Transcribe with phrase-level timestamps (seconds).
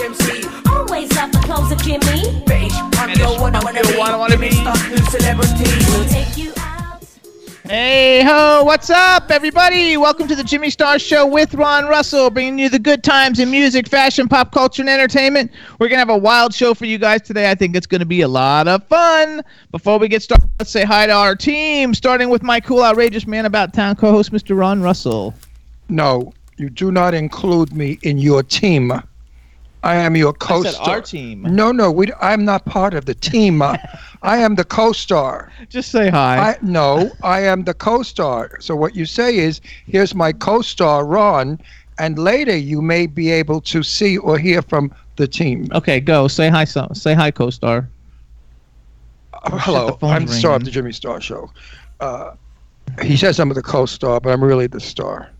[0.00, 0.48] Only, MC.
[0.68, 2.22] Always love the clothes of Jimmy.
[2.44, 3.98] Bitch, I'm your one I wanna your be.
[3.98, 4.50] one I wanna be.
[4.50, 5.64] Star's new celebrity.
[5.90, 7.04] We'll take you out.
[7.64, 9.96] Hey ho, what's up, everybody?
[9.96, 13.50] Welcome to the Jimmy Star Show with Ron Russell, bringing you the good times in
[13.50, 15.50] music, fashion, pop culture, and entertainment.
[15.78, 17.50] We're gonna have a wild show for you guys today.
[17.50, 19.42] I think it's gonna be a lot of fun.
[19.70, 23.26] Before we get started, let's say hi to our team, starting with my cool, outrageous
[23.26, 24.56] man about town co-host, Mr.
[24.56, 25.34] Ron Russell.
[25.88, 28.92] No, you do not include me in your team.
[29.86, 30.72] I am your co-star.
[30.72, 31.42] said our team.
[31.42, 33.62] No, no, we, I'm not part of the team.
[33.62, 33.76] Uh,
[34.22, 35.52] I am the co-star.
[35.68, 36.50] Just say hi.
[36.50, 38.58] I no, I am the co-star.
[38.60, 41.60] So what you say is, here's my co-star Ron,
[42.00, 45.68] and later you may be able to see or hear from the team.
[45.72, 46.26] okay, go.
[46.26, 47.88] Say hi, so, say hi, co-star.
[49.34, 51.48] Uh, hello, I'm the star of the Jimmy Star Show.
[52.00, 52.32] Uh,
[53.02, 55.30] he says I'm the co-star, but I'm really the star.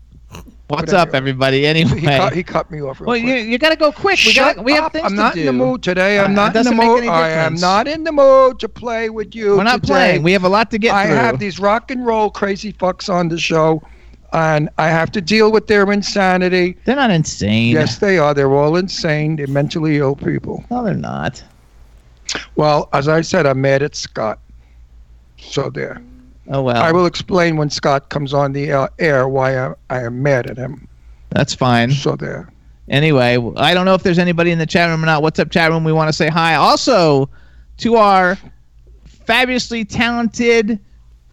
[0.67, 1.17] What's But up, anyway.
[1.17, 1.59] everybody?
[1.61, 2.99] He, Anyway, cut, he cut me off.
[2.99, 3.47] Real well, you, quick.
[3.47, 4.19] you gotta go quick.
[4.25, 4.91] We Shut got, we have up.
[4.91, 5.39] things I'm to not do.
[5.39, 6.17] in the mood today.
[6.19, 7.05] Uh, I'm it not in the mood.
[7.05, 9.55] I am not in the mood to play with you.
[9.57, 9.87] We're not today.
[9.93, 10.23] playing.
[10.23, 11.15] We have a lot to get I through.
[11.15, 13.81] have these rock and roll crazy fucks on the show,
[14.33, 16.75] and I have to deal with their insanity.
[16.83, 17.71] They're not insane.
[17.73, 18.33] Yes, they are.
[18.33, 19.37] They're all insane.
[19.37, 20.65] They're mentally ill people.
[20.69, 21.41] No, they're not.
[22.57, 24.39] Well, as I said, I'm mad at Scott.
[25.37, 26.01] So there.
[26.49, 26.81] Oh well.
[26.81, 30.49] I will explain when Scott comes on the uh, air why I, I am mad
[30.49, 30.87] at him.
[31.29, 31.91] That's fine.
[31.91, 32.49] So there.
[32.89, 35.21] Anyway, I don't know if there's anybody in the chat room or not.
[35.21, 35.83] What's up, chat room?
[35.83, 36.55] We want to say hi.
[36.55, 37.29] Also,
[37.77, 38.37] to our
[39.25, 40.79] fabulously talented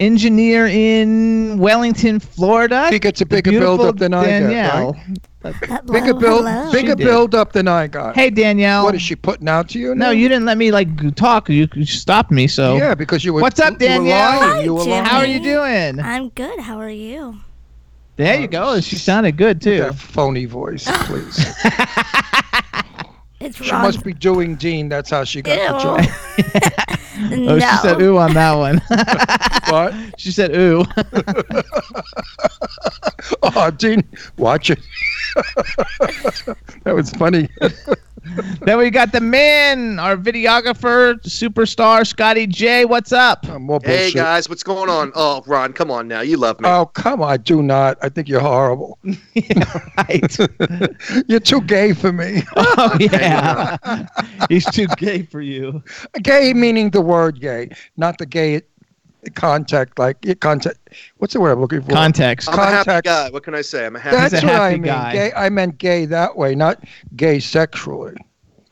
[0.00, 2.90] engineer in Wellington, Florida.
[2.90, 4.40] He gets a bigger build up than I get.
[4.40, 4.96] Danielle.
[5.44, 5.86] Right?
[5.86, 6.72] Bigger build, hello.
[6.72, 7.04] bigger did.
[7.04, 8.14] build up than I got.
[8.14, 8.84] Hey, Danielle.
[8.84, 9.94] What is she putting out to you?
[9.94, 11.48] No, you didn't let me like talk.
[11.50, 12.46] You, you stopped me.
[12.46, 13.42] So Yeah, because you were.
[13.42, 14.40] What's up, you were Danielle?
[14.40, 15.06] Hi, You were Jimmy.
[15.08, 16.00] how are you doing?
[16.00, 16.58] I'm good.
[16.60, 17.38] How are you?
[18.16, 18.80] There you go.
[18.80, 19.78] She sounded good too.
[19.78, 21.44] That phony voice, please.
[23.44, 23.82] It's she Ron.
[23.82, 24.88] must be doing Dean.
[24.88, 26.00] That's how she got the job.
[26.00, 26.84] no.
[27.16, 28.82] Oh, she said ooh on that one.
[29.72, 29.94] What?
[30.20, 30.84] she said ooh.
[33.42, 34.02] Oh, Dean,
[34.36, 34.80] watch it.
[36.84, 37.48] that was funny.
[38.62, 42.84] then we got the man, our videographer, superstar Scotty J.
[42.84, 43.48] What's up?
[43.48, 45.12] Uh, More Hey guys, what's going on?
[45.14, 46.20] Oh, Ron, come on now.
[46.20, 46.68] You love me.
[46.68, 47.30] Oh, come on.
[47.30, 47.98] I do not.
[48.02, 48.98] I think you're horrible.
[49.98, 50.38] right.
[51.28, 52.42] You're too gay for me.
[52.56, 53.76] Oh yeah.
[54.48, 55.82] He's too gay for you.
[56.22, 58.62] gay meaning the word gay, not the gay
[59.30, 60.78] contact, like contact.
[61.18, 61.92] What's the word I'm looking for?
[61.92, 62.48] Context.
[62.48, 63.30] I'm a happy contact- guy.
[63.30, 63.86] What can I say?
[63.86, 64.82] I'm a happy He's That's a what I mean.
[64.82, 65.12] guy.
[65.12, 65.32] Gay.
[65.34, 66.82] I meant gay that way, not
[67.16, 68.14] gay sexually.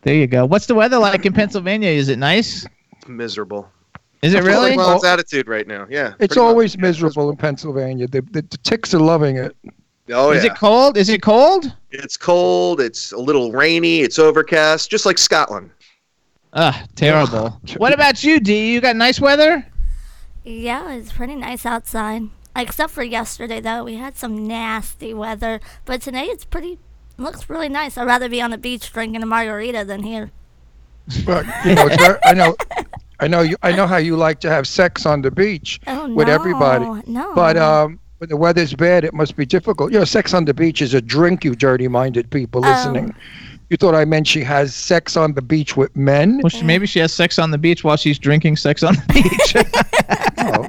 [0.02, 0.44] There you go.
[0.46, 1.90] What's the weather like in Pennsylvania?
[1.90, 2.66] Is it nice?
[3.08, 3.68] miserable.
[4.22, 4.76] Is it really?
[4.76, 5.86] Like Ron's attitude right now.
[5.90, 6.14] Yeah.
[6.20, 6.82] It's always much.
[6.82, 8.06] miserable in Pennsylvania.
[8.06, 9.56] The, the, the ticks are loving it.
[10.10, 10.52] Oh Is yeah.
[10.52, 10.96] it cold?
[10.96, 11.74] Is it cold?
[11.90, 12.80] It's cold.
[12.80, 14.00] It's a little rainy.
[14.00, 15.70] It's overcast, just like Scotland.
[16.52, 17.60] Ah, terrible.
[17.78, 18.72] what about you, D?
[18.72, 19.66] You got nice weather?
[20.44, 22.22] Yeah, it's pretty nice outside.
[22.54, 25.60] Except for yesterday, though, we had some nasty weather.
[25.84, 26.78] But today, it's pretty.
[27.16, 27.96] Looks really nice.
[27.96, 30.30] I'd rather be on the beach drinking a margarita than here.
[31.24, 32.56] But you know, very, I know,
[33.20, 33.56] I know you.
[33.62, 36.14] I know how you like to have sex on the beach Oh no!
[36.14, 36.84] with everybody.
[37.10, 37.34] No.
[37.34, 39.92] But um, when the weather's bad, it must be difficult.
[39.92, 41.44] You know, sex on the beach is a drink.
[41.44, 42.68] You dirty-minded people Oh.
[42.70, 43.14] listening.
[43.72, 46.40] You thought I meant she has sex on the beach with men?
[46.42, 49.12] Well, she, maybe she has sex on the beach while she's drinking sex on the
[49.14, 49.64] beach.
[50.44, 50.66] Oh,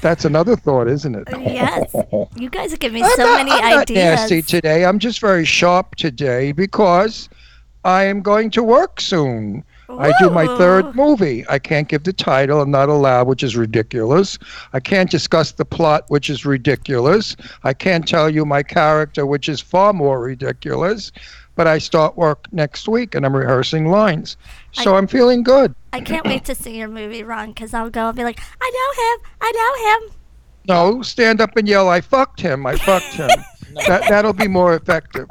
[0.00, 1.24] that's another thought, isn't it?
[1.32, 1.94] yes.
[2.36, 4.20] You guys give me so not, many I'm not ideas.
[4.20, 4.84] nasty today.
[4.86, 7.28] I'm just very sharp today because
[7.84, 9.64] I am going to work soon.
[9.98, 11.44] I do my third movie.
[11.48, 12.60] I can't give the title.
[12.60, 14.38] I'm not allowed, which is ridiculous.
[14.72, 17.36] I can't discuss the plot, which is ridiculous.
[17.64, 21.10] I can't tell you my character, which is far more ridiculous.
[21.60, 24.38] But I start work next week and I'm rehearsing lines.
[24.72, 25.74] So I- I'm feeling good.
[25.92, 28.70] I can't wait to see your movie, Ron, because I'll go and be like, I
[28.70, 29.30] know him.
[29.42, 30.16] I know him.
[30.68, 33.28] No, stand up and yell, I fucked him, I fucked him.
[33.86, 35.28] that, that'll be more effective.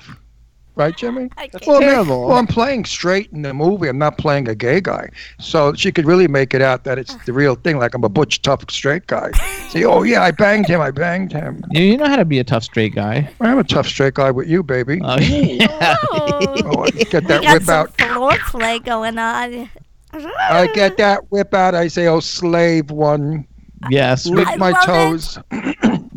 [0.80, 1.30] Right, Jimmy?
[1.36, 1.68] I can't.
[1.68, 2.28] Well, ma- terrible.
[2.28, 3.90] well, I'm playing straight in the movie.
[3.90, 5.10] I'm not playing a gay guy.
[5.38, 8.10] So she could really make it out that it's the real thing, like I'm a
[8.10, 9.30] butch, tough, straight guy.
[9.68, 11.66] Say, oh, yeah, I banged him, I banged him.
[11.72, 13.30] You, you know how to be a tough straight guy.
[13.42, 15.02] I'm a tough, straight guy with you, baby.
[15.04, 15.98] Oh, yeah.
[16.12, 17.98] Oh, I get we that got whip some out.
[17.98, 19.70] floor play going on.
[20.14, 21.76] I get that whip out.
[21.76, 23.46] I say, oh, slave one.
[23.90, 24.30] yes.
[24.30, 25.38] We, Lick I my toes.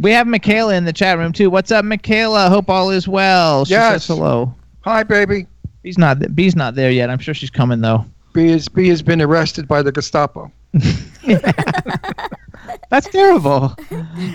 [0.02, 1.48] We have Michaela in the chat room too.
[1.48, 2.48] What's up, Michaela?
[2.48, 3.64] Hope all is well.
[3.64, 4.04] She Yes.
[4.04, 4.54] says hello.
[4.82, 5.46] Hi, baby.
[5.82, 7.08] B's not th- B's not there yet.
[7.08, 8.04] I'm sure she's coming though.
[8.32, 10.50] B, is, B has been arrested by the Gestapo.
[12.88, 13.74] That's terrible.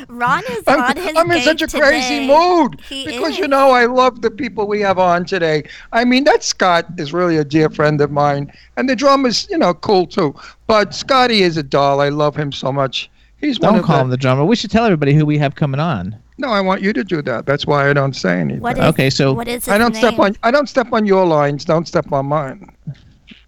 [0.07, 3.71] Ron is I'm, on his I'm in such a crazy mood He because you know
[3.71, 5.63] I love the people we have on today.
[5.93, 9.57] I mean, that Scott is really a dear friend of mine, and the drummer's you
[9.57, 10.35] know cool too.
[10.67, 12.01] But Scotty is a doll.
[12.01, 13.09] I love him so much.
[13.39, 14.43] He's one Don't of call the, him the drummer.
[14.45, 16.15] We should tell everybody who we have coming on.
[16.39, 17.45] No, I want you to do that.
[17.45, 18.61] That's why I don't say anything.
[18.61, 20.01] What is, Okay, so- what is his I don't name?
[20.01, 20.35] step on.
[20.43, 21.65] I don't step on your lines.
[21.65, 22.69] Don't step on mine.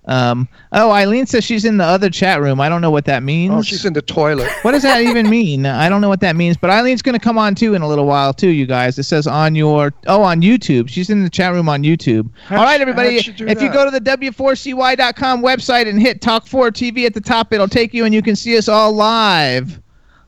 [0.09, 0.49] Um.
[0.71, 2.59] Oh, Eileen says she's in the other chat room.
[2.59, 3.53] I don't know what that means.
[3.53, 4.49] Oh, she's in the toilet.
[4.63, 5.67] What does that even mean?
[5.67, 6.57] I don't know what that means.
[6.57, 8.97] But Eileen's going to come on too in a little while too, you guys.
[8.97, 10.89] It says on your oh on YouTube.
[10.89, 12.27] She's in the chat room on YouTube.
[12.45, 13.21] How'd All right, everybody.
[13.21, 17.21] do If you go to the w4cy.com website and hit Talk 4 TV at the
[17.21, 19.79] top, it'll take you and you can see us all live.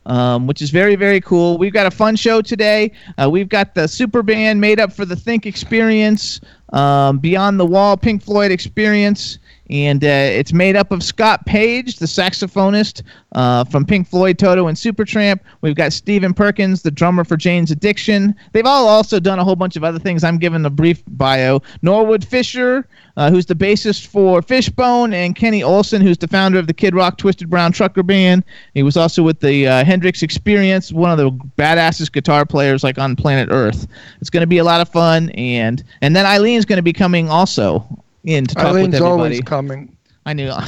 [0.08, 1.60] Um, which is very very cool.
[1.60, 2.92] We've got a fun show today.
[3.22, 6.42] Uh, we've got the super band made up for the Think Experience,
[6.74, 9.38] um, Beyond the Wall Pink Floyd Experience,
[9.72, 14.68] and uh, it's made up of Scott Page, the saxophonist uh, from Pink Floyd, Toto,
[14.68, 15.40] and Supertramp.
[15.62, 18.36] We've got Stephen Perkins, the drummer for Jane's Addiction.
[18.52, 20.26] They've all also done a whole bunch of other things.
[20.26, 21.62] I'm giving a brief bio.
[21.82, 22.86] Norwood Fisher,
[23.16, 26.94] uh, who's the bassist for Fishbone, and Kenny Olson, who's the founder of the Kid
[26.94, 28.44] Rock Twisted Brown Trucker Band.
[28.74, 32.98] He was also with the uh, Hendrix Experience, one of the badassest guitar players like
[32.98, 33.88] on planet Earth.
[34.20, 36.94] It's going to be a lot of fun, and and then Eileen's going to be
[36.94, 37.86] coming also
[38.24, 39.12] in to talk Eileen's with everybody.
[39.24, 39.96] always coming.
[40.26, 40.52] I knew.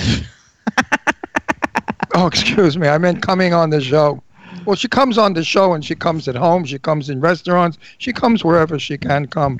[2.15, 2.87] Oh, excuse me.
[2.87, 4.21] I meant coming on the show.
[4.65, 6.63] Well, she comes on the show and she comes at home.
[6.63, 7.79] She comes in restaurants.
[7.97, 9.59] She comes wherever she can come.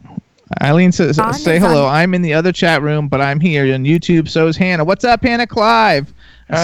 [0.62, 1.86] Eileen says, Ron "Say is hello.
[1.88, 4.30] on- I'm in the other chat room, but I'm here on YouTube.
[4.30, 4.84] So is Hannah.
[4.84, 6.14] What's up, Hannah Clive?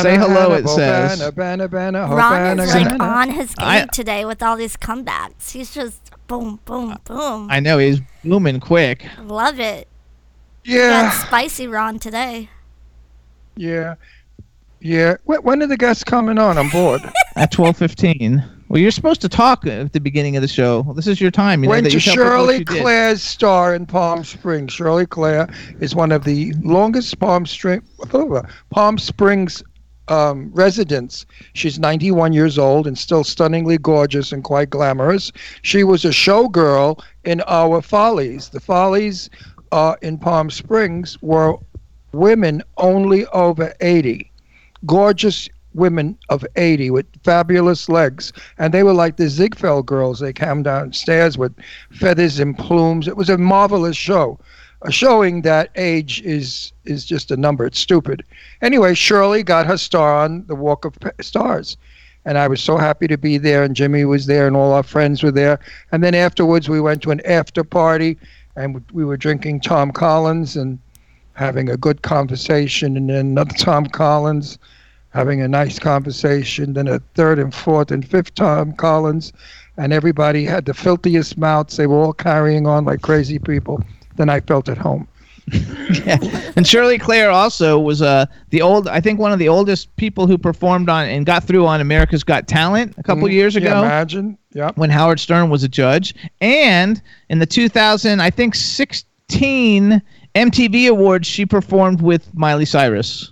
[0.04, 0.52] Say hello.
[0.54, 1.20] Anna, It says.
[1.22, 2.20] Bobana, Bana, Bana, Ron
[2.60, 3.04] Hobana, is like Gana.
[3.04, 5.54] on his game I- today with all these comebacks.
[5.54, 7.48] He's just boom, boom, boom.
[7.50, 9.08] I know he's booming quick.
[9.24, 9.88] Love it.
[10.70, 12.50] Got Yeah, spicy Ron today.
[13.56, 13.96] yeah,
[14.80, 15.16] yeah.
[15.26, 16.58] When, when are the guests coming on?
[16.58, 17.02] I'm bored.
[17.36, 18.44] At 12:15.
[18.70, 20.84] Well, you're supposed to talk at the beginning of the show.
[20.96, 21.64] This is your time.
[21.64, 22.66] You know Went that to you tell people what Shirley you.
[22.66, 24.74] Claire's star in Palm Springs.
[24.74, 25.50] Shirley Claire
[25.80, 27.82] is one of the longest Palm Spring,
[28.70, 29.64] Palm Springs
[30.08, 31.26] um, residents.
[31.54, 35.32] She's 91 years old and still stunningly gorgeous and quite glamorous.
[35.64, 38.50] She was a showgirl in our Follies.
[38.50, 39.32] The Follies
[39.72, 41.56] uh, in Palm Springs were
[42.12, 44.32] women only over 80.
[44.86, 48.34] Gorgeous women of 80 with fabulous legs.
[48.58, 50.20] And they were like the Ziegfeld girls.
[50.20, 51.54] They came downstairs with
[51.92, 53.08] feathers and plumes.
[53.08, 54.40] It was a marvelous show.
[54.90, 57.66] Showing that age is is just a number.
[57.66, 58.24] It's stupid.
[58.62, 61.76] Anyway, Shirley got her star on the Walk of Stars.
[62.24, 64.84] And I was so happy to be there, and Jimmy was there, and all our
[64.84, 65.60] friends were there.
[65.92, 68.18] And then afterwards, we went to an after party,
[68.60, 70.78] and we were drinking Tom Collins and
[71.34, 74.60] having a good conversation, and then another Tom Collins
[75.12, 79.32] having a nice conversation, then a third and fourth and fifth Tom Collins,
[79.78, 81.78] and everybody had the filthiest mouths.
[81.78, 83.82] They were all carrying on like crazy people.
[84.18, 85.08] Then I felt at home.
[86.56, 90.28] And Shirley Claire also was uh, the old, I think one of the oldest people
[90.28, 93.62] who performed on and got through on America's Got Talent a couple Mm, years yeah,
[93.62, 93.80] ago.
[93.84, 94.38] imagine.
[94.54, 94.72] Yeah.
[94.76, 100.02] when Howard Stern was a judge, and in the 2000, I think 16
[100.36, 103.32] MTV Awards, she performed with Miley Cyrus.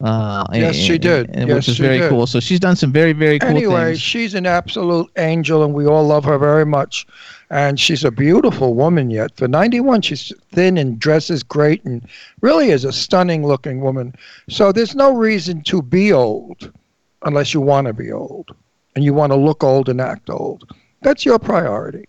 [0.00, 1.30] Uh, Yes, she and- did.
[1.34, 2.10] and- Yes, which is she very did.
[2.10, 2.26] cool.
[2.26, 4.00] So she's done some very, very cool anyway, things.
[4.00, 7.06] she's an absolute angel, and we all love her very much.
[7.50, 9.36] And she's a beautiful woman yet.
[9.36, 12.06] For 91, she's thin and dresses great and
[12.40, 14.14] really is a stunning looking woman.
[14.48, 16.72] So there's no reason to be old
[17.22, 18.54] unless you want to be old
[18.94, 20.74] and you want to look old and act old.
[21.02, 22.06] That's your priority.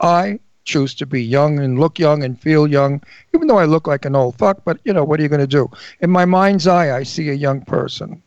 [0.00, 3.02] I choose to be young and look young and feel young,
[3.34, 4.64] even though I look like an old fuck.
[4.64, 5.70] But, you know, what are you going to do?
[6.00, 8.22] In my mind's eye, I see a young person.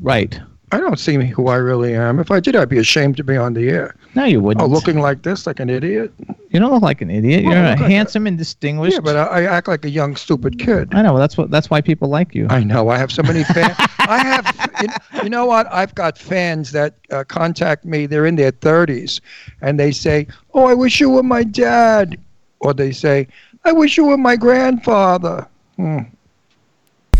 [0.00, 0.38] Right.
[0.72, 2.20] I don't see me who I really am.
[2.20, 3.94] If I did, I'd be ashamed to be on the air.
[4.14, 4.62] No, you wouldn't.
[4.62, 6.12] Oh, looking like this, like an idiot.
[6.50, 7.44] You don't look like an idiot.
[7.44, 8.94] Well, You're a look like a- handsome and distinguished.
[8.94, 10.88] Yeah, but I, I act like a young stupid kid.
[10.94, 11.18] I know.
[11.18, 11.50] That's what.
[11.50, 12.46] That's why people like you.
[12.50, 12.88] I know.
[12.88, 13.74] I have so many fans.
[13.98, 14.70] I have.
[14.80, 15.66] You know, you know what?
[15.72, 18.06] I've got fans that uh, contact me.
[18.06, 19.20] They're in their 30s,
[19.62, 22.16] and they say, "Oh, I wish you were my dad,"
[22.60, 23.26] or they say,
[23.64, 25.46] "I wish you were my grandfather."
[25.76, 25.98] Hmm.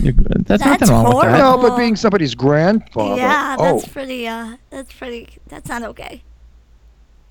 [0.01, 0.45] You're good.
[0.47, 1.39] That's, That's nothing wrong with that.
[1.39, 3.17] No, but being somebody's grandfather.
[3.21, 4.27] yeah, oh, that's pretty.
[4.27, 5.29] Uh, that's pretty.
[5.49, 6.23] That's not okay.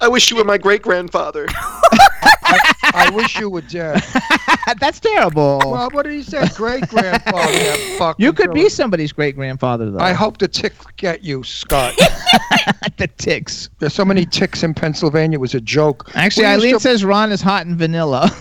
[0.01, 1.45] I wish you were my great grandfather.
[2.91, 4.01] I wish you were dead.
[4.79, 5.59] that's terrible.
[5.65, 6.47] well, what did he say?
[6.55, 8.13] Great grandfather.
[8.17, 9.99] you could be somebody's great grandfather, though.
[9.99, 11.95] I hope the tick get you, Scott.
[12.97, 13.69] the ticks.
[13.79, 15.37] There's so many ticks in Pennsylvania.
[15.37, 16.09] It was a joke.
[16.15, 18.31] Actually, We Eileen to- says Ron is hot and vanilla.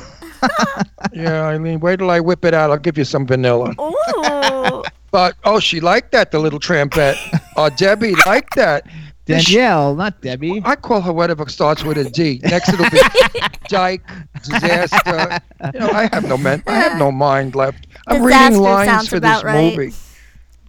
[1.12, 2.70] Yeah, Eileen, wait till I whip it out.
[2.70, 3.74] I'll give you some vanilla.
[3.80, 4.82] Ooh.
[5.10, 7.16] But oh, she liked that, the little trampette.
[7.56, 8.86] Oh, Debbie liked that.
[9.24, 10.60] This sh- Danielle, not Debbie.
[10.64, 12.40] I call her whatever starts with a D.
[12.44, 13.00] Next it'll be
[13.68, 14.02] Dyke,
[14.42, 15.38] disaster.
[15.72, 16.62] You know, I have no men.
[16.66, 17.86] I have no mind left.
[18.06, 19.76] I'm Disaster reading lines sounds for this about right.
[19.76, 19.94] movie.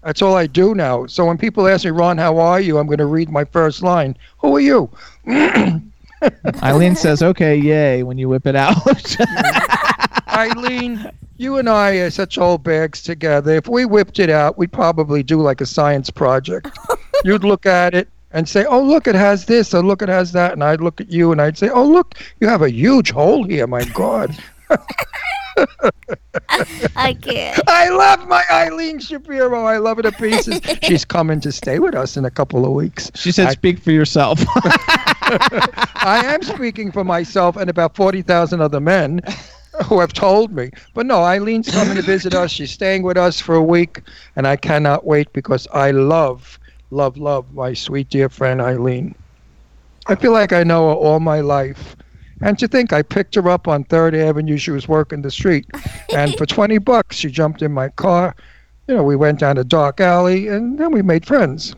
[0.03, 1.05] That's all I do now.
[1.07, 2.77] So when people ask me, Ron, how are you?
[2.77, 4.17] I'm going to read my first line.
[4.39, 4.89] Who are you?
[6.63, 8.75] Eileen says, "Okay, yay!" When you whip it out.
[10.29, 13.51] Eileen, you and I are such old bags together.
[13.55, 16.67] If we whipped it out, we'd probably do like a science project.
[17.25, 20.31] You'd look at it and say, "Oh, look, it has this," or "Look, it has
[20.33, 23.11] that," and I'd look at you and I'd say, "Oh, look, you have a huge
[23.11, 23.67] hole here.
[23.67, 24.35] My God."
[26.95, 27.59] I can't.
[27.67, 29.65] I love my Eileen Shapiro.
[29.65, 30.61] I love her to pieces.
[30.83, 33.11] She's coming to stay with us in a couple of weeks.
[33.15, 34.39] she said, I- "Speak for yourself."
[35.29, 39.21] I am speaking for myself and about 40,000 other men
[39.85, 40.71] who have told me.
[40.93, 42.51] But no, Eileen's coming to visit us.
[42.51, 44.01] She's staying with us for a week,
[44.35, 46.59] and I cannot wait because I love,
[46.91, 49.15] love, love my sweet dear friend Eileen.
[50.07, 51.95] I feel like I know her all my life.
[52.41, 55.65] And to think I picked her up on 3rd Avenue, she was working the street.
[56.15, 58.35] And for 20 bucks, she jumped in my car.
[58.87, 61.75] You know, we went down a dark alley, and then we made friends.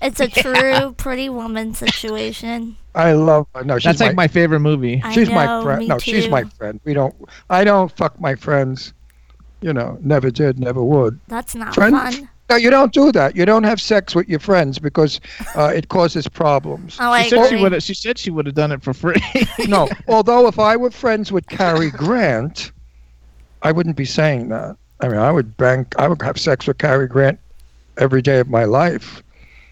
[0.00, 2.76] It's a true pretty woman situation.
[2.94, 3.64] I love her.
[3.64, 5.00] No, she's That's like my favorite movie.
[5.04, 5.80] I She's my friend.
[5.80, 6.80] me No, she's my friend.
[6.84, 7.14] We don't.
[7.50, 8.92] I don't fuck my friends.
[9.60, 11.18] You know, never did, never would.
[11.26, 11.92] That's not Friend?
[11.96, 12.28] fun.
[12.48, 13.34] No, you don't do that.
[13.36, 15.20] You don't have sex with your friends because
[15.56, 16.96] uh, it causes problems.
[17.00, 17.62] Oh, I She said she agree.
[17.62, 17.72] would.
[17.72, 19.20] have She said she would have done it for free.
[19.68, 22.70] No, although if I were friends with Cary Grant,
[23.62, 24.76] I wouldn't be saying that.
[25.00, 25.94] I mean, I would bank.
[25.98, 27.38] I would have sex with Cary Grant
[27.98, 29.22] every day of my life.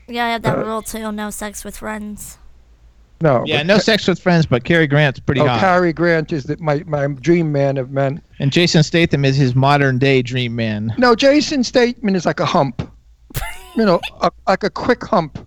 [0.09, 1.11] Yeah, I have that Uh, rule too.
[1.13, 2.39] No sex with friends.
[3.23, 3.45] No.
[3.47, 5.59] yeah, no Ca- sex with friends, but Cary Grant's pretty Oh, hot.
[5.61, 8.21] Cary Grant is the, my my dream man of men.
[8.41, 10.93] and Jason Statham is his modern day dream man.
[10.99, 12.83] No, Jason Statham is like a hump.
[13.75, 15.47] You know, a, like a quick hump,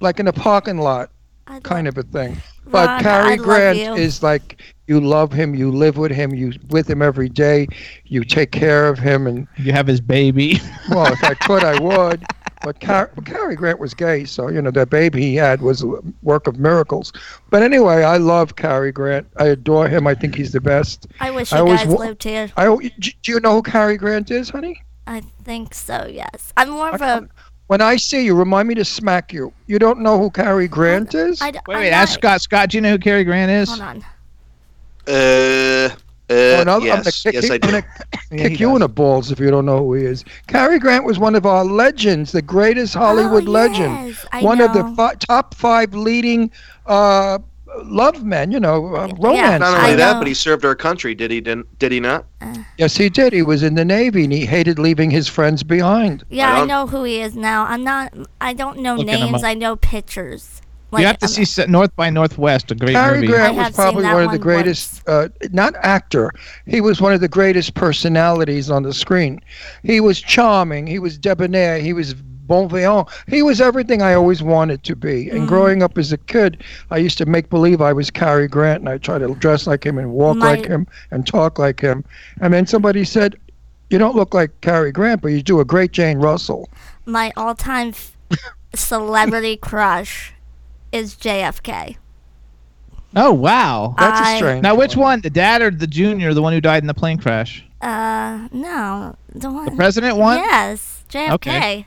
[0.00, 1.10] like in a parking lot.
[1.46, 2.40] I kind of a thing.
[2.66, 6.52] But Ron, Cary I Grant is like you love him, you live with him, you
[6.70, 7.66] with him every day,
[8.06, 10.60] you take care of him, and You have his baby.
[10.90, 12.24] well, if I could, I would.
[12.64, 15.82] But Car- but Cary Grant was gay, so you know that baby he had was
[15.82, 15.86] a
[16.22, 17.12] work of miracles.
[17.50, 19.26] But anyway, I love Cary Grant.
[19.38, 20.06] I adore him.
[20.06, 21.06] I think he's the best.
[21.20, 22.50] I wish I you always guys wa- lived here.
[22.56, 22.66] I
[23.00, 24.80] do you know who Cary Grant is, honey?
[25.06, 26.06] I think so.
[26.06, 26.52] Yes.
[26.56, 27.22] I'm more of I- a.
[27.68, 29.50] When I see you, remind me to smack you.
[29.66, 31.40] You don't know who Cary Grant is?
[31.40, 32.42] I, d- Wait, I'm wait, not- ask Scott.
[32.42, 33.68] Scott, do you know who Cary Grant is?
[33.70, 34.04] Hold on.
[35.08, 35.88] Uh,
[36.32, 37.70] uh, no, I'm gonna yes, kick, yes, I do.
[37.70, 37.84] gonna
[38.30, 38.80] Yeah, kick he you in does.
[38.80, 40.24] the balls if you don't know who he is.
[40.46, 44.08] Cary Grant was one of our legends, the greatest Hollywood oh, legend.
[44.08, 46.50] yes, I one of the fi- top five leading
[46.86, 47.38] uh,
[47.84, 49.60] love men, you know, uh, romance.
[49.60, 50.18] Not I only that, know.
[50.20, 51.14] but he served our country.
[51.14, 51.40] Did he?
[51.40, 51.78] Didn't?
[51.78, 52.26] Did he not?
[52.78, 53.32] Yes, he did.
[53.32, 56.24] He was in the Navy and he hated leaving his friends behind.
[56.30, 57.64] Yeah, I don't- know who he is now.
[57.64, 58.12] I'm not.
[58.40, 59.44] I don't know Looking names.
[59.44, 60.61] I know pictures.
[60.92, 63.28] Like, you have to I'm- see North by Northwest, a great Cary movie.
[63.28, 66.30] Grant I was probably one of the greatest, uh, not actor,
[66.66, 69.40] he was one of the greatest personalities on the screen.
[69.82, 73.08] He was charming, he was debonair, he was bon vivant.
[73.28, 75.26] He was everything I always wanted to be.
[75.26, 75.32] Mm.
[75.36, 78.80] And growing up as a kid, I used to make believe I was Cary Grant
[78.80, 81.80] and I tried to dress like him and walk My- like him and talk like
[81.80, 82.04] him.
[82.40, 83.36] And then somebody said,
[83.90, 86.68] You don't look like Cary Grant, but you do a great Jane Russell.
[87.06, 88.14] my all-time f-
[88.74, 90.32] celebrity crush
[90.92, 91.96] is JFK.
[93.14, 93.94] Oh wow!
[93.98, 94.62] That's a I- strange.
[94.62, 97.18] Now, which one, the dad or the junior, the one who died in the plane
[97.18, 97.64] crash?
[97.80, 99.66] Uh, no, the one.
[99.66, 100.38] The president one?
[100.38, 101.32] Yes, JFK.
[101.32, 101.86] Okay.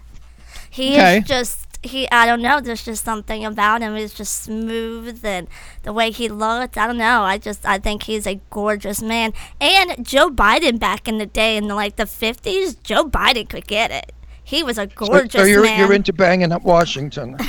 [0.70, 1.18] He Okay.
[1.20, 2.08] is just he.
[2.12, 2.60] I don't know.
[2.62, 3.96] There's just something about him.
[3.96, 5.48] He's just smooth and
[5.84, 6.78] the way he looked.
[6.78, 7.24] I don't know.
[7.24, 9.34] I just I think he's a gorgeous man.
[9.60, 13.66] And Joe Biden back in the day in the, like the 50s, Joe Biden could
[13.68, 14.12] get it.
[14.44, 15.80] He was a So- gorgeous so you're, man.
[15.80, 17.36] you're into banging up Washington.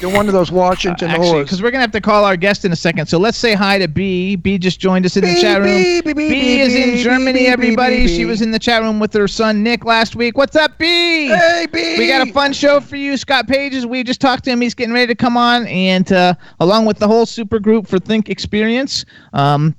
[0.00, 2.72] You're one of those Washington Actually, because we're gonna have to call our guest in
[2.72, 3.06] a second.
[3.06, 4.36] So let's say hi to B.
[4.36, 6.02] B just joined us in the B, chat room.
[6.04, 7.46] B, B, is in Germany.
[7.46, 10.36] Everybody, she was in the chat room with her son Nick last week.
[10.36, 11.28] What's up, B?
[11.28, 11.96] Hey, B.
[11.98, 13.16] We got a fun show for you.
[13.16, 14.60] Scott Pages, we just talked to him.
[14.60, 17.98] He's getting ready to come on, and uh, along with the whole super group for
[17.98, 19.04] Think Experience.
[19.32, 19.74] Um,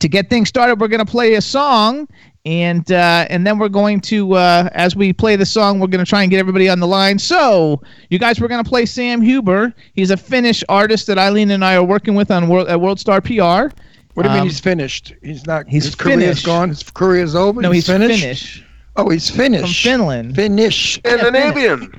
[0.00, 2.08] to get things started, we're going to play a song,
[2.44, 6.04] and uh, and then we're going to, uh, as we play the song, we're going
[6.04, 7.18] to try and get everybody on the line.
[7.18, 9.72] So, you guys, we're going to play Sam Huber.
[9.94, 13.00] He's a Finnish artist that Eileen and I are working with on World, at World
[13.00, 13.74] Star PR.
[14.14, 15.14] What do you mean Um, he's finished?
[15.22, 15.66] He's not.
[15.68, 16.44] he's his career's Finnish.
[16.44, 16.68] gone.
[16.68, 17.60] His career's over.
[17.62, 18.20] No, he's finished.
[18.20, 18.64] Finnish
[18.96, 19.62] Oh, he's finished.
[19.64, 19.82] from Finnish.
[19.82, 20.36] Finland.
[20.36, 20.94] Finnish.
[20.94, 21.92] Scandinavian.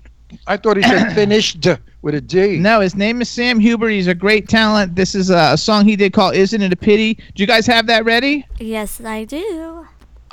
[0.47, 1.67] I thought he said finished
[2.03, 2.57] with a D.
[2.57, 3.89] No, his name is Sam Huber.
[3.89, 4.95] He's a great talent.
[4.95, 7.65] This is a, a song he did called "Isn't It a Pity." Do you guys
[7.67, 8.45] have that ready?
[8.59, 9.85] Yes, I do.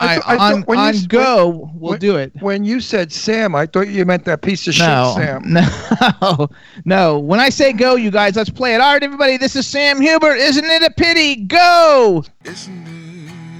[0.02, 2.32] I I, thought- I thought on when you on s- go, we'll when- do it.
[2.40, 5.42] When you said Sam, I thought you meant that piece of No, shit Sam.
[6.22, 6.48] no,
[6.84, 7.18] no.
[7.18, 8.80] When I say go, you guys, let's play it.
[8.80, 9.36] All right, everybody.
[9.36, 10.34] This is Sam Huber.
[10.34, 11.36] Isn't it a pity?
[11.44, 12.24] Go.
[12.44, 12.86] Isn't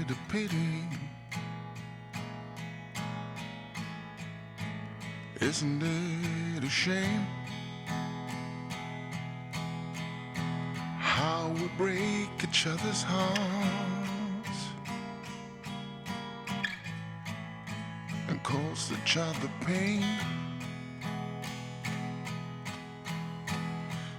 [0.07, 0.57] it a pity?
[5.41, 5.81] Isn't
[6.57, 7.25] it a shame?
[10.99, 13.82] How we break each other's hearts
[18.43, 20.03] cause each other pain.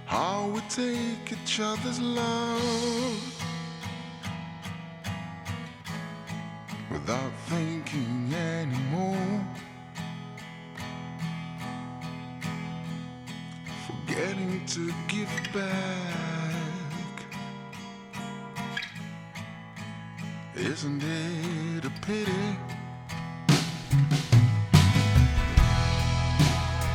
[0.05, 2.61] How we take each other's love
[6.91, 9.45] without thinking anymore.
[13.87, 17.15] Forgetting to give back.
[20.55, 22.74] Isn't it a pity?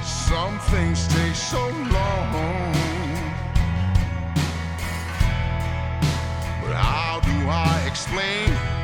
[0.04, 2.72] Some things take so long.
[6.62, 8.80] But how do I explain?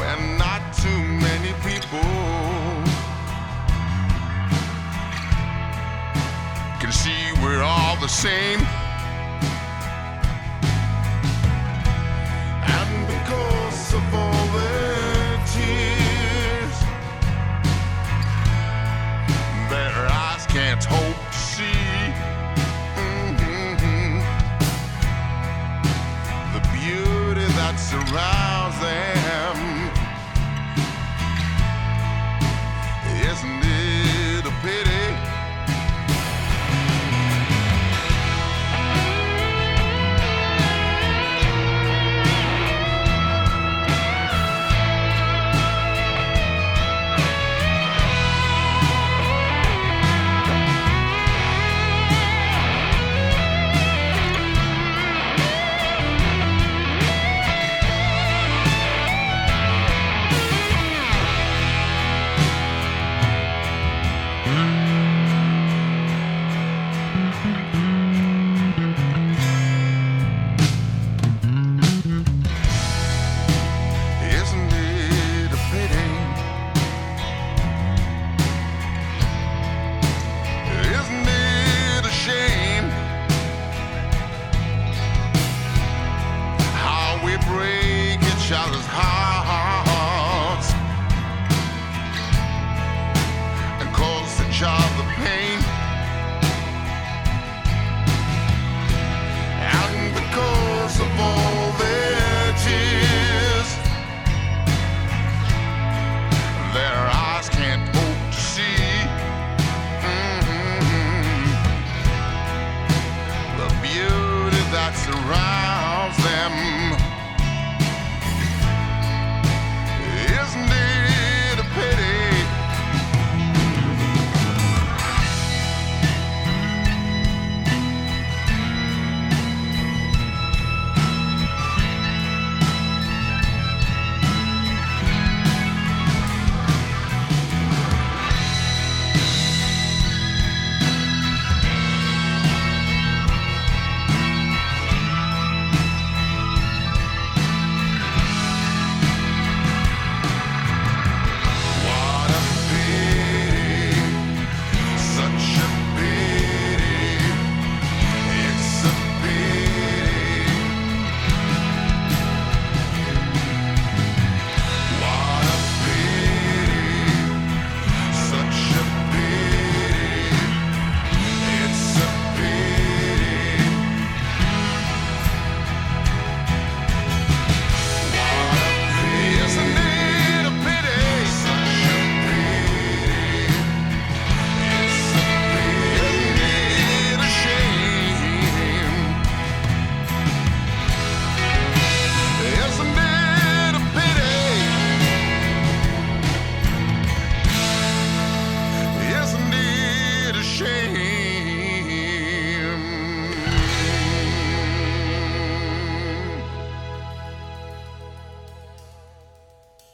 [0.00, 2.00] when not too many people
[6.80, 8.79] can see we're all the same.
[14.20, 14.89] Because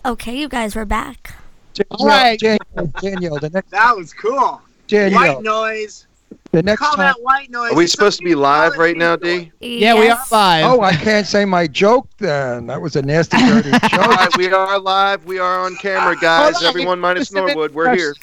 [0.06, 1.34] Okay, you guys, we're back.
[1.74, 2.38] Danielle, All right.
[2.38, 4.62] Danielle, Danielle, the next That was cool.
[4.86, 6.06] Danielle, White noise.
[6.52, 6.98] the next Call time.
[6.98, 7.72] that white noise.
[7.72, 9.78] Are we Some supposed to be live right now, pink D?
[9.78, 10.64] Yeah, we are live.
[10.64, 12.68] Oh, I can't say my joke then.
[12.68, 13.82] That was a nasty, dirty joke.
[13.92, 15.24] right, we are live.
[15.24, 16.52] We are on camera, guys.
[16.54, 17.54] Hold on, Everyone minus just a minute.
[17.54, 17.74] Norwood.
[17.74, 18.14] We're here.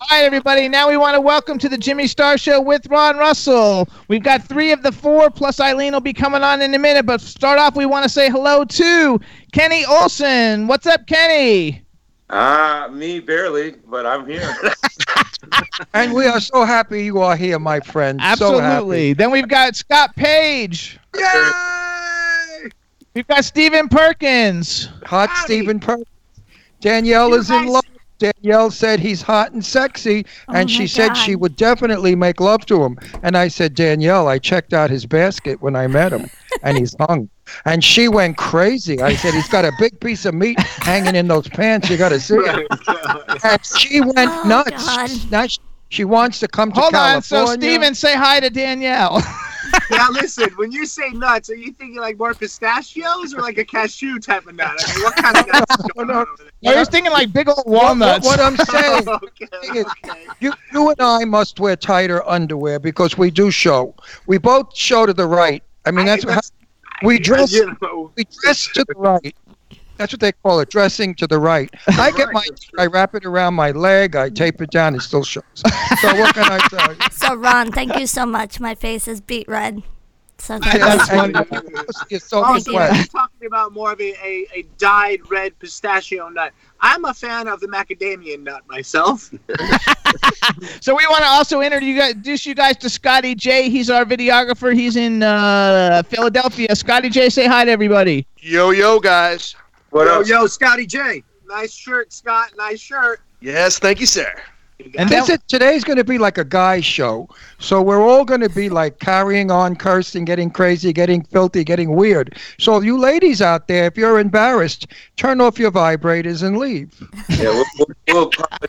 [0.00, 0.68] All right, everybody.
[0.68, 3.88] Now we want to welcome to the Jimmy Star Show with Ron Russell.
[4.06, 7.04] We've got three of the four, plus Eileen will be coming on in a minute.
[7.04, 9.20] But start off, we want to say hello to
[9.52, 10.68] Kenny Olson.
[10.68, 11.82] What's up, Kenny?
[12.30, 14.54] Ah, me barely, but I'm here.
[15.94, 18.20] And we are so happy you are here, my friend.
[18.36, 19.12] So Absolutely.
[19.14, 20.98] then we've got Scott Page.
[21.16, 22.68] Yay!
[23.14, 24.88] We've got Stephen Perkins.
[25.06, 25.44] Hot Howdy.
[25.44, 26.06] Stephen Perkins.
[26.80, 27.84] Danielle You is in love.
[28.18, 32.40] Danielle said he's hot and sexy, Oh and my she said she would definitely make
[32.40, 32.98] love to him.
[33.22, 36.28] And I said, Danielle, I checked out his basket when I met him,
[36.62, 37.28] and he's hung.
[37.64, 39.00] And she went crazy.
[39.00, 41.88] I said, he's got a big piece of meat hanging in those pants.
[41.88, 42.66] You got to see it.
[43.44, 44.70] And she went Oh, nuts.
[44.70, 45.10] God.
[45.30, 45.58] Now she,
[45.90, 47.22] she wants to come to Hold on.
[47.22, 49.22] So, Stephen, say hi to Danielle.
[49.90, 53.64] now listen, when you say nuts, are you thinking like more pistachios or like a
[53.64, 54.72] cashew type of nut?
[54.86, 56.74] I mean, what kind of nuts is going on over there?
[56.74, 58.26] I was thinking like big old walnuts.
[58.26, 60.26] What, what I'm saying, oh, okay, is- okay.
[60.40, 63.94] you, you and I must wear tighter underwear because we do show.
[64.26, 65.62] We both show to the right.
[65.86, 66.52] I mean, I- that's how that's-
[67.02, 67.52] we dress.
[67.52, 69.34] You know, We dress to the right.
[69.98, 71.70] That's what they call it, dressing to the right.
[71.88, 72.46] I get my,
[72.78, 75.44] I wrap it around my leg, I tape it down, it still shows.
[75.54, 77.00] So what can I tell you?
[77.10, 78.60] So, Ron, thank you so much.
[78.60, 79.82] My face is beet red.
[80.38, 81.16] So, thank That's you.
[81.16, 81.34] Funny.
[82.10, 82.76] You're so Thank so you.
[82.78, 82.96] glad.
[82.96, 86.52] you're talking about more of a, a, a dyed red pistachio nut.
[86.80, 89.32] I'm a fan of the macadamia nut myself.
[90.80, 93.68] So we want to also introduce you guys, introduce you guys to Scotty J.
[93.68, 94.74] He's our videographer.
[94.74, 96.74] He's in uh, Philadelphia.
[96.74, 98.26] Scotty J, say hi to everybody.
[98.38, 99.54] Yo, yo, guys.
[99.90, 100.28] What yo, else?
[100.28, 101.22] yo, Scotty J.
[101.46, 102.52] Nice shirt, Scott.
[102.56, 103.20] Nice shirt.
[103.40, 104.32] Yes, thank you, sir.
[104.96, 107.28] And This is, today's going to be like a guy show.
[107.58, 111.96] So we're all going to be like carrying on, cursing, getting crazy, getting filthy, getting
[111.96, 112.38] weird.
[112.60, 116.94] So you ladies out there, if you're embarrassed, turn off your vibrators and leave.
[117.28, 118.68] Yeah, we'll, we'll, we'll, or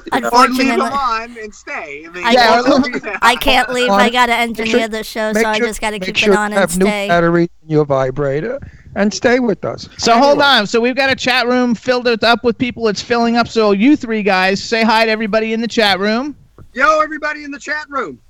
[0.00, 2.06] leave them Unfortunately, on and stay.
[2.06, 3.18] I, mean, I Yeah, don't or- do that.
[3.20, 3.90] I can't leave.
[3.90, 6.32] I got to engineer sure- the show, make so I just got to keep sure
[6.32, 8.58] it on you and have new battery in your vibrator
[8.96, 9.88] and stay with us.
[9.98, 10.66] so hold on.
[10.66, 12.88] So we've got a chat room filled it up with people.
[12.88, 13.48] It's filling up.
[13.48, 16.36] So you three guys, say hi to everybody in the chat room.
[16.72, 18.20] Yo, everybody in the chat room.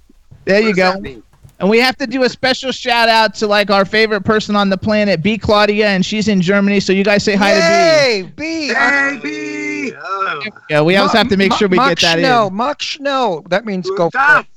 [0.45, 0.93] There What you does go.
[0.93, 1.23] that mean?
[1.59, 4.71] And we have to do a special shout out to like our favorite person on
[4.71, 6.81] the planet, B Claudia, and she's in Germany.
[6.81, 8.69] So you guys say hi to Hey, B.
[8.69, 9.93] Hey, B.
[9.95, 10.41] Oh.
[10.43, 10.51] B.
[10.71, 12.55] Yeah, we always have to make sure we Mach get that Schnell, in.
[12.55, 13.43] Mach Schnell.
[13.51, 14.49] That means go fast.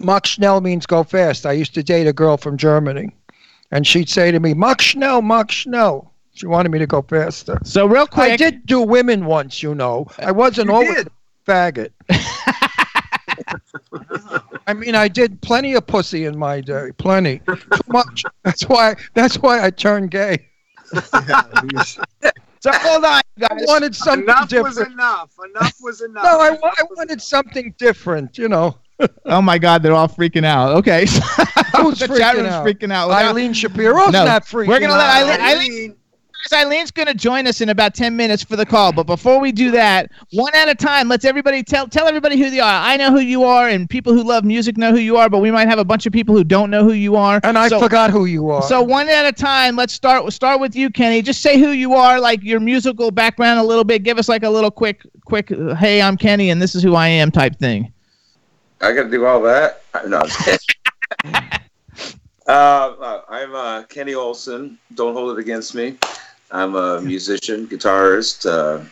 [0.00, 1.46] Mach Schnell means go fast.
[1.46, 3.14] I used to date a girl from Germany,
[3.74, 6.12] and she'd say to me, Mach Schnell, Mach Schnell.
[6.32, 7.58] She wanted me to go faster.
[7.64, 10.06] So real quick, I did do women once, you know.
[10.18, 11.08] I wasn't You always did.
[11.08, 11.90] a faggot.
[14.66, 17.56] I mean, I did plenty of pussy in my day, plenty, too
[17.88, 18.24] much.
[18.44, 18.96] That's why.
[19.14, 20.48] That's why I turned gay.
[20.92, 21.00] So
[22.72, 24.92] hold on, you I wanted something different.
[24.92, 25.50] enough was enough.
[25.50, 26.24] Enough was enough.
[26.24, 28.78] No, I, I wanted something different, you know.
[29.24, 30.76] Oh my God, they're all freaking out.
[30.76, 31.00] Okay,
[31.76, 32.66] Who's the chat freaking room's out?
[32.66, 33.10] freaking out.
[33.10, 35.40] Eileen Shapiro's No, not freaking we're gonna let out.
[35.40, 35.96] Eileen- Eileen-
[36.52, 38.92] Eileen's going to join us in about ten minutes for the call.
[38.92, 42.50] But before we do that, one at a time, let's everybody tell tell everybody who
[42.50, 42.82] they are.
[42.86, 45.30] I know who you are, and people who love music know who you are.
[45.30, 47.40] But we might have a bunch of people who don't know who you are.
[47.44, 48.62] And I so, forgot who you are.
[48.62, 49.74] So one at a time.
[49.74, 51.22] Let's start start with you, Kenny.
[51.22, 54.02] Just say who you are, like your musical background a little bit.
[54.02, 55.48] Give us like a little quick quick.
[55.78, 57.90] Hey, I'm Kenny, and this is who I am type thing.
[58.84, 59.82] I got to do all that?
[60.06, 60.18] No.
[60.18, 61.34] I'm kidding.
[62.46, 64.78] uh, uh, I'm uh, Kenny Olson.
[64.94, 65.96] Don't hold it against me.
[66.50, 68.44] I'm a musician, guitarist.
[68.46, 68.84] Uh,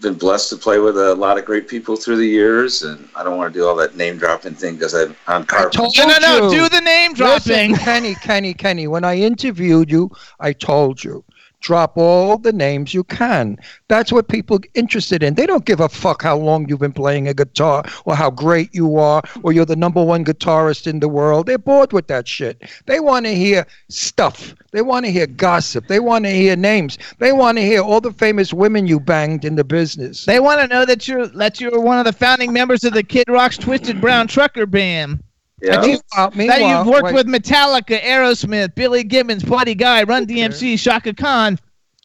[0.00, 3.22] been blessed to play with a lot of great people through the years, and I
[3.22, 5.72] don't want to do all that name dropping thing because I'm on I carpet.
[5.74, 6.50] told No, no, no.
[6.50, 6.60] you.
[6.62, 7.72] Do the name dropping.
[7.72, 8.86] Listen, Kenny, Kenny, Kenny.
[8.86, 11.22] When I interviewed you, I told you,
[11.60, 13.58] drop all the names you can.
[13.88, 15.34] That's what people are interested in.
[15.34, 18.74] They don't give a fuck how long you've been playing a guitar or how great
[18.74, 21.46] you are or you're the number one guitarist in the world.
[21.46, 22.70] They're bored with that shit.
[22.86, 24.54] They want to hear stuff.
[24.72, 25.86] They want to hear gossip.
[25.86, 26.98] They want to hear names.
[27.18, 30.24] They want to hear all the famous women you banged in the business.
[30.24, 33.02] They want to know that you're that you're one of the founding members of the
[33.02, 35.22] Kid Rock's Twisted Brown Trucker Band.
[35.62, 35.80] Yeah.
[35.80, 37.14] Meanwhile, that you've worked wait.
[37.14, 40.34] with Metallica, Aerosmith, Billy Gibbons, Buddy Guy, Run Okay.
[40.36, 41.58] DMC, Chaka Khan,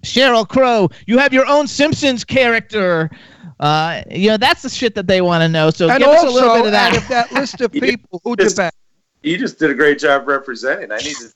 [0.04, 0.90] Sheryl Crow.
[1.08, 3.10] You have your own Simpsons character.
[3.60, 5.70] Uh, you know that's the shit that they want to know.
[5.70, 6.98] So and give us a little bit of out that.
[6.98, 8.72] of that list of people who did just- bang.
[9.24, 10.92] You just did a great job representing.
[10.92, 11.32] I need to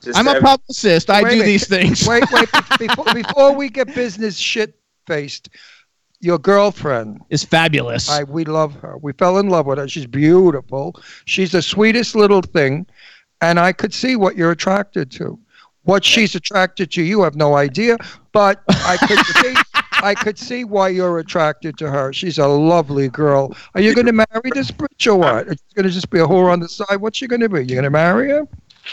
[0.00, 1.10] Just I'm a publicist.
[1.10, 1.44] I do minute.
[1.44, 2.06] these things.
[2.06, 2.48] Wait, wait.
[2.78, 4.74] Before, before we get business shit
[5.06, 5.50] faced,
[6.20, 7.20] your girlfriend.
[7.30, 8.10] Is fabulous.
[8.10, 8.96] I we love her.
[8.98, 9.88] We fell in love with her.
[9.88, 11.00] She's beautiful.
[11.24, 12.86] She's the sweetest little thing,
[13.40, 15.38] and I could see what you're attracted to.
[15.84, 17.96] What she's attracted to, you have no idea,
[18.32, 19.54] but I could see.
[20.00, 22.12] I could see why you're attracted to her.
[22.12, 23.56] She's a lovely girl.
[23.74, 25.48] Are you going to marry this bitch or what?
[25.48, 26.98] Are you going to just be a whore on the side?
[26.98, 27.60] What's she going to be?
[27.60, 28.46] You going to marry her?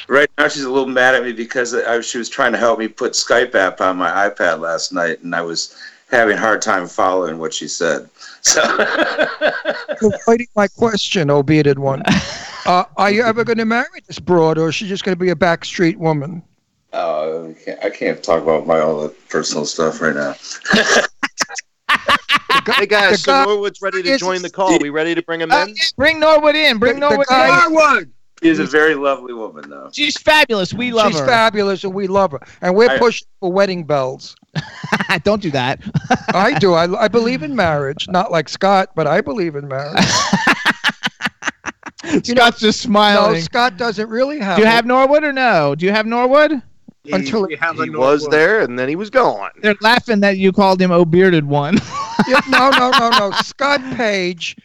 [0.08, 2.80] Right now, she's a little mad at me because I, she was trying to help
[2.80, 5.78] me put Skype app on my iPad last night, and I was
[6.12, 8.10] having a hard time following what she said.
[8.42, 8.62] So,
[10.02, 12.04] You're fighting my question, oh bearded one.
[12.68, 15.20] Uh, are you ever going to marry this broad, or is she just going to
[15.24, 16.42] be a backstreet woman?
[16.94, 20.34] oh, I can't, I can't talk about my all the personal stuff right now.
[21.88, 24.80] Hey guys, the guy so Norwood's ready to join the call.
[24.80, 25.76] We ready to bring him Uh, in?
[25.96, 26.80] bring Norwood in.
[26.80, 27.74] Bring The- the Norwood guy- in.
[27.74, 28.12] Norwood.
[28.44, 29.90] She's a very lovely woman, though.
[29.94, 30.74] She's fabulous.
[30.74, 31.26] We love She's her.
[31.26, 32.40] She's fabulous, and we love her.
[32.62, 34.36] And we're I- pushing for wedding bells.
[35.24, 35.82] Don't do that.
[36.34, 36.74] I do.
[36.74, 40.06] I, I believe in marriage, not like Scott, but I believe in marriage.
[42.24, 43.42] Scott's just no, smiling.
[43.42, 44.58] Scott doesn't really have.
[44.58, 44.72] do you it.
[44.72, 45.76] have Norwood or no?
[45.76, 46.62] Do you have Norwood?
[47.12, 49.52] Until we have He was there and then he was gone.
[49.62, 51.78] They're laughing that you called him "oh bearded one."
[52.28, 53.32] Yeah, no, no, no, no.
[53.44, 54.56] Scott Page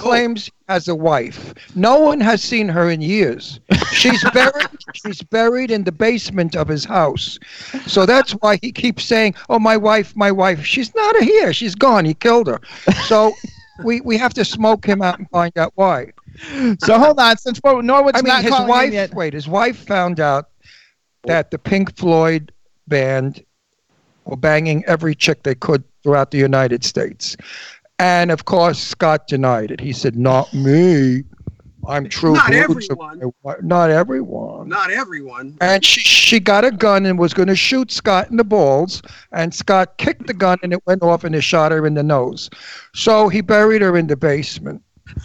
[0.00, 1.54] claims he has a wife.
[1.74, 3.60] No one has seen her in years.
[3.92, 4.68] She's buried.
[4.94, 7.38] she's buried in the basement of his house.
[7.86, 11.52] So that's why he keeps saying, "Oh, my wife, my wife." She's not here.
[11.52, 12.04] She's gone.
[12.04, 12.60] He killed her.
[13.06, 13.32] So
[13.84, 16.12] we we have to smoke him out and find out why.
[16.82, 18.92] so hold on, since Norwood's I mean, not his calling wife.
[18.92, 19.14] yet.
[19.14, 20.50] Wait, his wife found out
[21.24, 22.52] that the Pink Floyd
[22.88, 23.44] band
[24.24, 27.36] were banging every chick they could throughout the United States,
[28.00, 29.80] and of course Scott denied it.
[29.80, 31.22] He said, "Not me.
[31.86, 33.20] I'm true." Not everyone.
[33.62, 34.68] Not everyone.
[34.68, 35.56] Not everyone.
[35.60, 39.02] And she she got a gun and was going to shoot Scott in the balls,
[39.32, 42.02] and Scott kicked the gun and it went off and it shot her in the
[42.02, 42.50] nose.
[42.94, 44.82] So he buried her in the basement.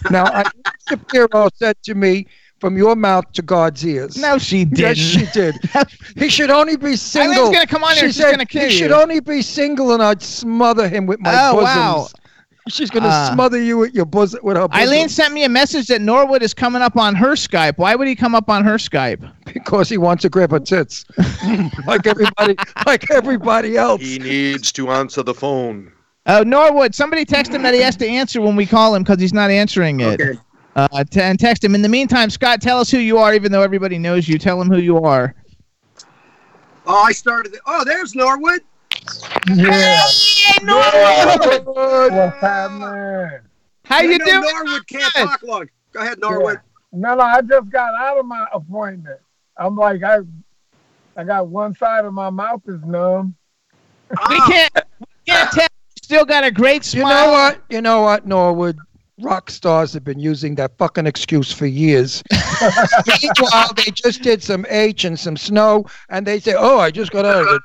[0.09, 0.43] Now, I,
[0.89, 2.25] Shapiro said to me,
[2.59, 4.79] "From your mouth to God's ears." No, she didn't.
[4.79, 5.55] Yes, she did.
[6.17, 7.33] He should only be single.
[7.47, 9.93] Eileen's gonna come on here She she's said gonna kill he should only be single,
[9.93, 11.65] and I'd smother him with my Oh, bosoms.
[11.75, 12.07] wow.
[12.67, 15.49] She's gonna Uh, smother you with your bosom with her bosom Eileen sent me a
[15.49, 17.77] message that Norwood is coming up on her Skype.
[17.77, 19.29] Why would he come up on her Skype?
[19.53, 21.05] because he wants to grab her tits,
[21.87, 24.01] like everybody, like everybody else.
[24.01, 25.91] He needs to answer the phone.
[26.25, 29.19] Oh, Norwood, somebody text him that he has to answer when we call him because
[29.19, 30.19] he's not answering it.
[30.19, 30.39] Okay.
[30.75, 31.75] Uh, t- and text him.
[31.75, 34.37] In the meantime, Scott, tell us who you are, even though everybody knows you.
[34.39, 35.35] Tell him who you are.
[36.87, 37.53] Oh, I started.
[37.53, 38.61] The, oh, there's Norwood.
[39.47, 40.01] Yeah.
[40.07, 41.65] Hey, Norwood!
[42.13, 43.39] What's happening?
[43.85, 44.41] How you I know doing?
[44.41, 45.69] Norwood can't talk long.
[45.93, 46.59] Go ahead, Norwood.
[46.91, 49.19] No, no, I just got out of my appointment.
[49.57, 50.19] I'm like, I,
[51.15, 53.35] I got one side of my mouth is numb.
[54.09, 55.67] We Ah, can't, we can't tell.
[56.01, 57.03] Still got a great smile.
[57.03, 57.61] You know what?
[57.69, 58.77] You know what, Norwood?
[59.21, 62.21] Rock stars have been using that fucking excuse for years.
[63.21, 67.11] Meanwhile, they just did some H and some snow, and they say, "Oh, I just
[67.11, 67.61] got out of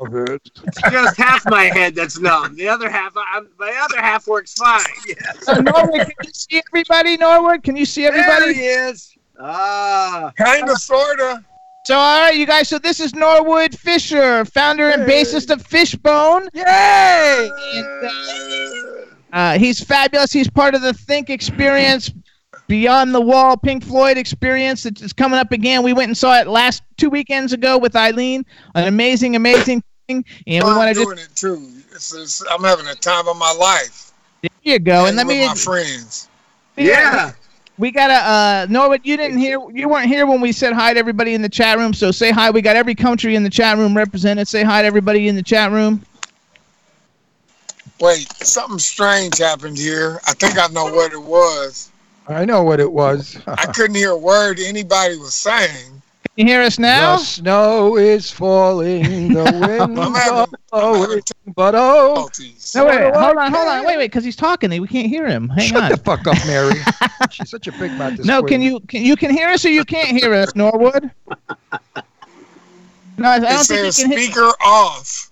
[0.00, 2.56] it." it's just half my head that's numb.
[2.56, 4.80] The other half, I'm, my other half works fine.
[5.06, 5.38] Yes.
[5.42, 7.62] So, Norwood, can you see everybody, Norwood?
[7.62, 8.28] Can you see everybody?
[8.28, 8.58] There everybody?
[8.58, 9.16] he is.
[9.40, 10.32] Ah.
[10.36, 11.44] Kind of, sort of.
[11.84, 12.68] So, all right, you guys.
[12.68, 16.48] So, this is Norwood Fisher, founder and bassist of Fishbone.
[16.52, 17.50] Yay!
[17.74, 18.88] And, uh,
[19.32, 20.32] uh, he's fabulous.
[20.32, 22.10] He's part of the Think Experience,
[22.68, 25.82] Beyond the Wall Pink Floyd experience that is coming up again.
[25.82, 28.44] We went and saw it last two weekends ago with Eileen.
[28.74, 30.22] An amazing, amazing thing.
[30.46, 31.66] And we I'm want to doing it too.
[31.92, 34.12] It's, it's, I'm having a time of my life.
[34.42, 35.06] There you go.
[35.06, 35.46] And let with me.
[35.46, 36.28] my friends.
[36.76, 37.32] Yeah.
[37.78, 40.92] We got a uh Norwood, you didn't hear you weren't here when we said hi
[40.92, 42.50] to everybody in the chat room, so say hi.
[42.50, 44.46] We got every country in the chat room represented.
[44.48, 46.04] Say hi to everybody in the chat room.
[48.00, 50.20] Wait, something strange happened here.
[50.26, 51.90] I think I know what it was.
[52.28, 53.38] I know what it was.
[53.46, 56.02] I couldn't hear a word anybody was saying.
[56.36, 57.16] You hear us now?
[57.16, 61.22] The snow is falling, the wind I'm are having, I'm blowing,
[61.56, 62.30] but oh.
[62.74, 64.70] No, wait, hold on, hold on, wait, wait, because he's talking.
[64.80, 65.48] We can't hear him.
[65.48, 65.90] Hang shut on.
[65.90, 66.74] the fuck up, Mary.
[67.30, 68.16] She's such a big mouth.
[68.16, 68.60] this No, queen.
[68.60, 71.10] can you can you can hear us or you can't hear us, Norwood?
[73.16, 74.20] No, I I don't think you says can hear.
[74.20, 75.27] speaker off.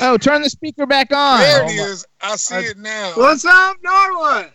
[0.00, 1.40] Oh, turn the speaker back on.
[1.40, 2.06] There oh it is.
[2.20, 3.12] I see it now.
[3.16, 4.50] What's up, Norwood?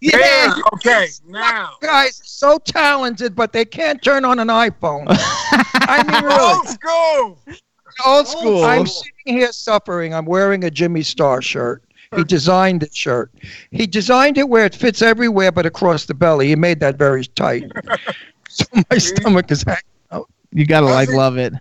[0.00, 0.16] Yeah.
[0.16, 0.54] There.
[0.74, 1.72] Okay, now.
[1.80, 5.06] guys so talented, but they can't turn on an iPhone.
[5.08, 7.38] I mean, Old school.
[8.04, 8.64] Old school.
[8.64, 10.14] I'm sitting here suffering.
[10.14, 11.82] I'm wearing a Jimmy Star shirt.
[12.16, 13.30] He designed the shirt.
[13.70, 16.48] He designed it where it fits everywhere but across the belly.
[16.48, 17.70] He made that very tight.
[18.52, 19.78] So my stomach is hanging
[20.10, 20.28] out.
[20.50, 21.14] You gotta Was like it?
[21.14, 21.52] love it.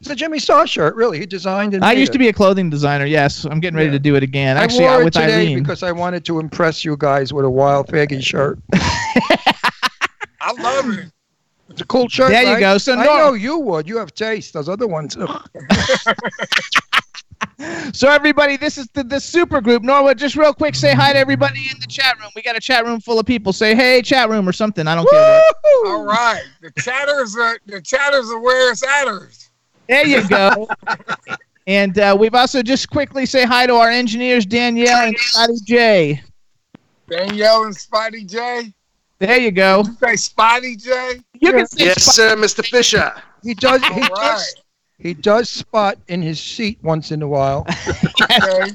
[0.00, 1.18] It's a Jimmy Star shirt, really.
[1.18, 3.06] He designed and I made used to be a clothing designer.
[3.06, 3.92] Yes, I'm getting ready Yeah.
[3.94, 4.56] to do it again.
[4.58, 5.58] I Actually, wore uh, it with today Irene.
[5.62, 8.58] because I wanted to impress you guys with a Wild Faggy shirt.
[8.74, 11.10] I love it.
[11.70, 12.30] It's a cool shirt.
[12.30, 12.60] There you right?
[12.60, 12.78] go.
[12.78, 13.88] So I Nor- know you would.
[13.88, 14.52] You have taste.
[14.52, 15.16] Those other ones.
[17.92, 19.82] So everybody, this is the, the super group.
[19.82, 22.28] Norwood, just real quick, say hi to everybody in the chat room.
[22.36, 23.52] We got a chat room full of people.
[23.52, 24.86] Say hey, chat room or something.
[24.86, 25.42] I don't care.
[25.54, 25.86] What.
[25.86, 26.42] All right.
[26.60, 29.45] The chatters are the chatters are where it's atters.
[29.88, 30.68] There you go.
[31.66, 36.22] and uh, we've also just quickly say hi to our engineers Danielle and Scotty J.
[37.08, 38.72] Danielle and Spidey J.
[39.18, 39.84] There you go.
[39.86, 41.20] You say Spidey J.
[41.40, 42.66] You can say Yes, sir, Mr.
[42.66, 43.12] Fisher.
[43.42, 43.82] He does.
[43.84, 44.08] He All right.
[44.10, 44.54] does.
[44.98, 47.66] He does spot in his seat once in a while.
[48.30, 48.72] Okay.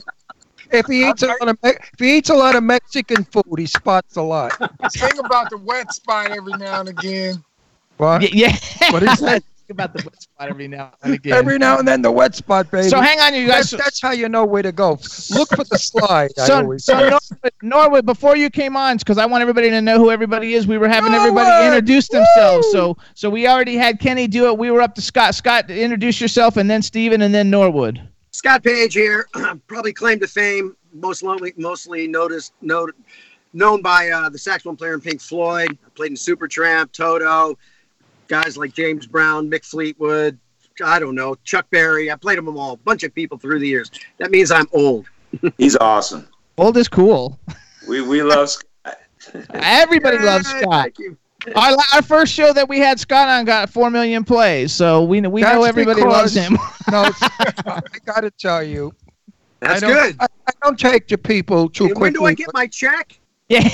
[0.74, 3.43] If he eats a lot of Me- if he eats a lot of Mexican food,
[3.58, 4.54] he spots a lot.
[4.93, 7.43] Think about the wet spot every now and again.
[7.97, 8.21] What?
[8.21, 8.56] Y- yeah.
[8.91, 9.43] What is that?
[9.72, 11.32] Think about the wet spot every now and again.
[11.32, 12.90] Every now and then, the wet spot, baby.
[12.90, 13.72] so hang on, you guys.
[13.72, 15.00] that's, that's how you know where to go.
[15.30, 16.32] Look for the slide.
[16.38, 17.00] I So, always so.
[17.00, 20.68] Norwood, Norwood, before you came on, because I want everybody to know who everybody is,
[20.68, 22.70] we were having everybody introduce themselves.
[22.72, 24.58] So, so we already had Kenny do it.
[24.58, 25.36] We were up to Scott.
[25.36, 28.02] Scott, introduce yourself, and then Steven, and then Norwood.
[28.32, 29.30] Scott Page here,
[29.68, 32.96] probably claim to fame, most lonely, mostly noticed, noted,
[33.54, 35.78] known by uh, the saxophone player in Pink Floyd.
[35.86, 37.58] I played in Supertramp, Toto,
[38.32, 40.39] guys like James Brown, Mick Fleetwood.
[40.84, 42.10] I don't know, Chuck Berry.
[42.10, 43.91] I played them all, a bunch of people through the years.
[44.20, 45.08] That means I'm old.
[45.58, 46.28] He's awesome.
[46.58, 47.38] Old is cool.
[47.88, 48.98] We we love Scott.
[49.54, 50.63] Everybody loves Scott.
[50.72, 51.17] Thank you.
[51.56, 55.20] Our, our first show that we had Scott on got four million plays, so we
[55.22, 56.58] we know That's everybody loves him.
[56.91, 57.10] No,
[57.65, 58.94] I got to tell you,
[59.62, 60.15] That's I don't, good.
[60.20, 62.20] I, I don't take to people too And when quickly.
[62.20, 63.17] do I get my check?
[63.48, 63.70] yeah.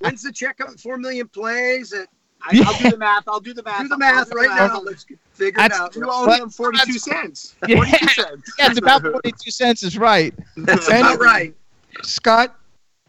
[0.00, 0.78] When's the check up?
[0.78, 1.92] Four million plays?
[1.94, 2.08] At,
[2.42, 3.24] I, I'll do the math.
[3.28, 3.82] I'll do the math.
[3.82, 4.72] do the I'll math do the right math.
[4.72, 4.80] now.
[4.80, 5.94] Let's figure it out.
[5.94, 7.54] You owe him 42 cents.
[7.68, 7.76] Yeah.
[7.76, 8.52] 42 cents.
[8.58, 9.82] Yeah, it's about forty-two cents.
[9.82, 10.34] Is right.
[10.56, 11.54] That's about right.
[12.02, 12.56] Scott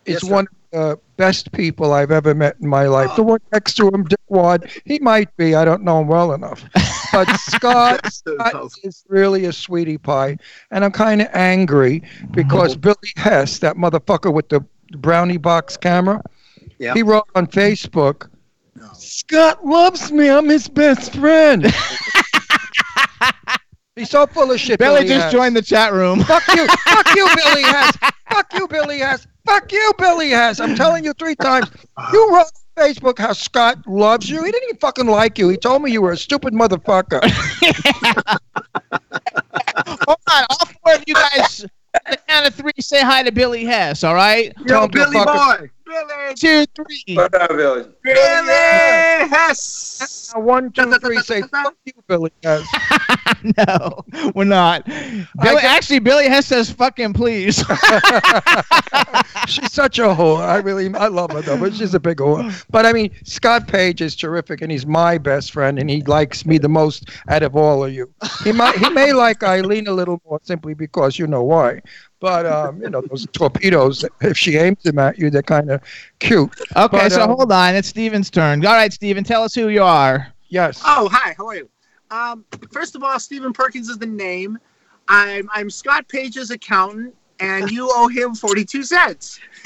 [0.05, 0.31] is Yes, sir.
[0.33, 3.09] one of the best people I've ever met in my life.
[3.13, 3.15] Oh.
[3.17, 5.55] The one next to him, Dick Wad, he might be.
[5.55, 6.63] I don't know him well enough.
[7.13, 10.37] But Scott, Scott is really a sweetie pie.
[10.71, 12.79] And I'm kind of angry because oh.
[12.79, 14.65] Billy Hess, that motherfucker with the
[14.97, 16.21] brownie box camera,
[16.79, 16.95] Yep.
[16.95, 18.27] he wrote on Facebook,
[18.95, 20.29] Scott loves me.
[20.29, 21.65] I'm his best friend.
[23.95, 24.79] He's so full of shit.
[24.79, 25.31] Billy Billy just Hess.
[25.33, 26.21] joined the chat room.
[26.23, 26.65] Fuck you.
[26.67, 27.97] Fuck you, Billy Hess.
[28.31, 29.27] Fuck you, Billy Hess.
[29.45, 30.59] Fuck you, Billy Hess.
[30.59, 31.69] I'm telling you three times.
[32.13, 34.43] You wrote on Facebook how Scott loves you.
[34.43, 35.49] He didn't even fucking like you.
[35.49, 37.21] He told me you were a stupid motherfucker.
[40.07, 41.65] Hold on, all four of you guys.
[41.93, 44.03] At the count of three, say hi to Billy Hess.
[44.05, 44.53] All right.
[44.65, 45.69] Yo, Billy fucking- boy.
[45.91, 46.33] Billy.
[46.35, 47.15] Two, three.
[47.15, 47.85] What up, Billy?
[48.03, 50.31] Billy Hess.
[50.33, 52.65] Now, one, two, three, say fuck you, Billy Hess.
[53.57, 54.85] no, we're not.
[54.85, 57.57] Billy, get- actually, Billy Hess says "fucking please."
[59.47, 60.39] she's such a whore.
[60.39, 62.65] I really, I love her though, but she's a big whore.
[62.69, 66.45] But I mean, Scott Page is terrific, and he's my best friend, and he likes
[66.45, 68.11] me the most out of all of you.
[68.43, 71.81] He might, he may like Eileen a little more simply because you know why.
[72.21, 75.81] But um, you know, those torpedoes, if she aims them at you, they're kind of
[76.19, 76.51] cute.
[76.77, 77.75] okay, But, so um, hold on.
[77.75, 78.65] It's Steven's turn.
[78.65, 80.31] All right, Steven, tell us who you are.
[80.47, 80.81] Yes.
[80.85, 81.33] Oh, hi.
[81.35, 81.69] How are you?
[82.11, 84.59] Um, first of all, Stephen Perkins is the name.
[85.07, 89.39] I'm I'm Scott Page's accountant, and you owe him 42 cents.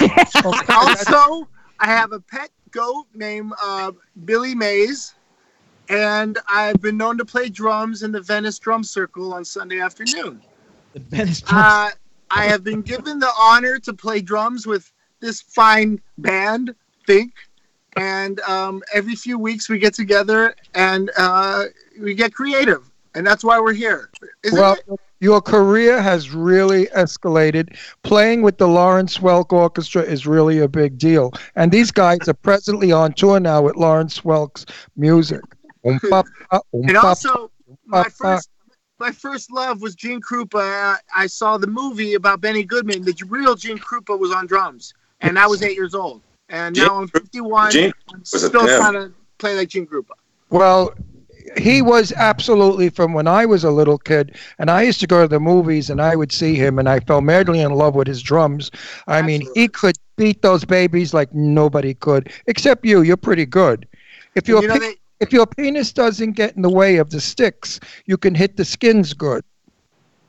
[0.69, 1.47] also,
[1.79, 3.91] I have a pet goat named uh,
[4.23, 5.15] Billy Mays,
[5.89, 10.41] and I've been known to play drums in the Venice Drum Circle on Sunday afternoon.
[10.93, 11.89] The Venice Uh,
[12.31, 16.75] I have been given the honor to play drums with this fine band,
[17.07, 17.33] Think,
[17.95, 21.65] and um, every few weeks we get together and uh,
[21.99, 24.09] we get creative, and that's why we're here.
[24.43, 24.99] Isn't well, it?
[25.19, 27.77] your career has really escalated.
[28.03, 31.31] Playing with the Lawrence Welk Orchestra is really a big deal.
[31.55, 34.65] And these guys are presently on tour now with Lawrence Welk's
[34.95, 35.41] music.
[35.87, 35.99] Um,
[36.49, 37.51] um, And also,
[37.85, 38.49] my first
[38.99, 40.93] my first love was Gene Krupa.
[40.93, 43.03] Uh, I saw the movie about Benny Goodman.
[43.03, 46.21] The real Gene Krupa was on drums, and I was eight years old.
[46.49, 47.71] And Gene now I'm 51.
[47.71, 50.13] Gene I'm was still trying to play like Gene Krupa.
[50.49, 50.93] Well,
[51.57, 55.21] he was absolutely from when I was a little kid, and I used to go
[55.21, 58.07] to the movies, and I would see him, and I fell madly in love with
[58.07, 58.71] his drums.
[59.07, 63.01] I mean, he could beat those babies like nobody could, except you.
[63.01, 63.87] You're pretty good.
[64.35, 67.09] If your You know, pe- they- if your penis doesn't get in the way of
[67.09, 69.43] the sticks, you can hit the skins good.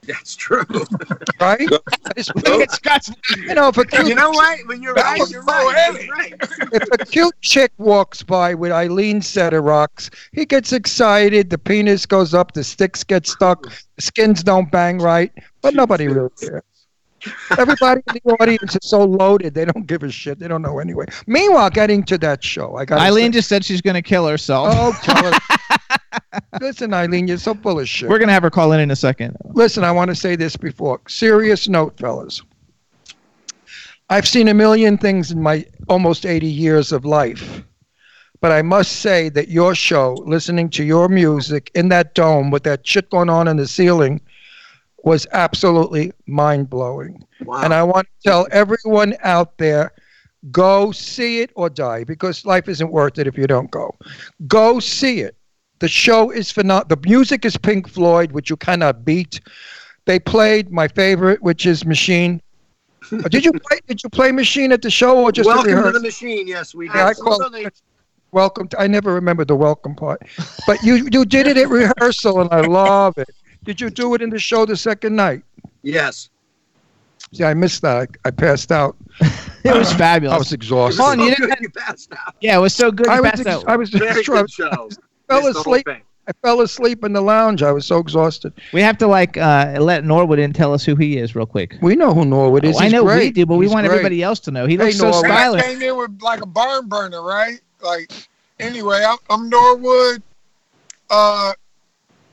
[0.06, 0.62] That's true.
[1.40, 1.60] right?
[2.16, 4.58] It's- Scott's you know, if a cute, You know what?
[4.66, 5.86] When you're right, you're right.
[5.90, 6.34] Oh, you're right.
[6.72, 11.50] if a cute chick walks by with Eileen's set of rocks, he gets excited.
[11.50, 13.64] The penis goes up, the sticks get stuck,
[13.96, 16.62] the skins don't bang right, but nobody really cares.
[17.58, 20.38] Everybody in the audience is so loaded, they don't give a shit.
[20.38, 21.06] They don't know anyway.
[21.26, 24.68] Meanwhile, getting to that show, I got Eileen just said she's gonna kill herself.
[24.70, 25.38] Oh, tell her.
[26.60, 28.08] Listen, Eileen, you're so full of shit.
[28.08, 29.36] We're gonna have her call in in a second.
[29.54, 31.00] Listen, I want to say this before.
[31.08, 32.42] Serious note, fellas.
[34.08, 37.62] I've seen a million things in my almost 80 years of life.
[38.40, 42.62] But I must say that your show, listening to your music in that dome with
[42.64, 44.20] that shit going on in the ceiling,
[45.06, 47.24] was absolutely mind blowing.
[47.44, 47.62] Wow.
[47.62, 49.92] And I want to tell everyone out there
[50.50, 53.94] go see it or die because life isn't worth it if you don't go.
[54.48, 55.36] Go see it.
[55.78, 56.88] The show is phenomenal.
[56.88, 59.40] The music is Pink Floyd, which you cannot beat.
[60.06, 62.42] They played my favorite, which is Machine.
[63.30, 63.78] Did you play?
[63.86, 66.48] Did you play Machine at the show or just Welcome to the machine.
[66.48, 67.22] Yes, we Yeah, I did.
[67.22, 67.80] call it
[68.32, 68.66] welcome.
[68.68, 70.22] To, I never remember the welcome part,
[70.66, 73.28] but you you did it at rehearsal, and I love it.
[73.66, 75.42] Did you do it in the show the second night?
[75.82, 76.30] Yes.
[77.32, 78.08] See, I missed that.
[78.24, 78.96] I, I passed out.
[79.66, 80.32] It was fabulous.
[80.32, 80.98] I was exhausted.
[80.98, 81.48] Come on, you So didn't.
[81.50, 82.36] good you passed out.
[82.40, 83.08] Yeah, it was so good.
[83.08, 83.64] I you was, passed ex- out.
[83.68, 84.88] I was Very sure- good show.
[85.28, 85.88] fell Missed asleep.
[85.88, 87.64] I fell asleep in the lounge.
[87.64, 88.52] I was so exhausted.
[88.72, 91.74] We have to like uh, let Norwood in tell us who he is real quick.
[91.82, 92.76] We know who Norwood is.
[92.76, 93.96] Oh, I He's know we do, but we want great.
[93.96, 94.66] everybody else to know.
[94.66, 95.24] He Hey, looks so Norwood.
[95.32, 95.62] I stylish.
[95.64, 97.60] came in with like a barn burner, right?
[97.82, 98.12] Like,
[98.60, 100.22] anyway, I'm, I'm Norwood,
[101.10, 101.52] uh,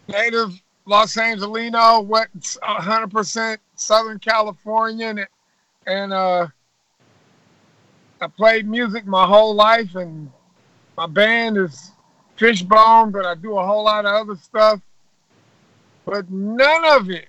[0.07, 5.27] native Los Angelino, wet, 100% Southern Californian, and,
[5.87, 6.47] and uh,
[8.21, 10.31] I played music my whole life, and
[10.97, 11.91] my band is
[12.35, 14.81] Fishbone, but I do a whole lot of other stuff.
[16.05, 17.27] But none of it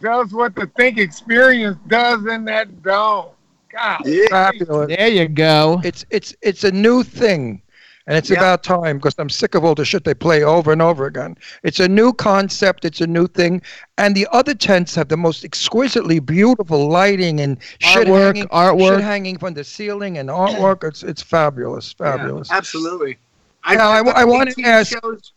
[0.00, 3.30] does what the Think Experience does in that dome.
[3.70, 4.88] God, Fabulous.
[4.88, 5.80] There you go.
[5.84, 7.60] It's it's it's a new thing,
[8.08, 8.38] and it's Yeah.
[8.38, 11.36] about time because I'm sick of all the shit they play over and over again.
[11.62, 12.84] It's a new concept.
[12.84, 13.62] It's a new thing,
[13.98, 18.96] and the other tents have the most exquisitely beautiful lighting and shit Artwork, hanging, artwork.
[18.96, 20.82] shit hanging from the ceiling and artwork.
[20.82, 22.48] It's it's fabulous, fabulous.
[22.50, 23.18] Yeah, absolutely.
[23.68, 24.92] Now, I, I've I want to ask.
[24.92, 25.32] shows-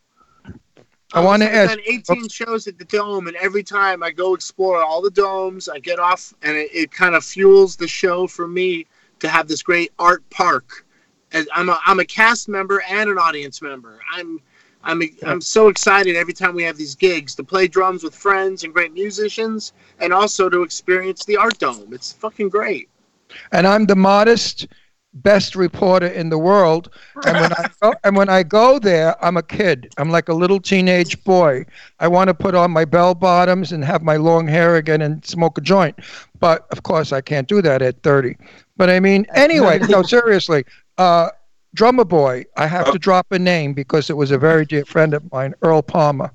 [1.14, 1.72] I want to ask.
[1.72, 1.86] I've done
[2.18, 5.78] 18 shows at the dome, and every time I go explore all the domes, I
[5.80, 8.86] get off, and it, it kind of fuels the show for me
[9.20, 10.86] to have this great art park.
[11.34, 14.00] And I'm a, I'm a cast member and an audience member.
[14.14, 14.40] I'm
[14.84, 18.64] I'm I'm so excited every time we have these gigs to play drums with friends
[18.64, 21.94] and great musicians, and also to experience the art dome.
[21.94, 22.90] It's fucking great.
[23.52, 24.68] and I'm the modest
[25.14, 26.90] best reporter in the world.
[27.26, 29.92] And when I go, and when I go there, I'm a kid.
[29.98, 31.66] I'm like a little teenage boy.
[32.00, 35.24] I want to put on my bell bottoms and have my long hair again and
[35.26, 36.00] smoke a joint.
[36.40, 38.38] But of course, I can't do that at 30.
[38.78, 40.64] But I mean, anyway, no, seriously.
[41.02, 41.30] Uh,
[41.74, 45.14] Drummer Boy, I have to drop a name because it was a very dear friend
[45.16, 46.32] of mine, Earl Palmer.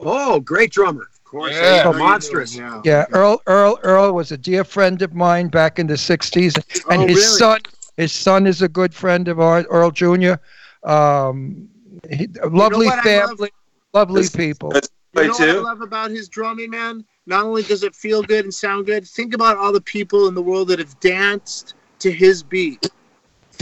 [0.00, 1.02] Oh, great drummer.
[1.02, 1.88] Of course, Yeah.
[1.88, 2.52] I monstrous.
[2.52, 2.82] do, Yeah.
[2.84, 6.56] Yeah, Earl Earl Earl was a dear friend of mine back in the '60s,
[6.90, 7.38] and Oh, his really?
[7.38, 7.60] son
[7.98, 10.34] his son is a good friend of ours, Earl Jr.
[10.82, 11.68] Um,
[12.10, 13.28] he, a lovely what I love?
[13.28, 13.50] family,
[13.94, 14.70] lovely That's- people.
[14.70, 17.04] That's You play know what I love about his drumming, man?
[17.26, 20.34] Not only does it feel good and sound good, think about all the people in
[20.34, 22.88] the world that have danced to his beat.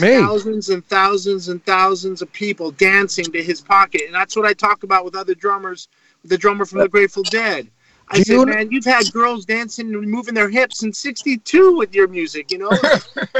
[0.00, 0.14] Me.
[0.20, 4.02] Thousands and thousands and thousands of people dancing to his pocket.
[4.06, 5.88] And that's what I talk about with other drummers,
[6.22, 7.68] with the drummer from the Grateful Dead.
[8.10, 10.92] I Do said, you kn- man, you've had girls dancing and moving their hips in
[10.94, 12.70] 62 with your music, you know?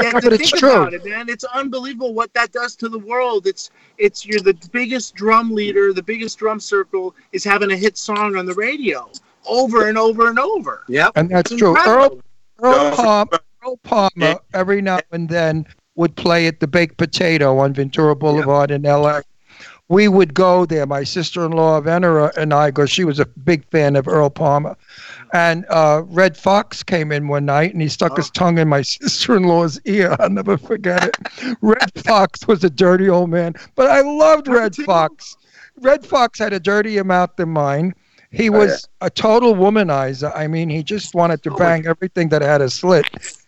[0.01, 0.69] yeah, But to it's think true.
[0.73, 1.27] about it, man.
[1.27, 3.47] It's unbelievable what that does to the world.
[3.47, 7.97] It's it's you're the biggest drum leader, the biggest drum circle is having a hit
[7.97, 9.09] song on the radio
[9.47, 10.83] over and over and over.
[10.87, 11.13] Yep.
[11.15, 11.69] And that's It's true.
[11.75, 12.21] Earl incredible.
[12.61, 15.65] Earl Don't Palmer, Earl Palmer every now and then
[15.99, 19.21] would play at the Baked Potato on Ventura Boulevard in L.A.
[19.89, 23.97] We would go there, my sister-in-law Venera and I, because she was a big fan
[23.97, 24.77] of Earl Palmer.
[25.33, 28.81] And uh, Redd Foxx came in one night and he stuck his tongue in my
[28.83, 30.15] sister-in-law's ear.
[30.19, 31.57] I'll never forget it.
[31.61, 35.35] Redd Foxx was a dirty old man, but I loved Redd Foxx.
[35.81, 37.93] Redd Foxx had a dirtier mouth than mine.
[38.31, 40.31] He Oh, was a total womanizer.
[40.33, 43.05] I mean, he just wanted to bang everything that had a slit.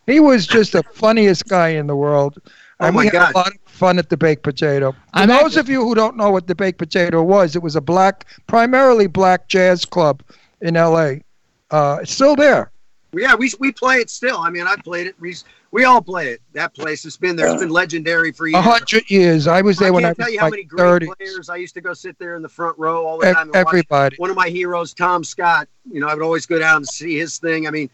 [0.07, 2.37] He was just the funniest guy in the world.
[2.79, 3.33] Oh And my we had God.
[3.33, 4.91] a lot of fun at the baked potato.
[4.91, 7.75] For I'm those of you who don't know what the baked potato was, it was
[7.75, 10.23] a black, primarily black jazz club
[10.61, 11.21] in L.A.
[11.69, 12.71] Uh, it's still there.
[13.13, 14.37] Yeah, we we play it still.
[14.37, 15.15] I mean, I played it.
[15.19, 15.35] We,
[15.71, 16.41] we all play it.
[16.53, 17.47] That place has been there.
[17.51, 18.63] It's been legendary for A years.
[18.63, 19.47] hundred years.
[19.47, 21.07] I was there I when I was tell you how like many great 30.
[21.17, 21.49] players.
[21.49, 23.47] I used to go sit there in the front row all the time.
[23.47, 24.15] and watch everybody.
[24.17, 25.67] One of my heroes, Tom Scott.
[25.91, 27.67] You know, I would always go down and see his thing.
[27.67, 27.89] I mean,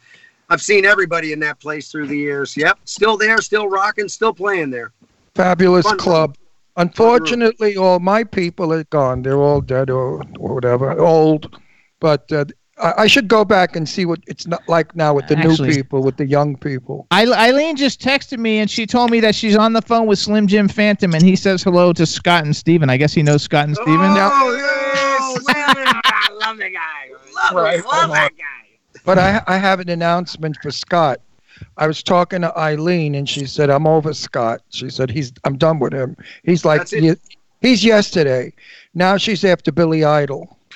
[0.50, 2.56] I've seen everybody in that place through the years.
[2.56, 4.92] Yep, still there, still rocking, still playing there.
[5.36, 6.00] Fabulous Fun room.
[6.00, 6.38] club.
[6.78, 9.24] Unfortunately, all my people are gone.
[9.24, 11.60] They're all dead or, or whatever, old.
[12.00, 12.46] But uh,
[12.82, 15.70] I, I should go back and see what it's not like now with the Actually-
[15.70, 17.08] new people, with the young people.
[17.12, 20.20] I- Eileen just texted me and she told me that she's on the phone with
[20.20, 22.90] Slim Jim Phantom and he says hello to Scott and Steven.
[22.90, 23.98] I guess he knows Scott and Steven.
[24.00, 24.30] Now.
[24.34, 25.44] Oh, yes.
[25.50, 27.10] I love the guy.
[27.36, 28.44] Love, Right, love that guy.
[29.08, 31.22] But I, I have an announcement for Scott.
[31.78, 35.58] I was talking to Eileen, and she said, "I'm over Scott." She said, "He's I'm
[35.58, 36.18] done with him.
[36.44, 37.04] He's like That's it.
[37.04, 37.16] ye-
[37.62, 38.52] he's yesterday.
[38.94, 40.58] Now she's after Billy Idol.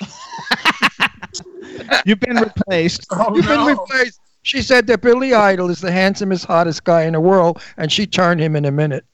[2.06, 3.06] You've been replaced.
[3.10, 7.12] Oh, You've been replaced." She said that Billy Idol is the handsomest, hottest guy in
[7.12, 9.04] the world, and she turned him in a minute.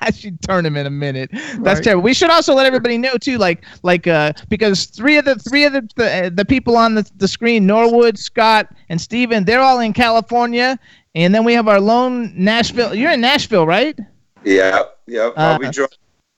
[0.14, 1.30] She'd turn him in a minute.
[1.32, 1.84] That's Right.
[1.84, 2.02] terrible.
[2.02, 5.64] We should also let everybody know too, like, like, uh, because three of the three
[5.64, 9.60] of the the, uh, the people on the, the screen, Norwood, Scott, and Steven, they're
[9.60, 10.78] all in California,
[11.14, 12.94] and then we have our lone Nashville.
[12.94, 13.98] You're in Nashville, right?
[14.44, 15.30] Yeah, yeah.
[15.36, 15.86] I'll be Uh, jo-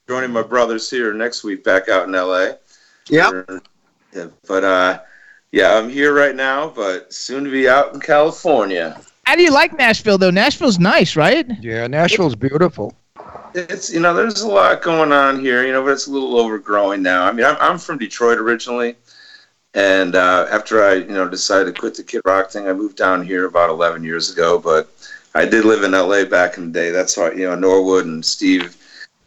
[0.08, 2.52] joining my brothers here next week back out in LA.
[3.08, 3.62] Yep.
[4.14, 5.00] Yeah, but uh,
[5.52, 9.00] yeah, I'm here right now, but soon to be out in California.
[9.24, 10.30] How do you like Nashville though?
[10.30, 11.46] Nashville's nice, right?
[11.60, 12.92] Yeah, Nashville's beautiful.
[13.54, 16.38] It's you know, there's a lot going on here, you know, but it's a little
[16.38, 17.24] overgrowing now.
[17.24, 18.96] I mean, I'm I'm from Detroit originally,
[19.74, 22.96] and uh, after I you know decided to quit the Kid Rock thing, I moved
[22.96, 24.58] down here about 11 years ago.
[24.58, 24.90] But
[25.34, 26.90] I did live in LA back in the day.
[26.90, 28.76] That's why you know Norwood and Steve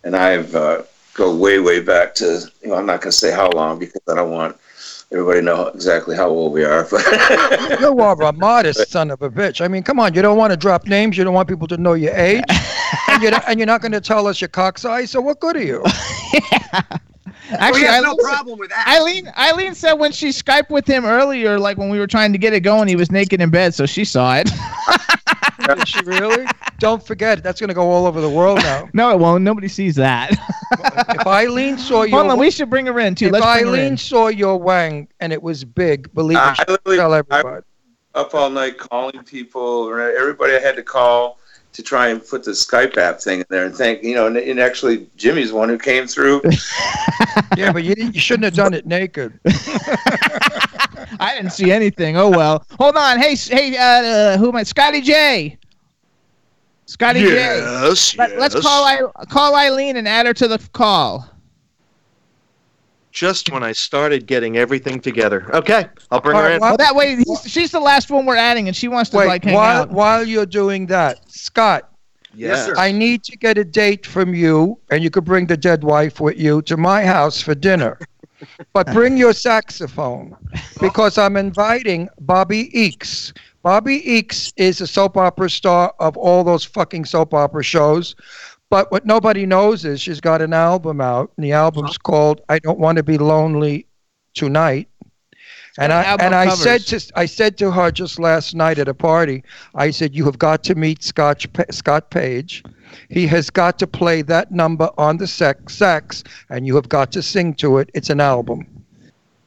[0.05, 3.49] and I've uh, go way way back to you know I'm not gonna say how
[3.49, 4.57] long because I don't want
[5.11, 6.85] everybody know exactly how old we are.
[6.89, 9.61] But You are a modest son of a bitch.
[9.61, 10.13] I mean, come on.
[10.13, 11.17] You don't want to drop names.
[11.17, 12.43] You don't want people to know your age,
[13.09, 15.11] and you're not, and you're not going to tell us your cock size.
[15.11, 15.83] So what good are you?
[17.51, 18.87] Oh, Actually, we have no problem with that.
[18.87, 22.39] Eileen, Eileen said when she Skyped with him earlier, like when we were trying to
[22.39, 24.49] get it going, he was naked in bed, so she saw it.
[25.69, 26.45] Is she really?
[26.79, 28.89] Don't forget, that's going to go all over the world now.
[28.93, 29.43] no, it won't.
[29.43, 30.31] Nobody sees that.
[30.71, 33.27] If Eileen saw your Hold on, we should bring her in too.
[33.27, 33.97] if Let's Eileen in.
[33.97, 37.63] saw your wang and it was big, believe me, I she'd literally- tell I- everybody.
[38.13, 41.39] up all night calling people, everybody I had to call
[41.73, 44.37] to try and put the Skype app thing in there and thank you know, and,
[44.37, 46.41] and actually Jimmy's the one who came through.
[47.57, 49.37] yeah, but you, you shouldn't have done it naked.
[51.19, 52.17] I didn't see anything.
[52.17, 52.65] Oh well.
[52.79, 53.19] Hold on.
[53.19, 54.63] Hey, hey, uh, uh, who am I?
[54.63, 55.57] Scotty J.
[56.85, 57.33] Scotty J.
[57.33, 61.29] Yes, Let, Let's call I- call Eileen and add her to the call.
[63.11, 65.49] Just when I started getting everything together.
[65.55, 66.61] Okay, I'll bring All her right, in.
[66.61, 69.27] Well, that way he's, she's the last one we're adding, and she wants to Wait,
[69.27, 69.89] like hang while out.
[69.89, 71.89] while you're doing that, Scott,
[72.33, 72.75] Yes, sir.
[72.77, 76.19] I need to get a date from you, and you could bring the dead wife
[76.19, 77.97] with you to my house for dinner.
[78.73, 80.35] But bring your saxophone
[80.79, 83.33] because I'm inviting Bobby Eakes.
[83.63, 88.15] Bobby Eakes is a soap opera star of all those fucking soap opera shows.
[88.69, 92.59] But what nobody knows is she's got an album out, and the album's called "I
[92.59, 93.87] Don't Want to Be Lonely
[94.33, 94.89] Tonight."
[95.77, 98.93] And I and I said to I said to her just last night at a
[98.93, 99.43] party,
[99.75, 102.63] I said, "You have got to meet Scott Scott Page.
[103.09, 107.11] He has got to play that number on the sex sax, and you have got
[107.13, 107.89] to sing to it.
[107.93, 108.67] It's an album."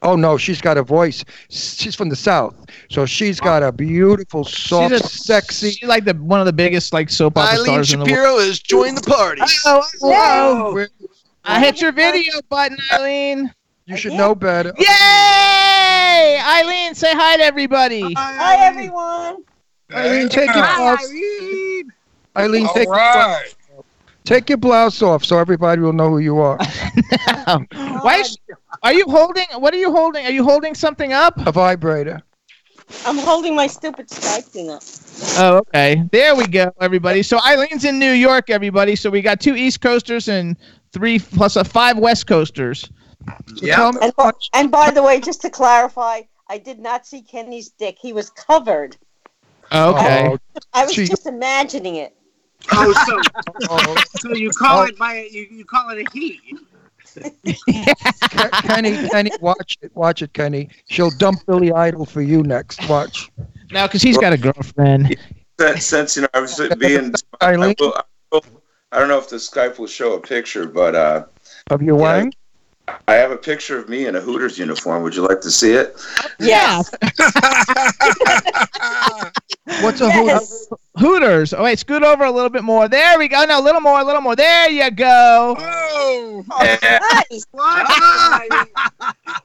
[0.01, 1.25] Oh no, she's got a voice.
[1.49, 2.55] She's from the south,
[2.89, 5.71] so she's got a beautiful, soft, she's a, sexy.
[5.71, 8.15] She's like the one of the biggest like soap opera Eileen stars in the world.
[8.15, 9.41] Shapiro has joined the party.
[9.41, 10.55] Oh, oh, oh.
[10.55, 10.73] hello.
[10.73, 10.89] Where-
[11.43, 13.53] I hit your video button, Eileen.
[13.85, 14.71] You should know better.
[14.77, 16.39] Yay!
[16.45, 18.13] Eileen, say hi to everybody.
[18.13, 19.43] Hi, everyone.
[19.91, 20.77] Eileen, take your Damn.
[20.77, 21.11] blouse.
[22.39, 23.37] Eileen, All take your,
[24.23, 26.57] take your blouse off so everybody will know who you are.
[28.01, 28.17] Why?
[28.21, 28.37] Is,
[28.83, 29.45] are you holding?
[29.57, 30.25] What are you holding?
[30.25, 31.45] Are you holding something up?
[31.45, 32.21] A vibrator.
[33.05, 34.81] I'm holding my stupid Skype thing up.
[35.37, 36.03] Oh, okay.
[36.11, 37.21] There we go, everybody.
[37.21, 38.95] So Eileen's in New York, everybody.
[38.95, 40.57] So we got two East Coasters and
[40.91, 42.89] three plus a five West Coasters.
[43.57, 43.75] So Yeah.
[43.75, 47.69] tell And, by- and by the way, just to clarify, I did not see Kenny's
[47.69, 47.97] dick.
[48.01, 48.97] He was covered.
[49.71, 50.27] Okay.
[50.27, 50.37] Oh,
[50.73, 51.05] I was Gee.
[51.05, 52.15] just imagining it.
[52.71, 53.21] Oh, so,
[53.69, 56.39] oh, so you call it by you, you call it a he.
[58.63, 60.69] Kenny, Kenny, watch it, watch it, Kenny.
[60.87, 62.87] She'll dump Billy Idol for you next.
[62.87, 63.31] Watch.
[63.71, 65.15] Now, because he's got a girlfriend.
[65.59, 68.45] Since, since you know I was being, I, will, I, will,
[68.91, 71.25] I don't know if the Skype will show a picture, but uh,
[71.69, 72.29] of your Yeah.
[72.91, 72.99] Wang.
[73.07, 75.03] I have a picture of me in a Hooters uniform.
[75.03, 75.99] Would you like to see it?
[76.39, 76.89] Yes.
[79.81, 80.67] What's a Yes.
[80.97, 81.53] Hooters.
[81.53, 82.87] Oh wait, scoot over a little bit more.
[82.89, 83.41] There we go.
[83.41, 84.35] Oh, no, a little more, a little more.
[84.35, 85.55] There you go.
[85.57, 87.45] Oh, Nice.
[87.51, 87.87] What?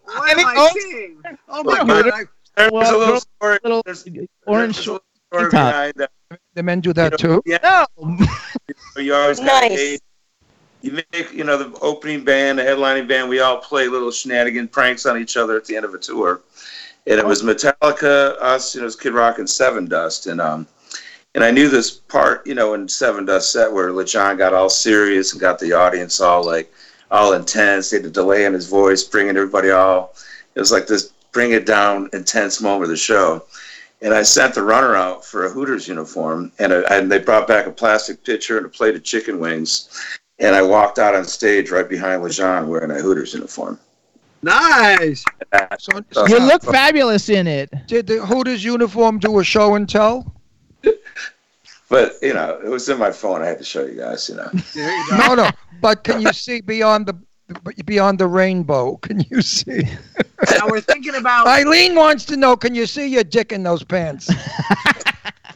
[0.04, 0.70] what am I oh.
[0.74, 1.20] seeing?
[1.48, 2.08] Oh my God!
[2.08, 2.24] I,
[2.56, 3.58] There's Well, a little little- story.
[3.62, 4.04] little there's,
[4.46, 6.10] Orange there's a little story behind that.
[6.54, 7.42] the men do that too?
[7.46, 7.86] Yeah, No.
[8.96, 10.00] you always got Nice.
[10.84, 13.30] You make you know the opening band, the headlining band.
[13.30, 16.42] We all play little shenanigan pranks on each other at the end of a tour,
[17.06, 20.66] and it was Metallica, us, you know, it was Kid Rock and Sevendust, and um,
[21.34, 25.32] and I knew this part, you know, in Sevendust set where Lajon got all serious
[25.32, 26.70] and got the audience all like
[27.10, 27.90] all intense.
[27.90, 30.14] He had a delay in his voice, bringing everybody all.
[30.54, 33.42] It was like this bring it down intense moment of the show.
[34.02, 37.48] And I sent the runner out for a Hooters uniform, and, a, and they brought
[37.48, 40.18] back a plastic pitcher and a plate of chicken wings.
[40.38, 43.78] And I walked out on stage right behind Lajon wearing a Hooters uniform.
[44.42, 45.24] nice.
[45.78, 47.70] So, Uh, You look fabulous in it.
[47.86, 50.32] did the Hooters uniform do a show and tell?
[51.90, 53.42] But you know, it was in my phone.
[53.42, 54.28] I had to show you guys.
[54.28, 55.04] You know, you.
[55.18, 55.50] No, no.
[55.82, 57.14] But can you see beyond the
[57.84, 58.96] beyond the rainbow?
[58.96, 59.82] Can you see?
[60.58, 62.56] Now we're thinking about Eileen wants to know.
[62.56, 64.28] Can you see your dick in those pants?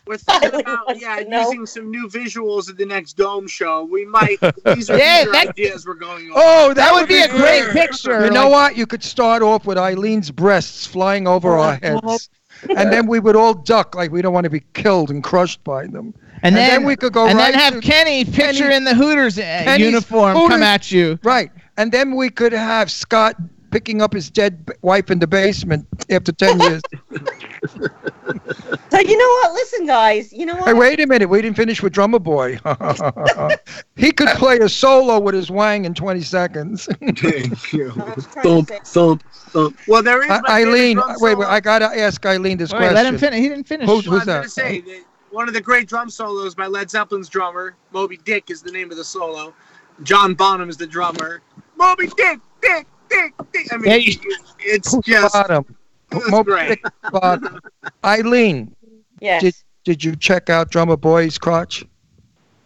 [0.09, 3.85] we're thinking about yeah using some new visuals at the next dome show.
[3.85, 6.33] We might these are Yeah, future that- ideas we're going on.
[6.37, 7.73] Oh, That would be a great good.
[7.73, 8.25] picture.
[8.25, 8.77] You know like- what?
[8.77, 12.31] You could start off with Eileen's breasts flying over Oh, our heads,
[12.77, 15.63] and then we would all duck like we don't want to be killed and crushed
[15.65, 16.15] by them.
[16.43, 18.77] And, And then, then we could go and right then have to Kenny picture Kenny-
[18.77, 21.19] in the Hooters uh, Kenny's uniform Hooters- come at you.
[21.25, 23.35] Right, and then we could have Scott
[23.71, 26.83] picking up his dead wife in the basement after ten years.
[28.91, 29.53] So you know what?
[29.53, 30.33] Listen, guys.
[30.33, 30.67] You know what?
[30.67, 31.29] hey, wait a minute.
[31.29, 32.59] We didn't finish with Drummer Boy.
[33.97, 36.89] he could play a solo with his wang in twenty seconds.
[37.01, 37.93] Thank you.
[37.97, 39.79] I was trying to Thump, thump, thump.
[39.87, 42.95] Well, there is Uh, Eileen, wait, wait, I gotta ask Eileen this Wait, question.
[42.95, 43.41] let him finish.
[43.41, 43.89] He didn't finish.
[43.89, 44.37] Who's- Well, I was that?
[44.39, 48.51] gonna say that one of the great drum solos by Led Zeppelin's drummer, Moby Dick,
[48.51, 49.53] is the name of the solo.
[50.03, 51.43] John Bonham is the drummer.
[51.77, 53.67] Moby Dick, Dick, Dick, Dick.
[53.73, 54.15] I mean, Yeah,
[54.61, 55.77] it's Who's just bottom?
[56.13, 56.79] it's great.
[57.13, 57.61] Bottom.
[58.05, 58.75] Eileen,
[59.21, 59.43] Yes.
[59.43, 59.55] Did-
[59.85, 61.83] did you check out Drummer Boy's crotch?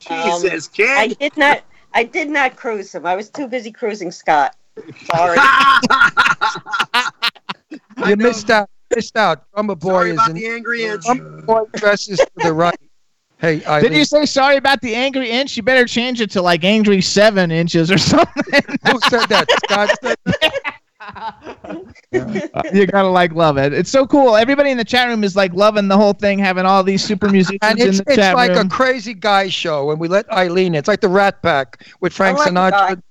[0.01, 0.89] Jesus, um, I kid.
[0.91, 1.63] I did not.
[1.95, 3.07] I did not cruise him.
[3.07, 4.57] I was too busy cruising Scott.
[5.15, 5.39] Sorry.
[8.07, 8.69] You missed out.
[8.95, 9.45] Missed out.
[9.55, 10.35] Drummer Boy Sorry is about in.
[10.37, 11.05] the angry inch.
[11.05, 12.75] Drummer Boy dresses to the right.
[13.43, 13.91] Hey, Eileen.
[13.91, 15.57] Did you say sorry about the angry inch?
[15.57, 18.63] You better change it to like angry seven inches or something.
[18.89, 19.47] Who said that?
[19.65, 20.73] Scott said that.
[22.73, 23.73] you gotta like love it.
[23.73, 24.37] It's so cool.
[24.37, 27.29] Everybody in the chat room is like loving the whole thing, having all these super
[27.29, 28.67] musicians And in it's, the it's chat like room.
[28.67, 30.77] a crazy guy show, and we let Eileen.
[30.77, 32.53] It's like the Rat Pack with Frank like.
[32.53, 33.03] Sinatra.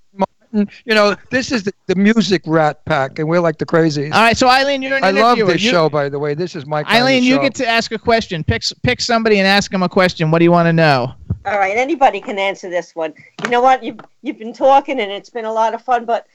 [0.53, 0.69] Martin.
[0.85, 4.13] You know, this is the, the music Rat Pack, and we're like the crazies.
[4.13, 6.33] all right, so Eileen, you're an I love this You- show, by the way.
[6.33, 7.41] This is my kind of Eileen, you show.
[7.41, 8.43] get to ask a question.
[8.43, 10.31] Pick pick somebody and ask them a question.
[10.31, 11.13] What do you want to know?
[11.45, 13.13] All right, anybody can answer this one.
[13.43, 13.83] You know what?
[13.83, 16.27] You've you've been talking and it's been a lot of fun, but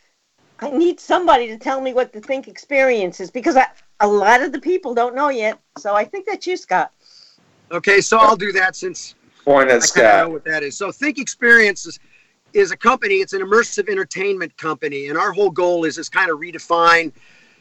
[0.61, 3.67] I need somebody to tell me what the think experience is because I,
[4.01, 5.59] a lot of the people don't know yet.
[5.79, 6.93] So I think that's you, Scott.
[7.71, 9.14] Okay, so I'll do that since
[9.45, 10.77] point at I kind of know what that is.
[10.77, 11.99] So Think Experiences
[12.57, 13.16] is a company.
[13.16, 17.12] It's an immersive entertainment company, and our whole goal is is kind of redefine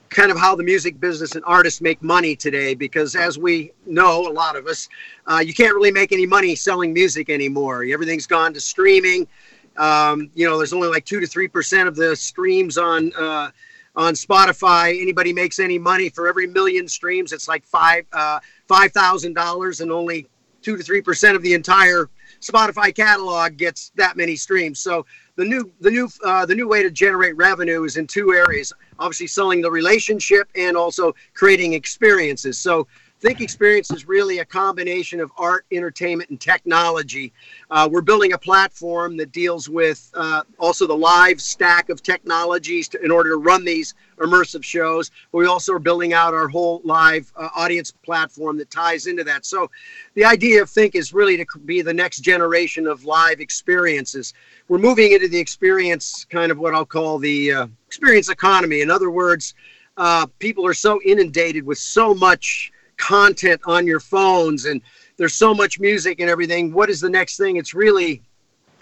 [0.10, 2.76] kind of how the music business and artists make money today.
[2.76, 4.88] Because as we know, a lot of us,
[5.28, 7.84] uh, you can't really make any money selling music anymore.
[7.84, 9.28] Everything's gone to streaming.
[9.76, 13.12] Um, you know, there's only like two to three percent of the streams on.
[13.18, 13.52] Uh,
[13.98, 18.92] on Spotify, anybody makes any money for every million streams, it's like five uh, five
[18.92, 20.28] thousand dollars, and only
[20.62, 22.10] two to three percent of the entire
[22.46, 24.80] Spotify catalog gets that many streams.
[24.80, 28.34] So the new the new uh, the new way to generate revenue is in two
[28.34, 28.72] areas.
[29.00, 32.58] Obviously, selling the relationship and also creating experiences.
[32.58, 32.88] So
[33.22, 37.34] Think Experience is really a combination of art, entertainment, and technology.
[37.72, 42.88] Uh, we're building a platform that deals with uh, also the live stack of technologies
[42.90, 45.12] to, in order to run these immersive shows.
[45.32, 49.24] But we also are building out our whole live uh, audience platform that ties into
[49.24, 49.46] that.
[49.46, 49.70] So
[50.14, 54.34] the idea of Think is really to be the next generation of live experiences.
[54.68, 58.82] We're moving into the experience, kind of what I'll call the uh, experience economy.
[58.82, 59.54] In other words,
[59.98, 64.82] uh, people are so inundated with so much content on your phones and
[65.18, 66.74] there's so much music and everything.
[66.74, 67.56] What is the next thing?
[67.56, 68.22] It's really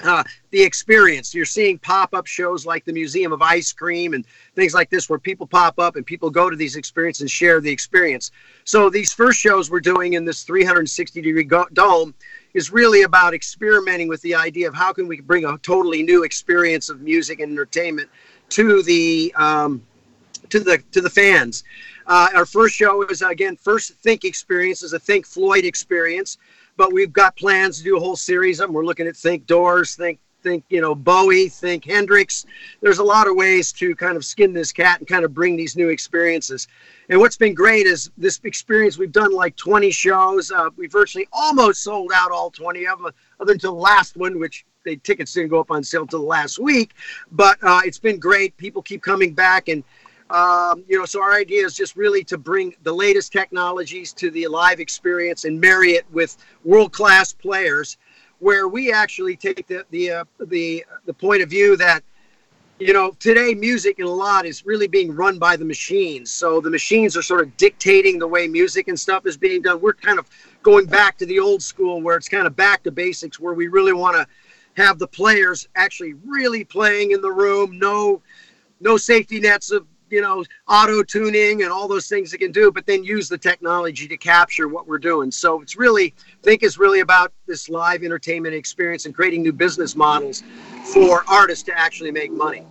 [0.04, 1.34] uh, the experience.
[1.34, 4.26] You're seeing pop-up shows like the Museum of Ice Cream and
[4.56, 7.62] things like this, where people pop up and people go to these experiences and share
[7.62, 8.32] the experience.
[8.66, 12.14] So these first shows we're doing in this 360 degree go- dome
[12.54, 16.24] is really about experimenting with the idea of how can we bring a totally new
[16.24, 18.10] experience of music and entertainment
[18.49, 19.82] to the um,
[20.49, 21.64] to the to the fans.
[22.06, 26.38] Uh, our first show is again first Think experience is a Think Floyd experience,
[26.78, 28.74] but we've got plans to do a whole series of them.
[28.74, 32.46] We're looking at Think Doors, Think think you know Bowie, think Hendrix.
[32.82, 35.56] There's a lot of ways to kind of skin this cat and kind of bring
[35.56, 36.68] these new experiences.
[37.10, 38.98] And what's been great is this experience.
[38.98, 40.52] We've done like 20 shows.
[40.52, 44.40] Uh, we virtually almost sold out all 20 of them, other than the last one,
[44.40, 46.94] which the tickets didn't go up on sale till last week.
[47.32, 48.56] But uh, it's been great.
[48.58, 49.84] People keep coming back and.
[50.34, 54.32] Um, you know, so our idea is just really to bring the latest technologies to
[54.32, 57.98] the live experience and marry it with world-class players
[58.40, 62.04] where we actually take the the uh, the the point of view that
[62.80, 66.32] you know today music in a lot is really being run by the machines.
[66.32, 69.80] So the machines are sort of dictating the way music and stuff is being done.
[69.82, 70.28] We're kind of
[70.64, 73.68] going back to the old school where it's kind of back to basics where we
[73.68, 74.26] really want to
[74.82, 78.20] have the players actually really playing in the room no
[78.82, 82.72] no safety nets of you know auto tuning and all those things it can do
[82.72, 86.61] but then use the technology to capture what we're doing so it's really I think
[86.61, 90.43] is really about this live entertainment experience and creating new business models
[90.93, 92.64] for artists to actually make money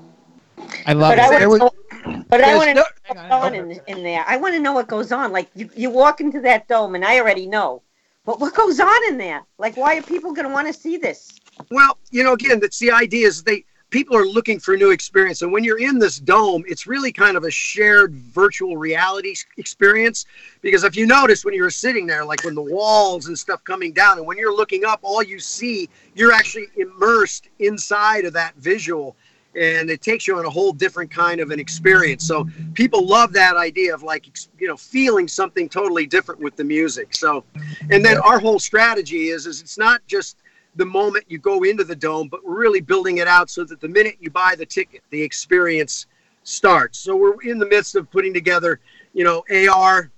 [0.86, 1.48] I love But I it.
[1.48, 4.24] wanna know- But I want to no- know what's going on in, in there.
[4.26, 5.32] I want to know what goes on.
[5.32, 7.82] Like you, you walk into that dome, and I already know.
[8.24, 9.42] But what goes on in there?
[9.58, 11.38] Like, why are people going to want to see this?
[11.70, 15.42] Well, you know, again, that's the idea is they people are looking for new experience,
[15.42, 20.24] and when you're in this dome, it's really kind of a shared virtual reality experience.
[20.62, 23.92] Because if you notice when you're sitting there, like when the walls and stuff coming
[23.92, 28.54] down, and when you're looking up, all you see, you're actually immersed inside of that
[28.56, 29.14] visual.
[29.54, 32.26] And it takes you on a whole different kind of an experience.
[32.26, 34.26] So people love that idea of like,
[34.58, 37.14] you know, feeling something totally different with the music.
[37.14, 37.44] So,
[37.90, 40.38] and then our whole strategy is, is it's not just
[40.76, 43.80] the moment you go into the dome, but we're really building it out so that
[43.80, 46.06] the minute you buy the ticket, the experience
[46.44, 46.98] starts.
[46.98, 48.80] So we're in the midst of putting together,
[49.12, 50.10] you know, AR,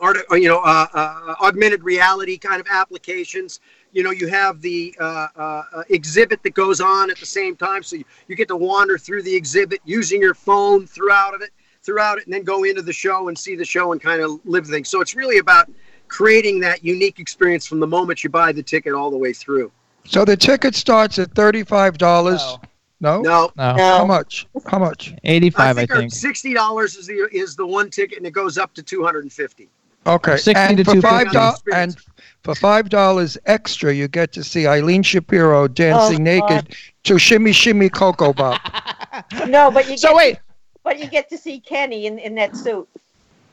[0.00, 3.60] art, uh, you know, uh, uh, augmented reality kind of applications.
[3.92, 7.56] You know, you have the uh, uh, uh, exhibit that goes on at the same
[7.56, 11.40] time, so you, you get to wander through the exhibit using your phone throughout of
[11.40, 11.50] it,
[11.82, 14.38] throughout it, and then go into the show and see the show and kind of
[14.44, 14.88] live things.
[14.88, 15.70] So it's really about
[16.08, 19.72] creating that unique experience from the moment you buy the ticket all the way through.
[20.04, 22.40] So the ticket starts at thirty-five dollars.
[23.00, 23.20] No.
[23.22, 23.52] No.
[23.56, 23.74] No.
[23.76, 24.46] How much?
[24.66, 25.14] How much?
[25.24, 25.98] Eighty-five, I I think.
[26.00, 29.04] think, sixty dollars is the is the one ticket, and it goes up to two
[29.04, 29.68] hundred and fifty.
[30.06, 30.36] Okay.
[30.38, 31.00] 60 and to for 250.
[31.24, 31.96] five dollars and
[32.42, 36.74] for five dollars extra, you get to see Eileen Shapiro dancing Oh, naked
[37.04, 38.60] to "Shimmy Shimmy Coco Bop."
[39.48, 40.38] No, but you So get wait.
[40.84, 42.88] but you get to see Kenny in, in that suit.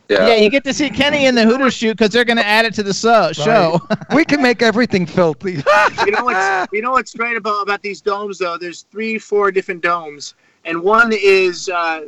[0.10, 0.36] Yeah.
[0.36, 2.74] you get to see Kenny in the Hooters shoot because they're going to add it
[2.76, 3.80] to the so- show.
[4.14, 5.54] we can make everything filthy.
[6.06, 8.58] you know what's you know what's great about about these domes though?
[8.58, 12.08] There's three, four different domes, and one is uh,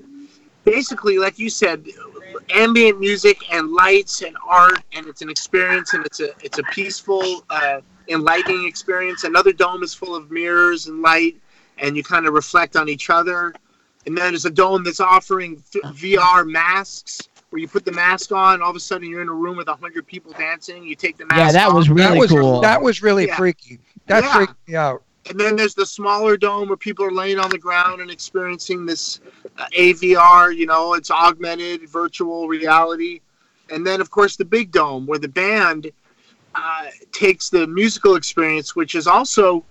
[0.63, 1.85] basically like you said,
[2.53, 6.63] ambient music and lights and art, and it's an experience, and it's a it's a
[6.63, 9.23] peaceful, uh, enlightening experience.
[9.23, 11.37] Another dome is full of mirrors and light,
[11.77, 13.53] and you kind of reflect on each other.
[14.05, 17.19] And then there's a dome that's offering th- VR masks.
[17.49, 19.69] Where you put the mask on, all of a sudden you're in a room with
[19.69, 20.83] a hundred people dancing.
[20.83, 21.75] You take the mask Yeah, that off.
[21.75, 22.61] was really that was cool.
[22.61, 23.37] that was really Yeah.
[23.37, 23.79] freaky.
[24.07, 24.33] That Yeah.
[24.33, 25.03] freaked me out.
[25.29, 28.85] And then there's the smaller dome where people are laying on the ground and experiencing
[28.85, 29.19] this
[29.57, 33.21] uh, AVR, you know, it's augmented virtual reality.
[33.69, 35.91] And then, of course, the big dome where the band
[36.55, 39.63] uh, takes the musical experience, which is also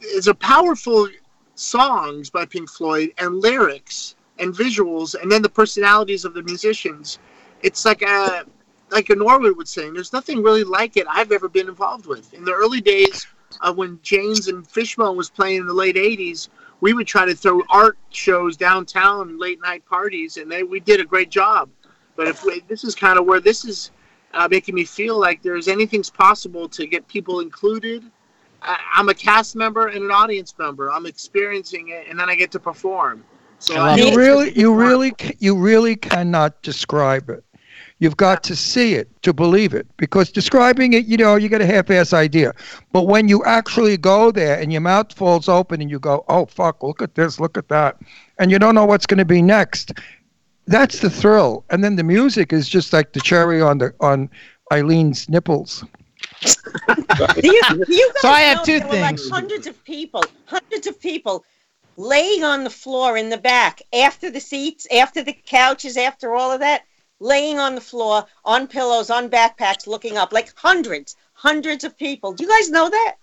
[0.00, 1.08] is a powerful
[1.54, 7.18] songs by Pink Floyd and lyrics and visuals, and then the personalities of the musicians.
[7.62, 8.44] It's like a
[8.90, 12.34] like a Norwood would say, there's nothing really like it I've ever been involved with.
[12.34, 13.26] In the early days,
[13.62, 16.48] uh, when Jane's and Fishbone was playing in the late '80s,
[16.80, 21.00] we would try to throw art shows downtown, late night parties, and they we did
[21.00, 21.70] a great job.
[22.16, 23.90] But if we, this is kind of where this is
[24.34, 28.02] uh, making me feel like there's anything's possible to get people included.
[28.60, 30.90] I, I'm a cast member and an audience member.
[30.90, 33.24] I'm experiencing it, and then I get to perform.
[33.62, 37.44] So I you think really, you really, you really cannot describe it.
[38.00, 41.60] You've got to see it to believe it, because describing it, you know, you get
[41.60, 42.54] a half-ass idea.
[42.90, 46.46] But when you actually go there and your mouth falls open and you go, "Oh
[46.46, 47.98] fuck, look at this, look at that,"
[48.40, 49.92] and you don't know what's going to be next,
[50.66, 51.64] that's the thrill.
[51.70, 54.28] And then the music is just like the cherry on the on
[54.72, 55.84] Eileen's nipples.
[57.42, 59.30] You, do you guys So I have two there were like things.
[59.30, 61.44] hundreds of people, hundreds of people
[61.96, 66.52] laying on the floor in the back after the seats, after the couches, after all
[66.52, 66.82] of that,
[67.20, 72.32] laying on the floor on pillows, on backpacks, looking up, like hundreds, hundreds of people.
[72.32, 73.16] Do you guys know that?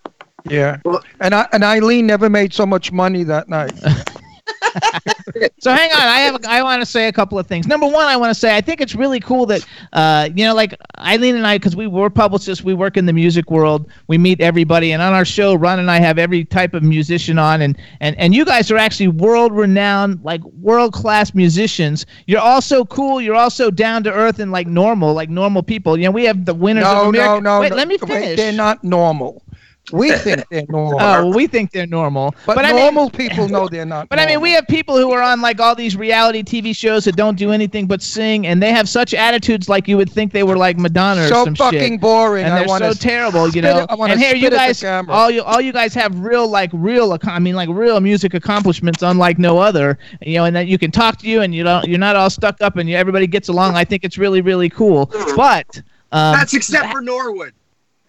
[0.46, 0.78] Yeah.
[1.20, 3.74] And I, and Eileen never made so much money that night.
[5.60, 7.68] So hang on, I have a, I want to say a couple of things.
[7.68, 10.54] Number one, I want to say I think it's really cool that uh, you know,
[10.56, 14.18] like Eileen and I, because we were publicists, we work in the music world, we
[14.18, 17.62] meet everybody, and on our show, Ron and I have every type of musician on,
[17.62, 22.06] and and and you guys are actually world renowned, like world class musicians.
[22.26, 23.20] You're also cool.
[23.20, 25.98] You're also down to earth and like normal, like normal people.
[25.98, 27.42] You know, we have the winners No, of America.
[27.42, 27.60] no, no.
[27.62, 27.76] Wait, no.
[27.76, 28.38] let me Wait, finish.
[28.38, 29.44] they're not normal.
[29.92, 31.00] We think they're normal.
[31.02, 34.10] Oh, we think they're normal, but, I mean- normal people know they're not.
[34.10, 37.06] But I mean, we have people who are on like all these reality TV shows
[37.06, 40.32] that don't do anything but sing, and they have such attitudes like you would think
[40.34, 42.46] they were like Madonna or So some fucking boring.
[42.46, 43.80] And I they're wanna so terrible, you know.
[43.80, 47.14] it- I and here you guys, all you all you guys have real like real,
[47.14, 49.98] ac- I mean like real music accomplishments, unlike no other.
[50.22, 52.30] You know, and that you can talk to you, and you don't, you're not all
[52.30, 53.76] stuck up, and you, everybody gets along.
[53.76, 55.08] I think it's really really cool.
[55.36, 55.82] But
[56.12, 57.54] um, That's except for Norwood.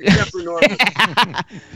[0.00, 0.80] Except for Norwood.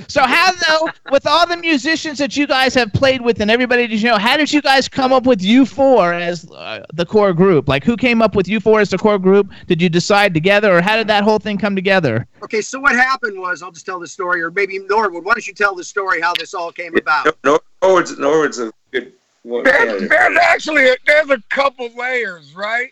[0.09, 3.87] So how though, with all the musicians that you guys have played with and everybody
[3.87, 7.05] that you know, how did you guys come up with you four as uh, the
[7.05, 7.68] core group?
[7.68, 9.51] Like who came up with you four as the core group?
[9.66, 12.27] Did you decide together, or how did that whole thing come together?
[12.43, 15.47] Okay, so what happened was, I'll just tell the story, or maybe Norwood, why don't
[15.47, 17.27] you tell the story how this all came about?
[17.45, 19.12] Nor- Norwood's Norwood's a good
[19.43, 19.64] one.
[19.64, 22.91] There's, there's actually a, there's a couple layers, right?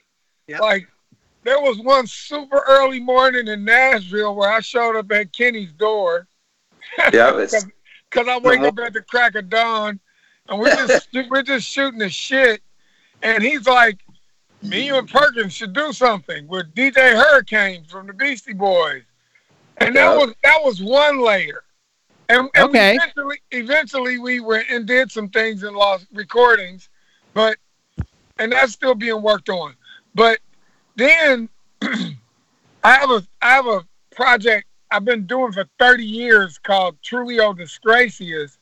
[0.60, 0.86] Like
[1.44, 6.26] there was one super early morning in Nashville where I showed up at Kenny's door.
[7.12, 7.32] Yeah,
[8.10, 8.86] because I wake up uh-huh.
[8.88, 9.98] at the crack of dawn,
[10.48, 12.60] and we're just we're just shooting the shit,
[13.22, 14.04] and he's like,
[14.62, 19.04] "Me you and Perkins should do something with DJ Hurricane from the Beastie Boys,"
[19.78, 20.16] and that Yeah.
[20.16, 21.64] was that was one layer.
[22.28, 22.94] And, and Okay.
[22.94, 26.88] eventually, eventually we went and did some things and lost recordings,
[27.34, 27.56] but
[28.38, 29.74] and that's still being worked on.
[30.14, 30.40] But
[30.96, 31.48] then
[31.82, 32.16] I
[32.84, 33.84] have a I have a
[34.14, 38.58] project I've been doing for 30 years called Trulio Disgracias.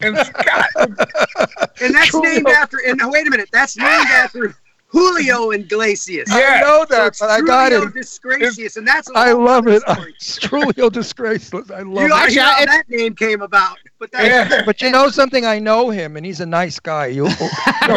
[0.00, 0.68] And Scott
[1.80, 4.54] And that's named after, and wait a minute, that's named after
[4.90, 6.28] Julio Iglesias.
[6.30, 6.36] Yeah.
[6.36, 7.94] I know that, So but I got Trulio it.
[7.94, 9.82] Disgracias, and that's a I whole love other it.
[9.82, 10.14] story.
[10.16, 11.70] It's truly disgraceless.
[11.70, 12.02] I love it.
[12.04, 12.32] You gotta it.
[12.32, 13.76] hear how that name came about.
[13.98, 14.62] But that's, Yeah.
[14.64, 15.44] But you know something?
[15.44, 17.06] I know him, and he's a nice guy.
[17.08, 17.28] You, no,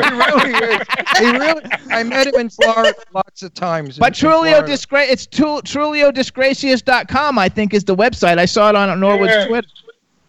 [0.02, 0.88] he really is.
[1.18, 1.62] He really.
[1.92, 3.98] I met him in Florida lots of times.
[3.98, 4.68] But in- in Trulio Florida.
[4.68, 8.38] Disgrace, it's tu- TrulioDisgracias.com, I think, is the website.
[8.38, 9.48] I saw it on Norwood's Yeah.
[9.48, 9.68] Twitter.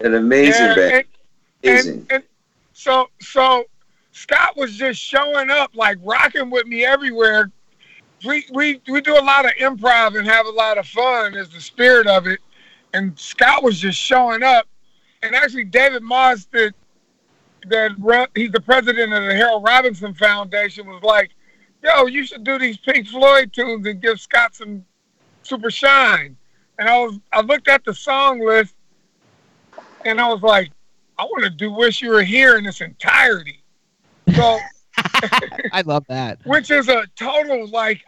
[0.00, 0.92] an amazing Yeah, band.
[0.92, 1.04] and-
[1.64, 1.92] Amazing.
[1.92, 2.22] And, and
[2.72, 3.64] so so
[4.12, 7.50] Scott was just showing up like rocking with me everywhere.
[8.24, 11.48] We we we do a lot of improv and have a lot of fun is
[11.48, 12.38] the spirit of it.
[12.92, 14.68] And Scott was just showing up.
[15.22, 16.74] And actually David Moss that
[17.68, 21.30] that he's the president of the Harold Robinson Foundation was like,
[21.82, 24.84] yo, you should do these Pink Floyd tunes and give Scott some
[25.42, 26.36] super shine.
[26.78, 28.74] And I was I looked at the song list
[30.04, 30.70] and I was like,
[31.18, 33.61] I want to do Wish You Were Here in its entirety.
[34.34, 34.58] So,
[35.72, 36.38] I love that.
[36.44, 38.02] which is a total, like,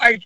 [0.00, 0.22] like,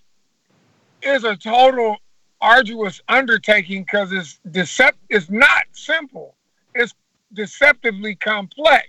[1.02, 1.96] is a total
[2.40, 6.34] arduous undertaking because it's decept, it's not simple.
[6.74, 6.94] It's
[7.32, 8.88] deceptively complex.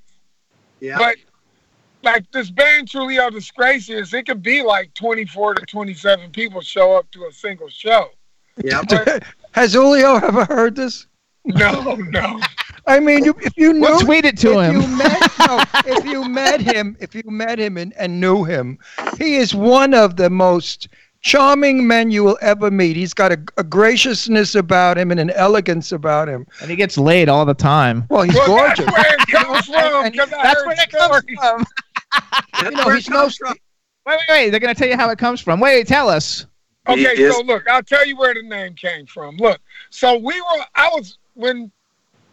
[0.79, 0.97] yeah.
[0.97, 1.17] But,
[2.03, 6.95] like, this band truly Trulio Disgracias, it could be like 24 to 27 people show
[6.97, 8.09] up to a single show.
[8.63, 8.81] yeah.
[9.51, 11.07] Has Julio ever heard this?
[11.45, 12.39] no, no.
[12.87, 14.81] I mean, you, if you knew, We'll tweet it to if him.
[14.81, 18.77] You met, no, if you met him, if you met him and, and knew him,
[19.17, 20.87] he is one of the most
[21.21, 22.95] charming men you will ever meet.
[22.95, 26.45] He's got a, a graciousness about him and an elegance about him.
[26.61, 28.05] And he gets laid all the time.
[28.09, 28.85] Well, he's Well, gorgeous.
[28.85, 30.05] that's where it comes from.
[30.05, 31.65] And- That's where it comes from.
[32.63, 33.21] you know, Where he's it no.
[33.21, 33.55] comes from.
[34.05, 34.49] Wait, wait, wait.
[34.51, 35.59] They're going to tell you how it comes from.
[35.59, 36.45] Wait, tell us.
[36.87, 39.37] Okay, is- so look, I'll tell you where the name came from.
[39.37, 39.59] Look,
[39.89, 41.71] so we were, I was, when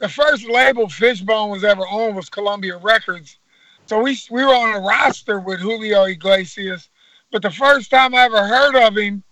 [0.02, 3.38] the first label Fishbone was ever on was Columbia Records.
[3.86, 6.88] So we, we were on a roster with Julio Iglesias.
[7.30, 9.22] But the first time I ever heard of him,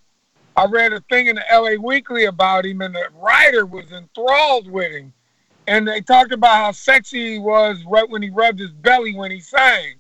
[0.57, 4.71] I read a thing in the LA Weekly about him, and the writer was enthralled
[4.71, 5.13] with him.
[5.67, 9.33] And they talked about how sexy he was right when he rubbed his belly when
[9.33, 9.97] he sang.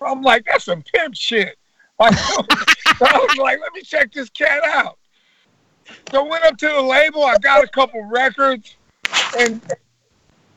[0.00, 1.58] I'm like, that's some pimp shit.
[1.98, 2.46] Like, so
[3.04, 4.98] I was like, let me check this cat out.
[6.12, 7.24] So I went up to the label.
[7.24, 8.76] I got a couple records,
[9.36, 9.60] and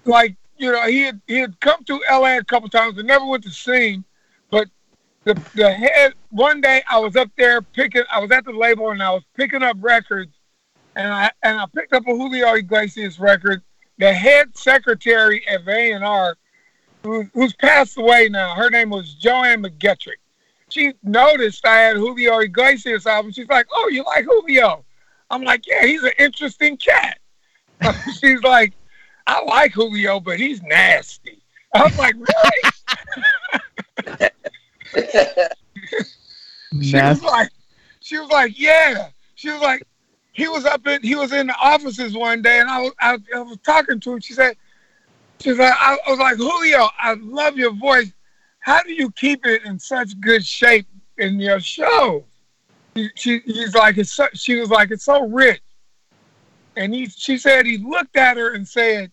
[0.05, 2.97] like you know, he had he had come to LA a couple times.
[2.97, 4.03] and never went to see
[4.49, 4.67] but
[5.23, 8.03] the the head one day I was up there picking.
[8.11, 10.33] I was at the label and I was picking up records,
[10.95, 13.61] and I and I picked up a Julio Iglesias record.
[13.97, 16.35] The head secretary of A and R,
[17.03, 20.19] who, who's passed away now, her name was Joanne McGettrick
[20.69, 23.31] she noticed I had Julio Iglesias album.
[23.31, 24.83] She's like, "Oh, you like Julio?"
[25.29, 27.19] I'm like, "Yeah, he's an interesting cat."
[28.19, 28.73] She's like,
[29.27, 31.41] "I like Julio, but he's nasty."
[31.73, 34.29] I was like, "Really?"
[36.81, 37.49] She was like,
[38.01, 39.09] she was like, yeah.
[39.35, 39.83] She was like,
[40.33, 43.17] he was up in he was in the offices one day, and I was I,
[43.35, 44.19] I was talking to him.
[44.19, 44.55] She said,
[45.39, 48.11] she was like, I, I was like, Julio, I love your voice.
[48.59, 52.25] How do you keep it in such good shape in your show?
[52.95, 55.61] He, she, he's like, it's so, she was like, it's so rich.
[56.75, 59.11] And he, she said he looked at her and said,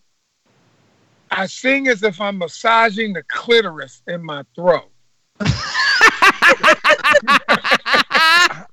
[1.35, 4.89] I sing as if I'm massaging the clitoris in my throat.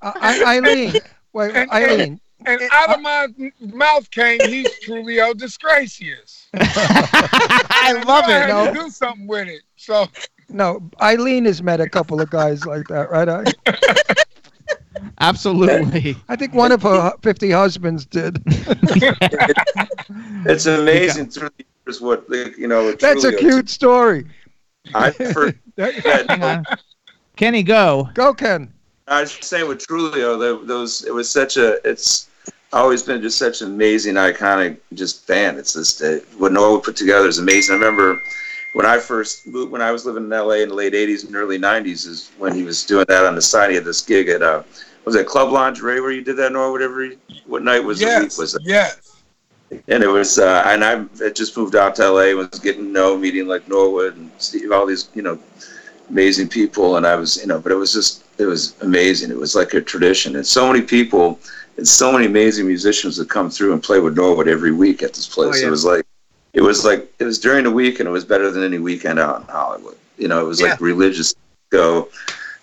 [0.03, 0.95] I, Eileen,
[1.33, 2.21] wait, And- Eileen.
[2.47, 3.27] And out of uh, my
[3.61, 6.49] mouth came, he's Trulio Disgracias.
[6.55, 8.41] I love I it.
[8.49, 8.73] had No.
[8.85, 9.61] do something with it.
[9.77, 10.07] So
[10.49, 13.29] No, Eileen has met a couple of guys like that, right?
[13.29, 13.45] I,
[15.21, 16.17] Absolutely.
[16.31, 18.43] I think one of her 50 husbands did.
[20.47, 22.25] It's amazing through the years what
[22.59, 22.93] you know.
[22.93, 24.27] That's a Trulio- cute story.
[24.95, 25.53] I for,
[27.37, 28.09] Kenny, go.
[28.15, 28.73] Go, Ken.
[29.09, 32.29] I was saying with Trulio, tho- those it was such a it's
[32.73, 35.59] always been just such an amazing, iconic just band.
[35.59, 37.75] It's just uh, what Noah put together is amazing.
[37.75, 38.21] I remember
[38.75, 41.35] when I first moved, when I was living in LA in the late '80s and
[41.35, 43.71] early '90s, is when he was doing that on the side.
[43.71, 44.63] He had this gig at uh,
[45.05, 46.71] was it Club Lingerie where you did that, Noah?
[46.71, 47.05] Whatever.
[47.05, 48.63] you- What night was the week was it?
[48.65, 49.10] yes.
[49.71, 53.17] And it was uh, and I just moved out to LA was getting to know
[53.17, 55.39] meeting like Norwood and Steve all these you know
[56.09, 56.97] amazing people.
[56.97, 59.31] And I was you know but it was just it was amazing.
[59.31, 60.37] It was like a tradition.
[60.37, 61.39] And so many people
[61.77, 65.15] and so many amazing musicians that come through and play with Norwood every week at
[65.15, 65.57] this place.
[65.57, 65.69] Oh, yeah.
[65.69, 66.05] it was like
[66.53, 69.19] it was like it was during the week and it was better than any weekend
[69.19, 69.97] out in Hollywood.
[70.19, 71.35] You know it was like religious.
[71.71, 72.09] Go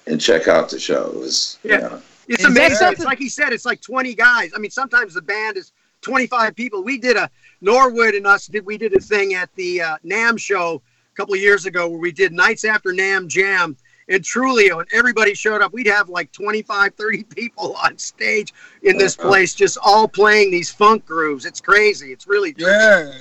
[0.07, 1.07] and check out the show.
[1.07, 1.75] It was Yeah.
[1.75, 2.87] you know, It's Is amazing.
[2.91, 4.51] It's like he said, it's like 20 guys.
[4.53, 5.71] I mean, sometimes the band is
[6.11, 6.83] 25 people.
[6.83, 7.29] We did a
[7.61, 10.81] Norwood and us did we did a thing at the uh, NAMM show
[11.13, 13.75] a couple of years ago where we did nights after NAMM Jam
[14.07, 15.73] in Trulio and everybody showed up.
[15.73, 18.53] We'd have like 25, 30 people on stage
[18.83, 19.29] in this Uh-huh.
[19.29, 21.45] place just all playing these funk grooves.
[21.45, 22.13] It's crazy.
[22.13, 23.11] It's really Yeah.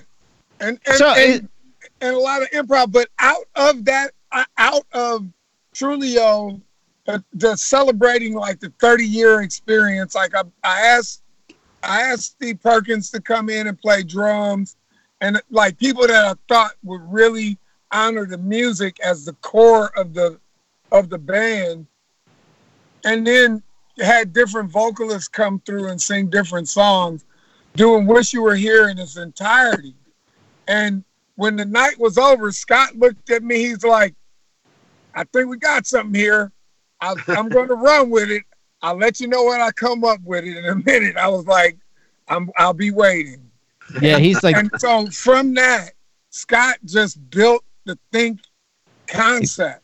[0.61, 1.49] And and, So, and,
[2.01, 5.27] and a lot of improv, but out of that, uh, out of
[5.75, 6.61] Trulio,
[7.09, 11.23] uh, the celebrating like the 30 year experience, like I, I asked,
[11.87, 14.77] I asked Steve Perkins to come in and play drums,
[15.21, 17.59] and like people that I thought would really
[17.93, 20.39] honor the music as the core of the
[20.93, 21.87] of the band,
[23.05, 23.63] and then
[23.99, 27.25] had different vocalists come through and sing different songs,
[27.75, 29.95] doing "Wish You Were Here" in its entirety.
[30.69, 31.05] And
[31.37, 33.59] when the night was over, Scott looked at me.
[33.59, 34.15] He's like,
[35.15, 36.53] "I think we got something here.
[37.01, 38.43] I, I'm going to run with it.
[38.87, 41.47] I'll let you know when I come up with it in a minute." I was
[41.47, 41.77] like,
[42.29, 42.51] "I'm.
[42.57, 43.51] I'll be waiting."
[44.01, 45.93] Yeah, he's like, and so from that,
[46.31, 48.41] Scott just built the think
[49.07, 49.83] concept.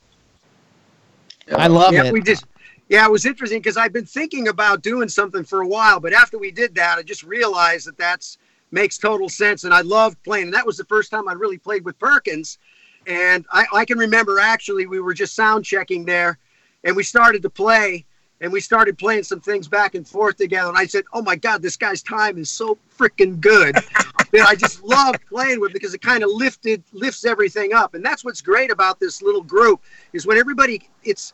[1.57, 2.12] I love yeah, it.
[2.12, 2.44] we just
[2.88, 6.12] yeah, it was interesting because I've been thinking about doing something for a while, but
[6.12, 8.38] after we did that, I just realized that that's
[8.70, 10.46] makes total sense, and I loved playing.
[10.46, 12.59] And that was the first time I really played with Perkins,
[13.07, 16.38] and I, I can remember actually we were just sound checking there,
[16.84, 18.05] and we started to play,
[18.43, 21.36] and we started playing some things back and forth together, and I said, "Oh my
[21.36, 23.74] God, this guy's time is so freaking good."
[24.32, 28.05] that I just love playing with because it kind of lifted lifts everything up, and
[28.05, 29.80] that's what's great about this little group
[30.12, 31.32] is when everybody it's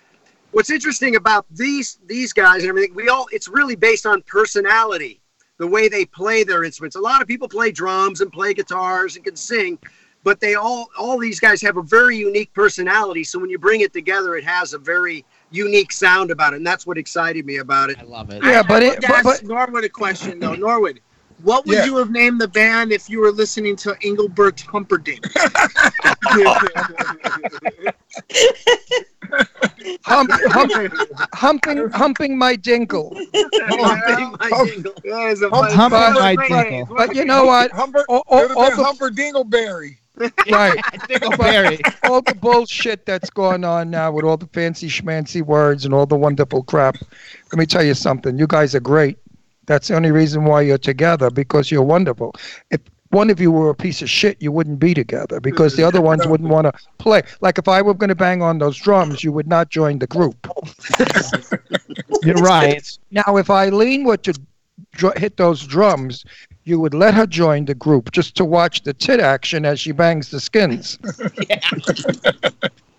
[0.53, 5.21] what's interesting about these these guys and everything we all it's really based on personality
[5.57, 6.95] the way they play their instruments.
[6.95, 9.79] A lot of people play drums and play guitars and can sing
[10.25, 13.25] but they all all these guys have a very unique personality.
[13.25, 16.67] So when you bring it together it has a very unique sound about it and
[16.67, 18.43] that's what excited me about it I love it.
[18.43, 20.55] Yeah, but I it, to but, ask but Norwood a question though.
[20.55, 21.01] Norwood,
[21.43, 21.85] what would Yeah.
[21.87, 25.25] you have named the band if you were listening to Engelbert Humperdinck?
[30.05, 30.73] hump, hump,
[31.35, 33.15] humping, humping my dinkle.
[33.55, 34.93] Humping my jingle.
[35.05, 36.51] That is a Hump- Humping my great.
[36.51, 36.97] dinkle.
[36.97, 37.71] But you know what?
[37.71, 39.97] Humber, All, all, all the, Humper Dingleberry.
[40.51, 40.77] right.
[41.09, 41.81] Dingleberry.
[42.11, 46.07] all the bullshit that's going on now with all the fancy schmancy words and all
[46.07, 46.97] the wonderful crap.
[47.53, 48.39] Let me tell you something.
[48.39, 49.19] You guys are great.
[49.67, 52.35] That's the only reason why you're together because you're wonderful.
[52.71, 55.85] If one of you were a piece of shit, you wouldn't be together because the
[55.85, 57.23] other ones wouldn't want to play.
[57.41, 60.07] Like if I were going to bang on those drums, you would not join the
[60.07, 60.47] group.
[62.23, 62.99] You're right.
[63.11, 64.35] Now, if Eileen were to
[64.93, 66.25] dr- hit those drums,
[66.69, 69.93] you would let her join the group just to watch the tit action as she
[69.93, 70.99] bangs the skins.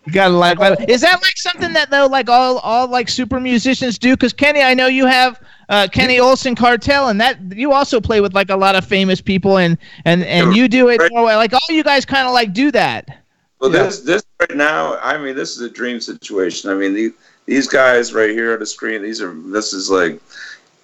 [0.05, 0.57] You gotta like.
[0.89, 4.15] Is that like something that though, like all all like super musicians do?
[4.15, 8.19] Because Kenny, I know you have uh, Kenny Olson Cartel, and that you also play
[8.19, 10.99] with like a lot of famous people, and and and you do it.
[10.99, 11.11] Right.
[11.11, 13.19] Like all you guys kind of like do that.
[13.59, 13.83] Well, Yeah.
[13.83, 16.71] this this right now, I mean, this is a dream situation.
[16.71, 17.13] I mean, the,
[17.45, 20.19] these guys right here on the screen, these are this is like,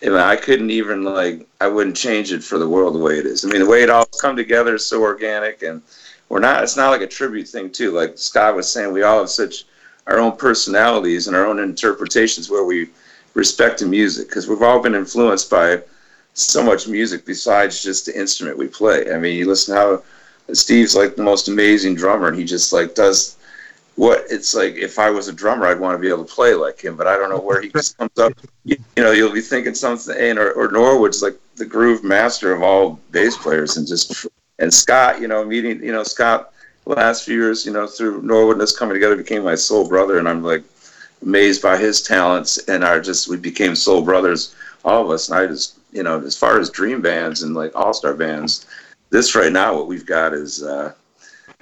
[0.03, 3.43] I couldn't even like, I wouldn't change it for the world the way it is.
[3.43, 5.81] I mean, the way it all come together is so organic, and
[6.29, 6.63] we're not.
[6.63, 7.91] It's not like a tribute thing too.
[7.91, 9.65] Like Scott was saying, we all have such
[10.07, 12.89] our own personalities and our own interpretations where we
[13.33, 15.81] respect the music because we've all been influenced by
[16.33, 19.11] so much music besides just the instrument we play.
[19.13, 20.03] I mean, you listen how
[20.53, 23.34] Steve's like the most amazing drummer, and he just like does
[23.95, 24.75] what it's like.
[24.75, 27.07] If I was a drummer, I'd want to be able to play like him, but
[27.07, 28.33] I don't know where he just comes up.
[28.63, 32.53] You, you know, you'll be thinking something, and or, or Norwood's like the groove master
[32.53, 34.25] of all bass players, and just
[34.59, 36.51] and Scott, you know, meeting, you know, Scott
[36.85, 39.87] the last few years, you know, through Norwood and us coming together became my soul
[39.87, 40.63] brother, and I'm like
[41.21, 45.29] amazed by his talents, and our just we became soul brothers, all of us.
[45.29, 48.65] And I just, you know, as far as dream bands and like all star bands,
[49.09, 50.91] this right now, what we've got is uh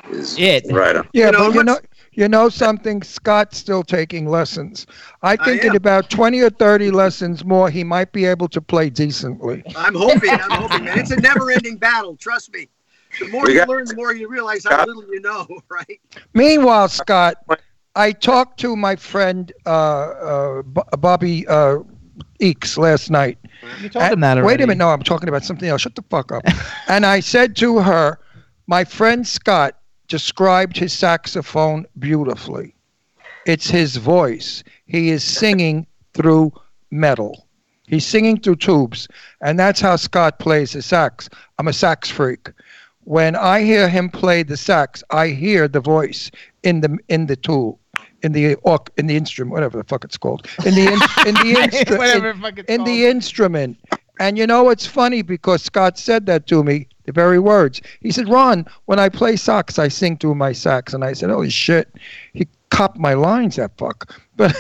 [0.09, 0.65] is It.
[0.71, 1.07] right on.
[1.13, 1.79] Yeah, You know, but you what's- know,
[2.15, 3.01] you know something.
[3.01, 4.85] Scott's still taking lessons.
[5.21, 8.61] I I think in about twenty or thirty lessons more, he might be able to
[8.61, 9.63] play decently.
[9.75, 10.31] I'm hoping.
[10.31, 10.99] I'm hoping, man.
[10.99, 12.15] It's a never-ending battle.
[12.15, 12.69] Trust me.
[13.19, 15.99] The more you learn, the more you realize how little you know, right?
[16.33, 17.35] Meanwhile, Scott,
[17.95, 21.79] I talked to my friend uh, uh, Bobby uh,
[22.39, 23.37] Eeks last night.
[23.81, 25.81] You told him that Wait a minute, no, I'm talking about something else.
[25.81, 26.43] Shut the fuck up.
[26.87, 28.19] and I said to her,
[28.67, 29.77] my friend Scott
[30.07, 32.75] described his saxophone beautifully.
[33.45, 34.63] It's his voice.
[34.85, 36.53] He is singing through
[36.91, 37.47] metal.
[37.87, 39.07] He's singing through tubes,
[39.41, 41.29] and that's how Scott plays his sax.
[41.59, 42.49] I'm a sax freak.
[43.01, 46.31] When I hear him play the sax, I hear the voice
[46.63, 47.79] in the in the tool,
[48.21, 51.35] in the orc, in the instrument, whatever the fuck it's called, in the in, in
[51.35, 53.77] the instru- Whatever in- the fuck it's in the instrument.
[54.19, 57.81] And you know it's funny because Scott said that to me, the very words.
[58.01, 61.29] He said, "Ron, when I play sax, I sing through my sax." And I said,
[61.29, 61.93] "Holy shit!"
[62.33, 64.15] He copped my lines, that fuck.
[64.35, 64.55] But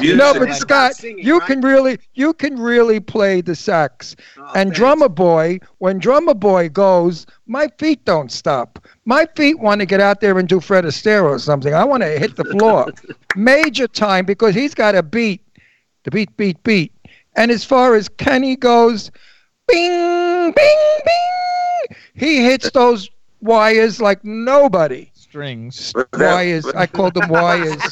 [0.00, 1.46] Music- no, but Scott, singing, you right?
[1.46, 4.16] can really, you can really play the sax.
[4.38, 4.78] Oh, and thanks.
[4.78, 8.78] drummer boy, when drummer boy goes, my feet don't stop.
[9.04, 11.74] My feet want to get out there and do Fred Astaire or something.
[11.74, 12.92] I want to hit the floor,
[13.36, 15.42] major time because he's got a beat,
[16.04, 16.93] the beat, beat, beat.
[17.36, 19.10] And as far as Kenny goes,
[19.66, 23.10] bing, bing, bing, he hits those
[23.40, 25.10] wires like nobody.
[25.14, 25.92] Strings.
[26.12, 27.82] Wires, I called them wires.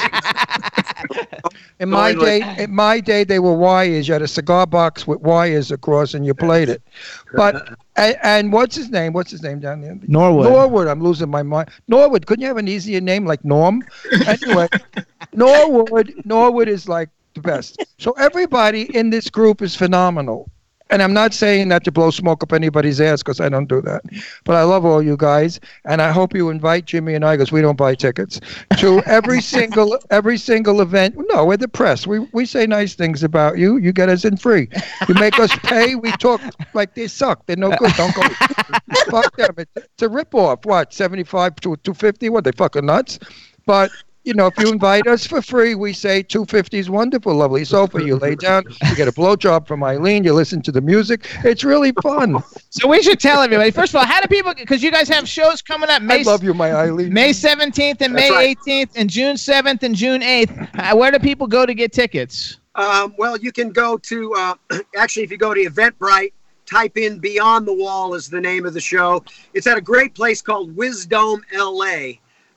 [1.80, 4.06] In my day, in my day, they were wires.
[4.06, 6.80] You had a cigar box with wires across, and you played it.
[7.34, 9.12] But and, and what's his name?
[9.12, 9.98] What's his name down there?
[10.06, 10.46] Norwood.
[10.48, 10.86] Norwood.
[10.86, 11.70] I'm losing my mind.
[11.88, 12.26] Norwood.
[12.26, 13.82] Couldn't you have an easier name like Norm?
[14.26, 14.68] Anyway,
[15.32, 16.14] Norwood.
[16.24, 17.82] Norwood is like the best.
[17.98, 20.50] So everybody in this group is phenomenal.
[20.92, 23.80] And I'm not saying that to blow smoke up anybody's ass because I don't do
[23.80, 24.02] that.
[24.44, 27.50] But I love all you guys, and I hope you invite Jimmy and I because
[27.50, 28.38] we don't buy tickets
[28.76, 31.14] to every single every single event.
[31.30, 32.06] No, we're the press.
[32.06, 33.78] We we say nice things about you.
[33.78, 34.68] You get us in free.
[35.08, 35.94] You make us pay.
[35.94, 36.42] We talk
[36.74, 37.46] like they suck.
[37.46, 37.94] They're no good.
[37.94, 38.22] Don't go.
[39.08, 39.54] Fuck them.
[39.56, 40.66] It's, it's a ripoff.
[40.66, 40.92] What?
[40.92, 42.28] Seventy five to two fifty?
[42.28, 42.44] What?
[42.44, 43.18] They fucking nuts.
[43.64, 43.90] But
[44.24, 48.02] you know, if you invite us for free, we say 250 is wonderful, lovely sofa.
[48.02, 51.28] You lay down, you get a blowjob from Eileen, you listen to the music.
[51.44, 52.42] It's really fun.
[52.70, 53.70] So we should tell everybody.
[53.70, 54.54] First of all, how do people?
[54.54, 56.02] Because you guys have shows coming up.
[56.02, 57.12] May I love you, my Eileen.
[57.12, 58.58] May 17th and That's May right.
[58.66, 60.68] 18th and June 7th and June 8th.
[60.78, 62.58] Uh, where do people go to get tickets?
[62.74, 64.54] Um, well, you can go to uh,
[64.96, 66.32] actually if you go to Eventbrite,
[66.66, 69.22] type in Beyond the Wall is the name of the show.
[69.52, 72.12] It's at a great place called Wisdom LA,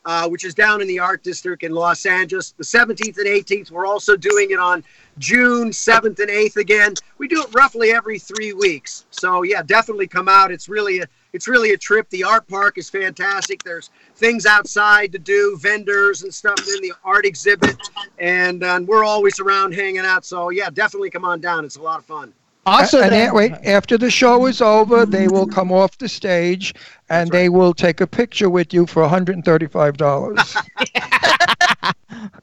[0.05, 2.51] uh, which is down in the Art District in Los Angeles.
[2.51, 3.71] The 17th and 18th.
[3.71, 4.83] We're also doing it on
[5.17, 6.93] June 7th and 8th again.
[7.17, 9.05] We do it roughly every three weeks.
[9.09, 10.51] So yeah, definitely come out.
[10.51, 12.09] It's really a it's really a trip.
[12.11, 13.61] The art park is fantastic.
[13.61, 17.75] There's things outside to do, vendors and stuff in the art exhibit,
[18.19, 20.23] and, and we're always around hanging out.
[20.23, 21.65] So yeah, definitely come on down.
[21.65, 22.33] It's a lot of fun.
[22.65, 26.09] Also, and then- then, wait, after the show is over, they will come off the
[26.09, 26.73] stage
[27.09, 30.55] and they will take a picture with you for $135.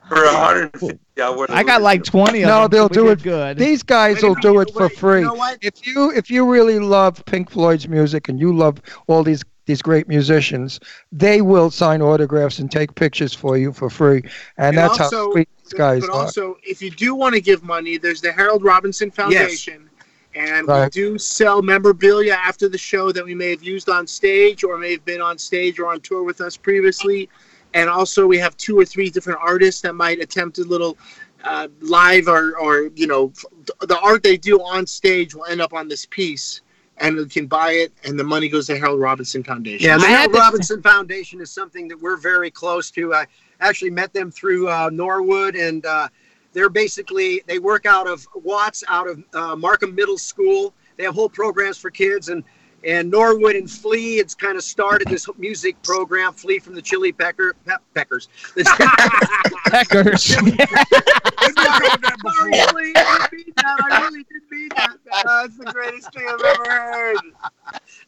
[0.09, 2.71] For 150, yeah, what- I got like 20 of no, them.
[2.71, 3.23] they'll so do it.
[3.23, 3.57] good.
[3.57, 5.23] These guys Wait will do minute, it for wait, you free.
[5.23, 5.55] know?
[5.63, 9.81] If you if you really love Pink Floyd's music and you love all these these
[9.81, 10.79] great musicians,
[11.13, 14.19] they will sign autographs and take pictures for you for free.
[14.59, 16.23] And, And that's also- how sweet these guys but are.
[16.25, 19.89] also, if you do want to give money, there's the Harold Robinson Foundation.
[20.35, 24.65] And we do sell memorabilia after the show that we may have used on stage
[24.65, 27.29] or may have been on stage or on tour with us previously.
[27.75, 30.97] And also, we have two or three different artists that might attempt a little
[31.45, 33.33] uh, live or, or, you know,
[33.81, 36.61] the art they do on stage will end up on this piece.
[36.99, 39.87] and they can buy it, and the money goes to Harold Robinson Foundation.
[39.87, 43.15] Yeah, the Harold to- Robinson Foundation is something that we're very close to.
[43.15, 43.27] I
[43.61, 46.09] actually met them through uh, Norwood, and uh,
[46.53, 50.75] they're basically they work out of Watts, out of uh, Markham Middle School.
[50.97, 52.45] They have whole programs for kids, and
[52.85, 54.19] and Norwood and Flea.
[54.19, 56.33] It's kind of started this music program.
[56.33, 58.29] Flea from the Chili Pecker pe- Peckers.
[59.67, 60.37] Peckers.
[60.37, 61.53] I
[62.45, 63.79] really did mean that.
[63.91, 64.97] I really did mean that.
[65.25, 67.17] That's the greatest thing I've ever heard.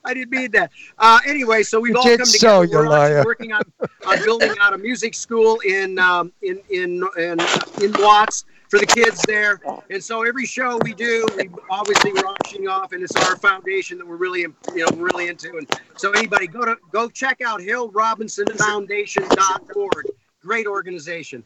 [0.04, 0.70] I didn't mean that.
[0.98, 2.84] Uh, anyway, so we've You all come so, together.
[2.84, 3.22] We're liar.
[3.24, 3.62] working on,
[4.06, 7.40] on building out a music school in um, in in in
[7.82, 8.44] in Watts
[8.74, 9.60] for the kids there.
[9.90, 13.98] And so every show we do, we obviously we're auctioning off, and it's our foundation
[13.98, 15.56] that we're really you know really into.
[15.56, 20.06] And so anybody go to go check out HillRobinsonFoundation.org.
[20.42, 21.44] Great organization.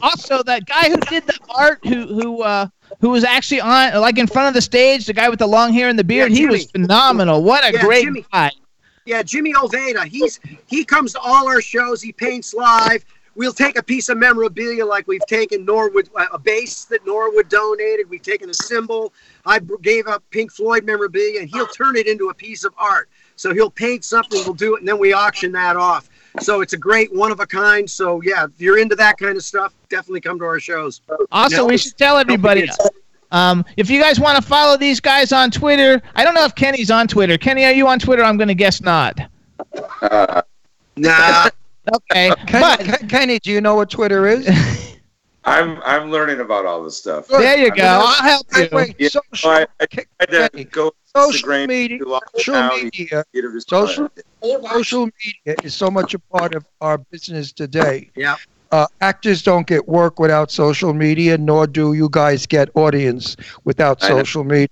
[0.00, 2.68] also, that guy who did the art, who who uh,
[3.00, 5.72] who was actually on like in front of the stage, the guy with the long
[5.74, 7.42] hair and the beard, Yeah, he was phenomenal.
[7.42, 8.24] What a Yeah, great Jimmy.
[8.32, 8.50] guy.
[9.04, 10.06] Yeah, Jimmy Oveda.
[10.06, 12.00] He's he comes to all our shows.
[12.00, 13.04] He paints live.
[13.34, 17.48] We'll take a piece of memorabilia, like we've taken Norwood uh, a bass that Norwood
[17.48, 18.10] donated.
[18.10, 19.12] We've taken a cymbal.
[19.46, 23.08] I gave up Pink Floyd memorabilia, and he'll turn it into a piece of art.
[23.36, 26.10] So he'll paint something, we'll do it, and then we auction that off.
[26.40, 27.88] So it's a great one of a kind.
[27.88, 31.00] So yeah, if you're into that kind of stuff, definitely come to our shows.
[31.30, 32.68] Also, No, we should tell everybody.
[33.30, 36.54] Um, if you guys want to follow these guys on Twitter, I don't know if
[36.54, 37.38] Kenny's on Twitter.
[37.38, 38.22] Kenny, are you on Twitter?
[38.22, 39.18] I'm going to guess not.
[40.02, 40.42] Uh,
[40.96, 41.48] Nah.
[41.94, 44.48] Okay, Kenny, but Ken- Kenny, do you know what Twitter is?
[45.44, 47.26] I'm I'm learning about all this stuff.
[47.26, 47.82] there you go.
[47.84, 48.68] I'll help you.
[48.70, 52.42] Wait, Yeah, social, I, I tried to Kenny, go social Instagram media, to lock it
[52.42, 53.24] social media,
[53.66, 54.08] social,
[54.70, 58.10] social media is so much a part of our business today.
[58.14, 58.36] Yeah.
[58.70, 64.00] Uh, actors don't get work without social media, nor do you guys get audience without
[64.00, 64.68] social media.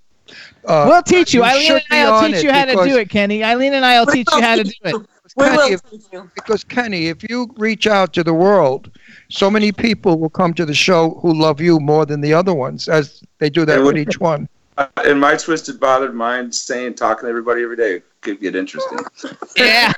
[0.65, 1.41] Uh, We'll teach you.
[1.41, 3.43] you Eileen and I will teach you how to do it, Kenny.
[3.43, 5.07] Eileen and I will teach you how to do it.
[5.36, 5.82] We Kenny, will if-
[6.12, 6.31] you.
[6.35, 8.90] because Kenny, if you reach out to the world,
[9.28, 12.55] so many people will come to the show who love you more than the other
[12.55, 14.48] ones, as they do that They with each one.
[14.78, 18.98] Uh, in my twisted, bothered mind, saying, talking to everybody every day could get interesting.
[19.57, 19.93] Yeah.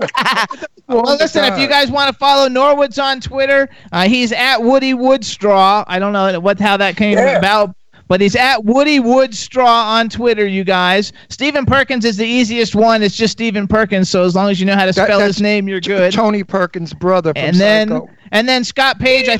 [0.88, 4.58] well, Wrong listen, if you guys want to follow Norwood's on Twitter, uh, he's at
[4.62, 5.84] Woody Woodstraw.
[5.86, 7.38] I don't know what how that came Yeah.
[7.38, 7.74] about,
[8.08, 11.12] but he's at Woody Woodstraw on Twitter, you guys.
[11.28, 13.02] Stephen Perkins is the easiest one.
[13.02, 15.40] It's just Stephen Perkins, so as long as you know how to spell that's his
[15.42, 16.12] name, you're good.
[16.12, 18.08] Tony Perkins' brother from And then Psycho.
[18.32, 19.36] and then Scott Page, I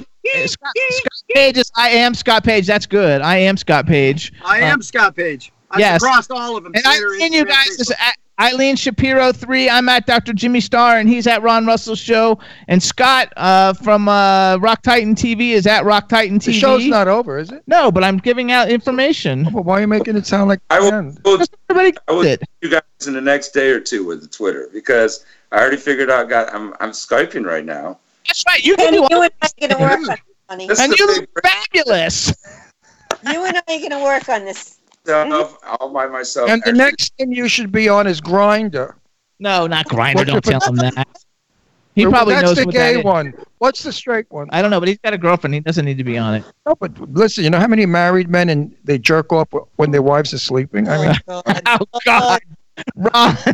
[0.47, 2.67] Scott, Scott Page is I am Scott Page.
[2.67, 3.23] That's good.
[3.23, 4.33] I am Scott Page.
[4.45, 5.53] I am uh, Scott Page.
[5.71, 6.03] I've yes.
[6.03, 6.73] crossed all of them.
[6.75, 7.81] And Twitter, Eileen, you Instagram, guys, Facebook.
[7.81, 9.69] is at Eileen Shapiro three.
[9.71, 10.33] I'm at Dr.
[10.33, 12.39] Jimmy Star, and he's at Ron Russell's Show.
[12.69, 16.47] And Scott uh, from uh, Rock Titan TV is at Rock Titan TV.
[16.47, 17.63] The show's not over, is it?
[17.67, 19.49] No, but I'm giving out information.
[19.53, 21.19] Well, why are you making it sound like I will, end?
[21.25, 22.43] will Everybody I will it.
[22.61, 26.11] you guys in the next day or two with the Twitter because I already figured
[26.11, 26.29] out.
[26.29, 27.99] Got I'm I'm skyping right now.
[28.27, 28.63] That's right.
[28.63, 30.09] You can Kenny, do you all, and I are going to work
[30.49, 30.69] on it, honey.
[30.79, 32.35] And you the look fabulous.
[33.33, 34.76] You and I are going to work on this.
[35.07, 35.77] Stuff mm-hmm.
[35.81, 36.51] all by myself.
[36.51, 36.78] And the actually.
[36.78, 38.95] next thing you should be on is Grindr.
[39.39, 40.27] No, not Grindr.
[40.27, 41.07] Don't tell him that.
[41.95, 43.05] He probably That's knows the what gay that is.
[43.05, 43.33] one.
[43.59, 44.49] What's the straight one?
[44.51, 45.55] I don't know, but he's got a girlfriend.
[45.55, 46.45] He doesn't need to be on it.
[46.66, 50.03] No, but listen, you know how many married men and they jerk off when their
[50.03, 50.89] wives are sleeping?
[50.89, 51.62] I mean, Oh, God.
[51.66, 52.41] Oh God,
[52.94, 53.36] Ron.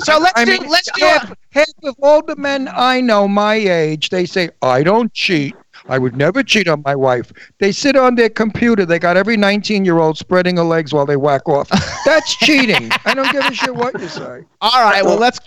[0.00, 3.28] so let's I do mean, let's do half, half of all the men I know
[3.28, 5.54] my age, they say, I don't cheat.
[5.88, 7.32] I would never cheat on my wife.
[7.58, 8.84] They sit on their computer.
[8.84, 11.68] They got every 19 year old spreading her legs while they whack off.
[12.04, 12.90] That's cheating.
[13.04, 14.44] I don't give a shit what you say.
[14.60, 15.04] all right.
[15.04, 15.38] Well, let's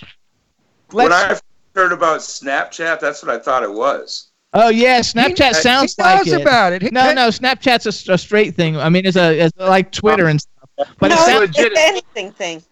[0.91, 1.41] when let's.
[1.41, 4.31] I heard about Snapchat, that's what I thought it was.
[4.53, 6.41] Oh yeah, Snapchat He- sounds he like knows it.
[6.41, 6.81] about it.
[6.81, 8.77] He- No, no, Snapchat's a straight thing.
[8.77, 10.50] I mean, it's a it's like Twitter um, and stuff.
[10.99, 12.63] But no, it sounds, it's an anything thing.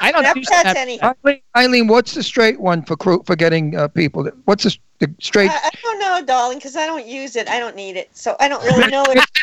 [0.00, 0.76] I don't do Snapchat's Snapchat.
[0.76, 1.10] anything.
[1.24, 4.28] Eileen, Eileen, what's the straight one for crew, for getting uh, people?
[4.44, 5.50] What's the, the straight?
[5.52, 7.48] I, I don't know, darling, because I don't use it.
[7.48, 9.24] I don't need it, so I don't really know it.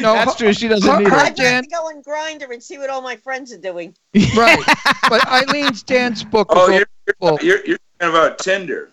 [0.00, 0.52] No, That's true.
[0.52, 1.36] She doesn't her- need her I it.
[1.36, 3.94] Dan- have to go on Grindr and see what all my friends are doing.
[4.36, 4.62] right.
[5.10, 6.86] But Eileen's dance book Oh, you're
[7.20, 8.90] you're, you're, you're talking about Tinder.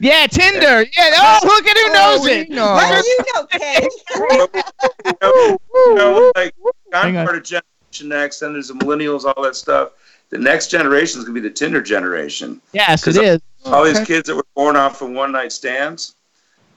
[0.00, 0.82] Yeah, Tinder.
[0.96, 1.10] Yeah.
[1.16, 2.50] Oh, look at who Oh, knows we it.
[2.50, 2.74] know.
[2.76, 3.88] How do you know, Kay?
[4.16, 6.52] You know, you know, like
[6.92, 7.24] I'm Hang on.
[7.26, 9.90] part of Generation X, then there's the millennials, all that stuff.
[10.30, 12.60] The next generation is gonna be the Tinder generation.
[12.72, 13.40] Yes, it 'Cause is.
[13.64, 16.14] All these kids that were born off of one night stands,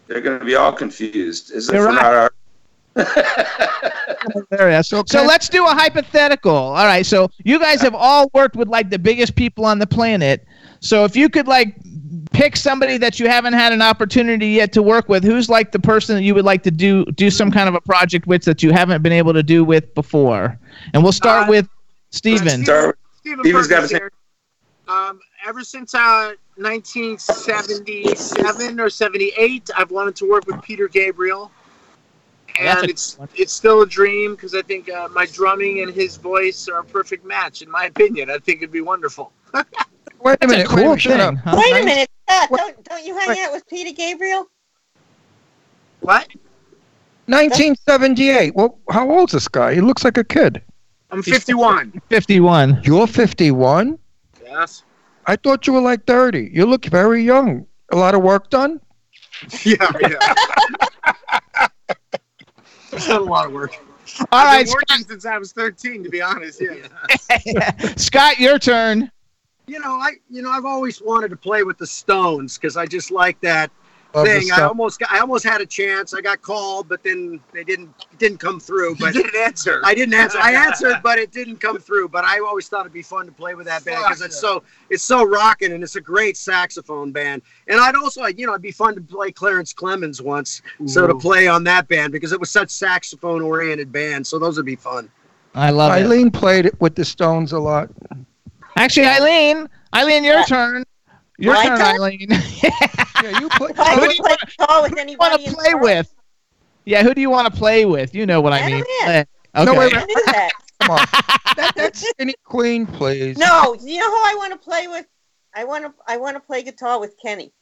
[0.07, 1.51] they're gonna be all confused.
[1.51, 2.01] Is it You're for right.
[2.01, 2.31] not our
[4.51, 4.87] There it is.
[4.87, 6.55] So, let's do a hypothetical.
[6.55, 7.05] All right.
[7.05, 10.45] So you guys have all worked with like the biggest people on the planet.
[10.79, 11.75] So if you could like
[12.35, 15.79] pick somebody that you haven't had an opportunity yet to work with, who's like the
[15.79, 18.61] person that you would like to do do some kind of a project with that
[18.61, 20.59] you haven't been able to do with before?
[20.93, 21.69] And we'll start Uh, with
[22.11, 22.63] Stephen.
[22.63, 24.11] Start Stephen Stephen's got Perkins to here.
[24.87, 31.49] Um, ever since uh, 1977 or 78, I've wanted to work with Peter Gabriel,
[32.59, 36.67] and it's it's still a dream because I think uh, my drumming and his voice
[36.67, 38.29] are a perfect match, in my opinion.
[38.29, 39.31] I think it'd be wonderful.
[39.53, 39.65] Wait
[40.41, 40.67] a That's a minute.
[40.67, 41.55] cool wait a minute, thing, huh?
[41.57, 42.07] Wait a Nice.
[42.27, 42.59] Uh, minute, Scott.
[42.59, 44.47] Don't, don't you hang out with Peter Gabriel?
[46.01, 46.27] What?
[47.27, 48.55] 1978.
[48.55, 49.73] Well, how old's this guy?
[49.73, 50.61] He looks like a kid.
[51.11, 52.01] I'm 51.
[52.09, 52.81] 51.
[52.83, 53.97] You're 51?
[54.43, 54.83] Yes.
[55.27, 56.51] I thought you were like 30.
[56.53, 57.65] You look very young.
[57.91, 58.79] A lot of work done?
[59.65, 61.67] Yeah, yeah.
[62.93, 63.75] It's not a lot of work.
[64.19, 66.61] All I've right, been working since I was 13, to be honest.
[66.61, 67.71] Yeah.
[67.97, 69.11] Scott, your turn.
[69.67, 72.85] You know, I you know I've always wanted to play with the Stones because I
[72.85, 73.71] just like that
[74.15, 74.49] Love thing.
[74.51, 76.13] I almost got, I almost had a chance.
[76.13, 78.91] I got called, but then they didn't didn't come through.
[78.91, 79.81] You But didn't answer.
[79.83, 80.37] I didn't answer.
[80.41, 82.07] I answered, but it didn't come through.
[82.09, 84.63] But I always thought it'd be fun to play with that band because it's so
[84.89, 87.41] it's so rocking and it's a great saxophone band.
[87.67, 91.15] And I'd also, you know, it'd be fun to play Clarence Clemons once, so to
[91.15, 94.25] play on that band because it was such saxophone oriented band.
[94.25, 95.11] So those would be fun.
[95.55, 95.95] I love it.
[95.95, 97.89] Eileen played it with the Stones a lot.
[98.75, 100.83] Actually, Eileen, Eileen, your turn.
[101.37, 101.87] Your My turn, turn?
[101.95, 102.27] Eileen.
[103.23, 103.69] Yeah, you play.
[103.71, 106.13] If I Who do you play guitar with want to play the with?
[106.83, 108.13] Yeah, who do you want to play with?
[108.13, 108.83] You know what I I mean.
[108.83, 109.23] don't know.
[109.55, 109.65] Okay.
[109.65, 110.07] No, wait, I wait.
[110.07, 110.51] knew that.
[110.81, 111.05] Come on.
[111.55, 113.37] That, that's Skinny Queen, please.
[113.37, 115.05] No, you know who I want to play with?
[115.55, 115.93] I want to.
[116.05, 117.53] I want to play guitar with Kenny.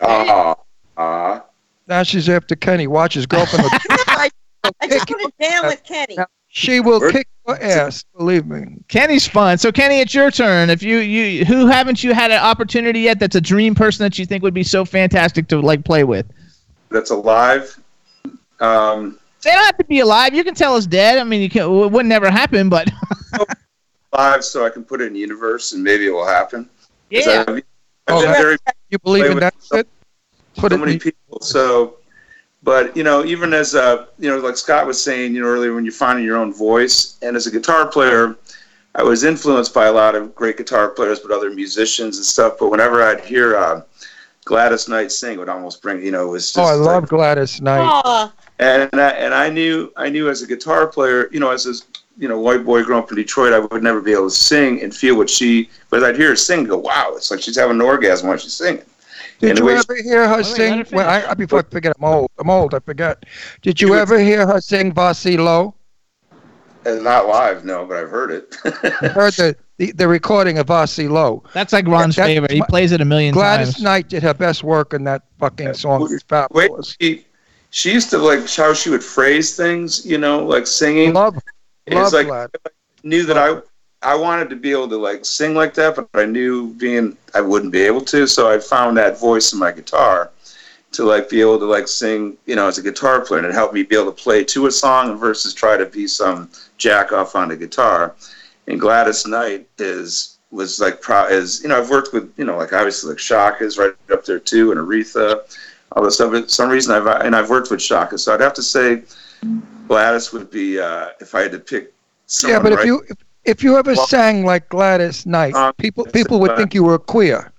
[0.00, 0.54] Ah,
[0.96, 1.44] ah.
[1.88, 2.86] Now she's after Kenny.
[2.86, 3.64] Watch his girlfriend.
[3.64, 3.70] will-
[4.80, 6.16] I just kick want to jam with Kenny.
[6.46, 8.04] she will Where- kick your ass.
[8.16, 8.76] Believe me.
[8.88, 9.58] Kenny's fun.
[9.58, 10.70] So Kenny, it's your turn.
[10.70, 13.18] If you you who haven't you had an opportunity yet?
[13.18, 16.26] That's a dream person that you think would be so fantastic to like play with.
[16.90, 17.78] That's alive.
[18.60, 20.34] Um, They don't have to be alive.
[20.34, 21.18] You can tell us dead.
[21.18, 21.62] I mean, you can.
[21.62, 22.88] It would never happen, but
[24.12, 26.68] alive, so I can put it in universe, and maybe it will happen.
[27.10, 27.44] yeah.
[27.46, 27.62] I've, I've
[28.08, 28.56] Oh, been that- very
[28.90, 29.88] You believe in that shit?
[30.56, 31.40] Put so it many in, people.
[31.40, 31.96] So,
[32.62, 35.74] but you know, even as uh, you know, like Scott was saying, you know, earlier
[35.74, 38.36] when you're finding your own voice, and as a guitar player,
[38.94, 42.54] I was influenced by a lot of great guitar players, but other musicians and stuff.
[42.58, 43.82] But whenever I'd hear uh,
[44.44, 46.86] Gladys Knight sing, it would almost bring, you know, it was just Oh, I like-
[46.86, 47.80] love Gladys Knight.
[47.80, 51.66] Aw, and I, and I knew I knew as a guitar player, you know, as
[51.66, 51.72] a
[52.18, 54.82] you know white boy growing up in Detroit, I would never be able to sing
[54.82, 55.68] and feel what she.
[55.90, 58.52] But I'd hear her sing, go, wow, it's like she's having an orgasm while she's
[58.52, 58.82] singing.
[59.42, 60.78] Did And you ever hear her wait, sing?
[60.78, 61.30] her Well, I.
[61.30, 62.30] I, before I forget, I'm old.
[62.38, 62.74] I'm old.
[62.74, 63.24] I forget.
[63.60, 65.74] Did you You ever hear her sing Vasilo?
[66.84, 68.56] And uh, not live, no, but I've heard it.
[68.64, 71.42] I heard the, the, the recording of Vasilo.
[71.52, 72.52] That's like Ron's That- favorite.
[72.52, 73.74] He plays it a million Gladys times.
[73.76, 76.08] Gladys Knight did her best work in that fucking song.
[76.10, 77.26] It's Wait, she
[77.70, 81.14] she used to like how she would phrase things, you know, like singing.
[81.14, 81.36] Love,
[81.86, 82.50] It's love like- Glad.
[83.02, 83.60] knew that I
[84.02, 87.40] I wanted to be able to like sing like that, but I knew being I
[87.40, 88.26] wouldn't be able to.
[88.26, 90.30] So I found that voice in my guitar
[90.92, 93.54] to like be able to like sing, you know, as a guitar player, and it
[93.54, 97.12] helped me be able to play to a song versus try to be some jack
[97.12, 98.14] off on the guitar.
[98.66, 102.56] And Gladys Knight is was like pro is you know I've worked with you know
[102.56, 105.40] like obviously like Chaka is right up there too and Aretha,
[105.92, 106.30] all this stuff.
[106.30, 109.02] For some reason I've and I've worked with Chaka, so I'd have to say
[109.88, 111.92] Gladys would be uh, if I had to pick.
[112.46, 116.04] Yeah, but if you if, if you ever Well- sang like Gladys Knight, Um, people
[116.06, 117.50] people would think you were queer.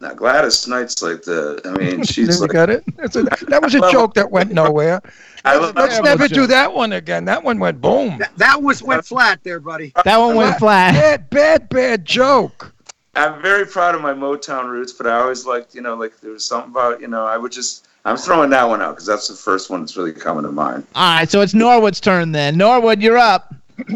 [0.00, 1.60] Now Gladys Knight's like the.
[1.64, 2.50] I mean, she's you like.
[2.50, 2.84] get it?
[2.98, 3.08] A,
[3.48, 5.00] that was a Well- joke that went nowhere.
[5.46, 7.26] I love, Let's Yeah, never but- do that one again.
[7.26, 8.16] That one went boom.
[8.18, 9.92] That, that was went flat there, buddy.
[10.04, 10.94] That one went flat.
[10.94, 12.72] Bad, bad, bad joke.
[13.14, 16.32] I'm very proud of my Motown roots, but I always liked, you know, like there
[16.32, 17.86] was something about, you know, I would just.
[18.06, 20.86] I'm throwing that one out because that's the first one that's really coming to mind.
[20.94, 22.56] All right, so it's Norwood's turn then.
[22.58, 23.54] Norwood, you're up.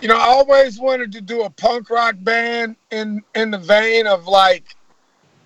[0.00, 4.06] You know, I always wanted to do a punk rock band in in the vein
[4.06, 4.76] of like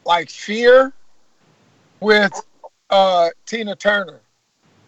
[0.05, 0.93] like Fear
[2.01, 2.33] with
[2.91, 4.21] uh Tina Turner.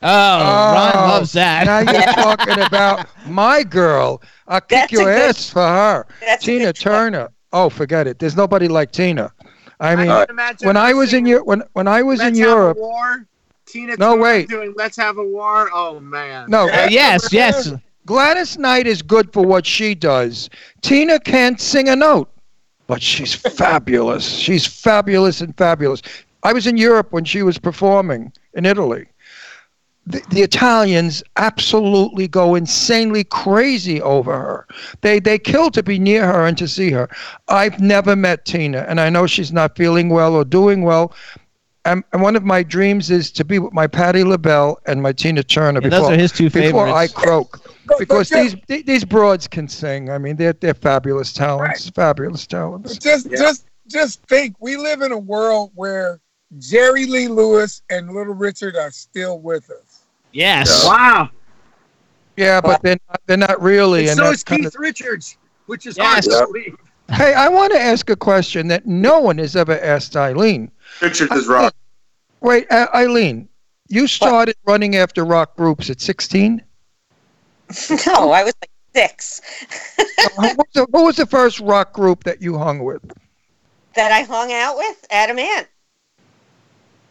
[0.02, 1.64] Oh, Ron loves that.
[1.64, 4.20] Now you're talking about my girl.
[4.46, 6.06] I'll kick That's a your good- ass for her.
[6.40, 6.82] Tina good choice.
[6.82, 7.28] Turner.
[7.54, 8.18] Oh, forget it.
[8.18, 9.32] There's nobody like Tina.
[9.80, 12.42] I mean, can imagine when I was in Europe, when when I was Let's in
[12.42, 13.26] Have a Europe, war.
[13.66, 14.48] Tina No, Turner wait.
[14.48, 15.70] doing Let's Have a War.
[15.72, 16.50] Oh man.
[16.50, 17.72] no, Uh, yes, yes.
[18.06, 20.50] Gladys Knight is good for what she does.
[20.82, 22.30] Tina can't sing a note,
[22.86, 24.28] but she's fabulous.
[24.28, 26.02] She's fabulous and fabulous.
[26.42, 29.06] I was in Europe when she was performing in Italy.
[30.06, 34.66] The, the Italians absolutely go insanely crazy over her.
[35.00, 37.08] They they kill to be near her and to see her.
[37.48, 41.14] I've never met Tina, and I know she's not feeling well or doing well.
[41.84, 45.12] And, and one of my dreams is to be with my Patti LaBelle and my
[45.12, 47.60] Tina Turner Yeah, those before, are his two before I croak.
[47.98, 50.08] Because these th- these broads can sing.
[50.08, 51.90] I mean, they're they're fabulous talents.
[51.90, 52.96] Fabulous talents.
[52.96, 56.18] Just just just think, we live in a world where
[56.58, 60.04] Jerry Lee Lewis and Little Richard are still with us.
[60.32, 60.86] Yes.
[60.86, 61.28] Wow.
[62.38, 64.00] Yeah, but they're not, they're not really.
[64.08, 65.36] And and so that's is kind Keith of- Richards,
[65.66, 66.26] which is Yes.
[66.26, 66.76] hard to believe.
[67.10, 70.70] Hey, I want to ask a question that no one has ever asked Eileen.
[71.00, 71.74] Richard is rock.
[72.40, 73.48] Wait, uh, Eileen,
[73.88, 76.62] you started running after rock groups at 16?
[78.06, 79.40] No, I was like six.
[80.36, 83.02] what, was the, what was the first rock group that you hung with?
[83.96, 85.68] That I hung out with Adam Ant.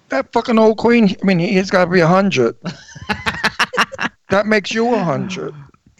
[0.09, 1.15] That fucking old queen.
[1.21, 2.55] I mean, he's got to be a hundred.
[4.29, 5.55] that makes you a hundred.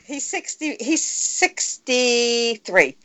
[0.06, 0.76] He's sixty.
[0.80, 2.96] He's sixty-three.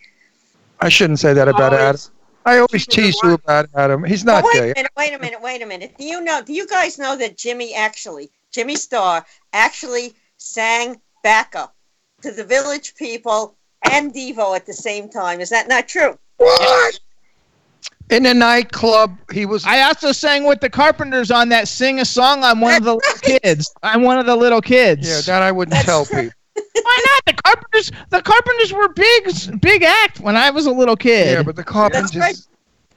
[0.81, 2.01] I shouldn't say that about Adam.
[2.49, 4.03] I always tease you about Adam.
[4.05, 4.71] He's not Well, wait gay.
[4.71, 4.93] a minute.
[4.97, 5.43] Wait a minute.
[5.43, 5.95] Wait a minute.
[5.99, 6.41] Do you know?
[6.41, 11.75] Do you guys know that Jimmy actually, Jimmy Star, actually sang backup
[12.23, 13.55] to the Village People
[13.91, 15.43] and Devo at the same time?
[15.43, 16.19] Is that not true?
[16.39, 16.99] What?
[18.09, 19.67] In a nightclub, he was.
[19.67, 22.95] I also sang with the Carpenters on that "Sing a Song." I'm one of the
[22.95, 23.71] little kids.
[23.83, 25.07] I'm one of the little kids.
[25.07, 26.31] Yeah, that I wouldn't tell people.
[26.75, 27.25] Why not?
[27.37, 27.91] The Carpenters.
[28.11, 31.33] The Carpenters were big, big act when I was a little kid.
[31.33, 32.49] Yeah, but the Carpenters,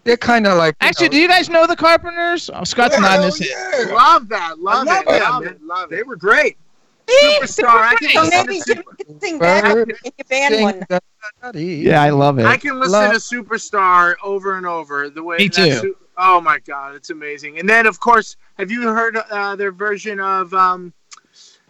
[0.03, 0.75] they're kind of like.
[0.81, 2.49] Actually, know, do you guys know the Carpenters?
[2.53, 3.89] Oh, Scott's nodding his head.
[3.91, 4.59] Love that.
[4.59, 5.05] Love, love it.
[5.07, 5.53] that, Love man.
[5.53, 5.63] it.
[5.63, 5.95] Love it.
[5.95, 6.57] They were great.
[7.07, 7.65] Superstar.
[7.67, 10.85] I can So listen maybe to Jimmy Super- can sing backup in your band one.
[10.89, 11.03] that-
[11.41, 12.45] that Yeah, I love it.
[12.45, 15.09] I can listen Love- to Superstar over and over.
[15.09, 15.79] The way Me that too.
[15.79, 17.59] Su- oh my god, it's amazing.
[17.59, 20.93] And then of course, have you heard uh, their version of um,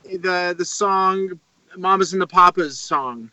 [0.05, 1.39] the the song
[1.77, 3.29] "Mamas and the Papas" song?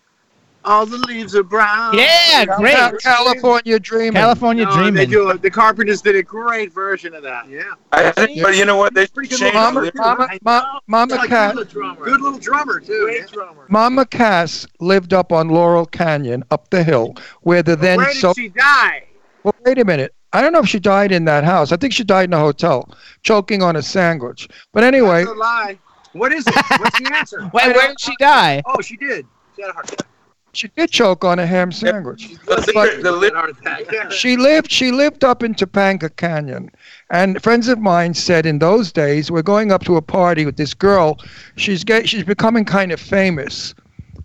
[0.65, 1.97] All the leaves are brown.
[1.97, 2.77] Yeah, great.
[3.01, 4.13] California Dreaming.
[4.13, 5.09] California No, They Dreaming.
[5.11, 5.39] do.
[5.41, 7.49] The Carpenters did a great version of that.
[7.49, 7.63] Yeah.
[7.93, 8.93] I think, but you know what?
[8.93, 9.93] They Pretty good changed drummer, it.
[9.95, 10.79] too, Mama, right?
[10.89, 11.55] Mama Like, Cat.
[11.55, 12.05] good, little drummer.
[12.05, 13.05] good little drummer too.
[13.05, 13.29] Great man.
[13.33, 13.67] drummer.
[13.69, 18.17] Mama Cass lived up on Laurel Canyon, up the hill, where the then Where did
[18.17, 18.35] so.
[18.35, 19.05] she die?
[19.45, 20.13] Well, wait a minute.
[20.35, 21.73] I don't know if she died in that house.
[21.73, 22.91] I think she died in a hotel,
[23.23, 24.47] choking on a sandwich.
[24.75, 25.79] But anyway, That's a lie.
[26.13, 26.55] What is it?
[26.55, 27.43] What's the answer?
[27.53, 28.63] Wait, where did she die?
[28.67, 29.27] Oh, she did.
[29.57, 30.07] She had a heart attack.
[30.53, 32.35] she did choke on a ham sandwich.
[32.47, 34.13] The lyric- the Heart attack.
[34.13, 34.71] She lived.
[34.71, 36.71] She lived up in Topanga Canyon,
[37.11, 40.57] and friends of mine said in those days we're going up to a party with
[40.57, 41.19] this girl.
[41.57, 43.75] She's get, she's becoming kind of famous,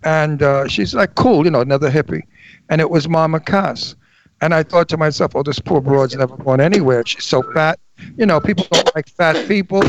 [0.02, 2.22] and uh, she's like cool, you know, another hippie,
[2.70, 3.94] and it was Mama Cass.
[4.40, 7.02] And I thought to myself, oh, this poor broad's never gone anywhere.
[7.06, 7.78] She's so fat.
[8.18, 9.82] You know, people don't like fat people.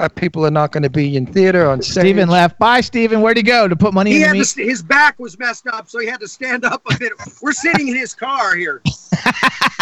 [0.00, 2.04] Fat people are not going to be in theater on stage.
[2.04, 2.58] Stephen left.
[2.58, 3.20] Bye, Stephen.
[3.20, 5.66] Where'd he go to put money He in had the to, his back was messed
[5.66, 7.12] up, so he had to stand up a bit.
[7.42, 8.80] We're sitting in his car here.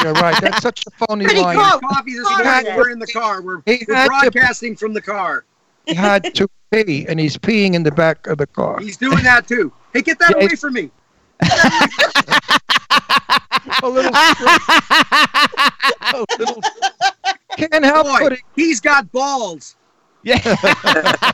[0.05, 0.41] Yeah, right.
[0.41, 1.57] That's such a phony Pretty line.
[1.57, 1.81] close.
[1.81, 2.77] Coffee this Car morning.
[2.77, 3.43] We're in the car.
[3.43, 5.45] We're, we're had to- broadcasting from the car.
[5.87, 8.79] He had to pee, and he's peeing in the back of the car.
[8.79, 9.73] He's doing that too.
[9.93, 10.91] Hey, get that Yeah, away from me.
[13.83, 14.13] a little,
[16.15, 16.63] a little
[17.57, 19.75] can't help Boy, putting he's got balls.
[20.23, 20.39] Yeah.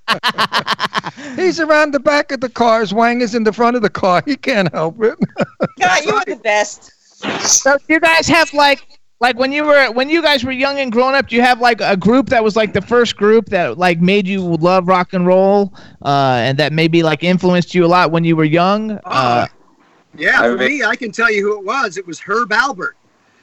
[1.36, 4.23] he's around the back of the car wang is in the front of the car
[4.27, 5.19] he can't help it
[5.81, 6.90] God, you were the best.
[7.40, 8.86] So you guys have like
[9.20, 11.61] like when you were when you guys were young and growing up, do you have
[11.61, 15.12] like a group that was like the first group that like made you love rock
[15.15, 15.73] and roll,
[16.05, 18.98] uh, and that maybe like influenced you a lot when you were young?
[19.05, 19.47] Uh,
[20.16, 21.97] Yeah, for me, I can tell you who it was.
[21.97, 22.93] It was Herb Alpert.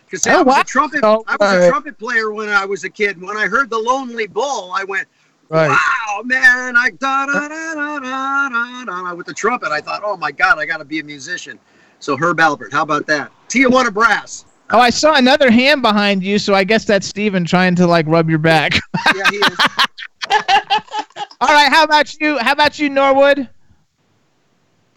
[0.05, 0.99] Because I Oh, was a trumpet.
[1.03, 3.19] Oh, I was a trumpet player when I was a kid.
[3.21, 5.07] When I heard the Lonely Bull, I went,
[5.51, 9.71] right "Wow, man!" I da da da da da da da with the trumpet.
[9.71, 11.59] I thought, "Oh my God, I got to be a musician."
[11.99, 13.31] So Herb Alpert, how about that?
[13.49, 14.45] Tijuana Brass.
[14.71, 18.07] oh, I saw another hand behind you, so I guess that's Stephen trying to like
[18.07, 18.73] rub your back.
[19.15, 19.57] Yeah, he is.
[21.41, 22.37] All right, how about you?
[22.37, 23.49] How about you, Norwood?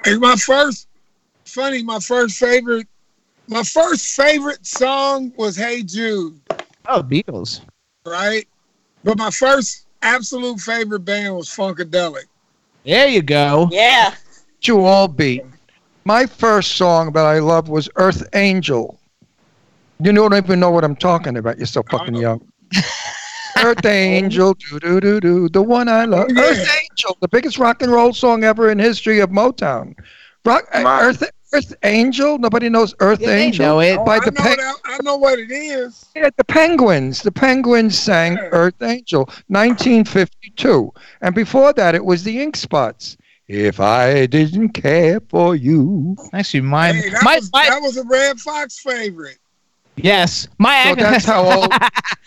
[0.05, 0.87] Hey, my first,
[1.47, 2.87] funny, my first favorite,
[3.49, 6.39] my first favorite song was "Hey Jude,"
[6.87, 7.63] Oh, Beatles.
[8.07, 8.47] right?
[9.03, 12.25] But my first absolute favorite band was Funkadelic.
[12.85, 13.69] There you go.
[13.73, 14.15] Yeah.
[14.63, 15.43] you all beat
[16.07, 18.99] my first song that i loved was earth angel
[20.01, 22.41] you don't even know what i'm talking about you're so fucking young
[23.59, 26.43] earth angel do do do do the one i love Oh, yeah.
[26.51, 29.95] earth angel the biggest rock and roll song ever in history of motown
[30.47, 31.23] rock uh, My- earth
[31.55, 33.99] earth angel nobody knows earth Yeah, angel know it.
[33.99, 36.07] Oh, by I, the know Pe- that, I know what it is.
[36.15, 37.23] Yeah, the Penguins.
[37.23, 38.49] The Penguins sang Yeah.
[38.53, 40.93] Earth Angel, 1952.
[41.21, 43.17] And before that, it was the Ink Spots.
[43.47, 46.17] If I didn't care for you.
[46.33, 49.39] Actually, mine, Hey, that, my, was, my, that was a Redd Foxx favorite.
[49.97, 51.73] Yes, my So that's how old.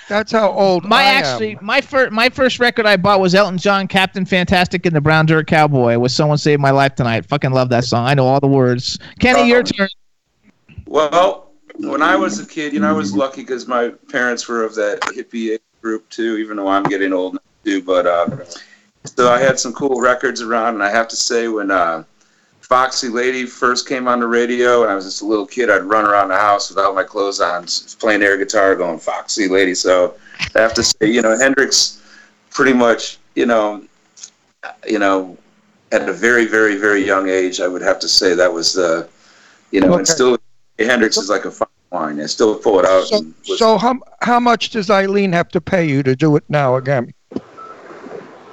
[0.07, 1.17] That's how old My I am.
[1.17, 5.01] actually, my first, my first record I bought was Elton John, "Captain Fantastic" and the
[5.01, 5.97] Brown Dirt Cowboy.
[5.97, 7.25] Was "Someone Saved My Life Tonight"?
[7.25, 8.07] Fucking love that song.
[8.07, 8.97] I know all the words.
[9.19, 9.89] Kenny, your turn.
[10.85, 14.63] Well, when I was a kid, you know, I was lucky because my parents were
[14.63, 17.81] of that hippie group too, even though I'm getting old now too.
[17.81, 18.45] But uh,
[19.03, 22.03] so I had some cool records around, and I have to say, when uh,
[22.67, 25.83] Foxy Lady first came on the radio, and I was just a little kid, I'd
[25.83, 27.65] run around the house without my clothes on,
[27.97, 29.73] playing air guitar, going Foxy Lady.
[29.73, 30.15] So
[30.53, 32.01] I have to say, you know, Hendrix,
[32.49, 33.85] pretty much, you know,
[34.85, 35.37] you know,
[35.93, 39.07] at a very, very, very young age, I would have to say that was, uh,
[39.71, 40.37] you know, and still
[40.77, 42.19] Hendrix is like a fine wine.
[42.19, 43.07] I still pull it out.
[43.07, 43.21] So,
[43.55, 47.13] so how how much does Eileen have to pay you to do it now again?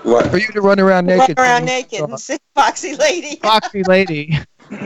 [0.04, 0.30] What?
[0.30, 1.38] For you to run around Run naked?
[1.38, 3.36] around naked and sing Foxy Lady.
[3.42, 4.38] Foxy Lady.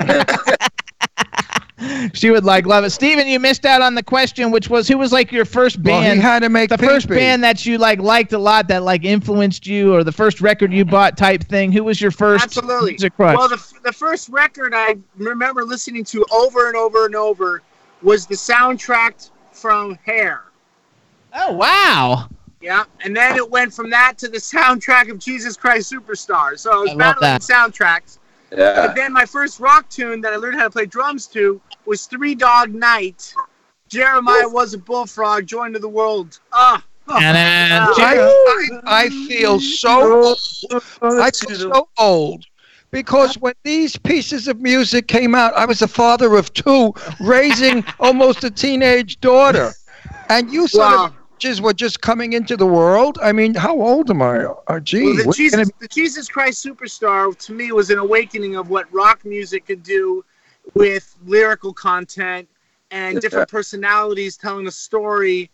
[2.12, 2.90] she would like love it.
[2.90, 6.01] Stephen, you missed out on the question, which was who was like your first Well,
[6.01, 6.19] band?
[6.19, 7.19] he had to make the first pee-pee.
[7.20, 10.73] band that you like liked a lot that like influenced you, or the first record
[10.73, 11.70] you bought type thing.
[11.73, 12.93] Who was your first Absolutely.
[12.93, 13.36] music crush?
[13.36, 17.62] Well, the, the first record I remember listening to over and over and over
[18.03, 20.43] was the soundtrack from Hair.
[21.35, 22.28] oh wow!
[22.61, 26.59] Yeah, and then it went from that to the soundtrack of Jesus Christ Superstar.
[26.59, 27.41] So I was I love battling that.
[27.43, 28.19] soundtracks.
[28.51, 28.87] Yeah.
[28.87, 32.07] But then my first rock tune that I learned how to play drums to was
[32.07, 33.33] Three Dog Night.
[33.89, 36.41] Jeremiah was a bullfrog, joined to the world.
[36.53, 36.83] Ah.
[37.11, 37.95] And then Ah.
[37.97, 40.35] I, I, I feel so
[41.03, 42.45] I feel so old
[42.91, 47.85] because when these pieces of music came out, I was a father of two, raising
[48.01, 49.73] almost a teenage daughter,
[50.29, 51.05] and you sort Wow.
[51.07, 53.19] of just were just coming into the world.
[53.23, 54.47] I mean, how old am I?
[54.69, 58.70] Oh, gee, Well, the, Jesus, the Jesus Christ Superstar to me was an awakening of
[58.70, 60.24] what rock music could do
[60.74, 62.48] with lyrical content
[62.90, 65.51] and different personalities telling a story.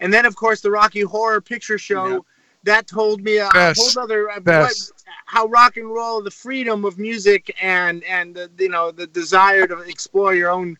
[0.00, 2.24] And then, of course, the Rocky Horror Picture Show
[2.64, 3.80] that told me a, Best.
[3.80, 4.92] whole other uh, Best.
[4.92, 9.06] what- how rock and roll, the freedom of music, and and the, you know the
[9.06, 10.76] desire to explore your own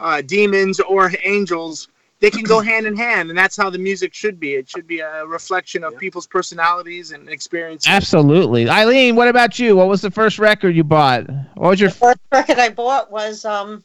[0.00, 1.88] uh, demons or angels.
[2.22, 4.54] They can go hand in hand, and that's how the music should be.
[4.54, 7.88] It should be a reflection of people's personalities and experiences.
[7.90, 9.16] Absolutely, Eileen.
[9.16, 9.74] What about you?
[9.76, 11.28] What was the first record you bought?
[11.56, 13.84] What was your The first record I bought was um.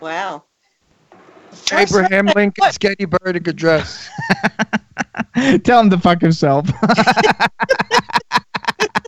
[0.00, 0.44] Wow.
[1.50, 4.08] The first Abraham record I Lincoln's Gettysburg Address.
[5.64, 6.70] Tell him to fuck himself.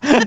[0.02, 0.26] I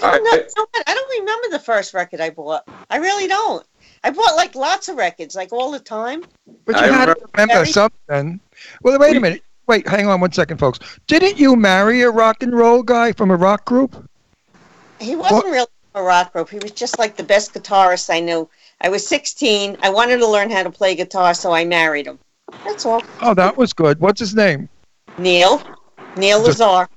[0.00, 0.84] don't, know, you know what?
[0.86, 2.62] I don't remember the first record I bought.
[2.88, 3.66] I really don't.
[4.04, 6.24] I bought like lots of records, like all the time.
[6.66, 8.40] But you I had to remember- remember something.
[8.82, 9.42] Well, wait a minute.
[9.66, 10.78] Wait, hang on one second, folks.
[11.06, 14.08] Didn't you marry a rock and roll guy from a rock group?
[15.00, 15.50] He wasn't What?
[15.50, 16.50] really a rock group.
[16.50, 18.46] He was just like the best guitarist I knew.
[18.82, 19.78] I was 16.
[19.82, 22.18] I wanted to learn how to play guitar, so I married him.
[22.64, 23.02] That's all.
[23.22, 23.98] Oh, that was good.
[24.00, 24.68] What's his name?
[25.16, 25.62] Neil.
[26.18, 26.88] Neil Lazar.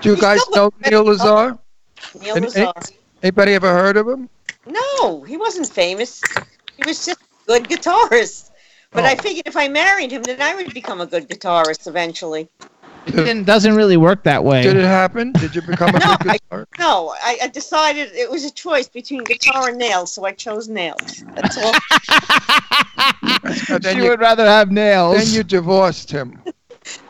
[0.00, 1.58] Do you He's guys know Neil Lazar?
[2.20, 2.72] Neil Lazar.
[3.22, 4.28] Anybody ever heard of him?
[4.66, 6.20] No, he wasn't famous.
[6.76, 8.50] He was just a good guitarist.
[8.92, 9.08] But Oh.
[9.08, 12.48] I figured if I married him, then I would become a good guitarist eventually.
[13.06, 14.62] it didn't- doesn't really work that way.
[14.62, 15.32] Did it happen?
[15.32, 16.66] Did you become a No, good I- guitarist?
[16.78, 20.68] No, I, I decided it was a choice between guitar and nails, so I chose
[20.68, 21.22] nails.
[21.34, 21.72] That's all.
[23.42, 25.16] And then she you, would rather have nails.
[25.24, 26.42] then you divorced him.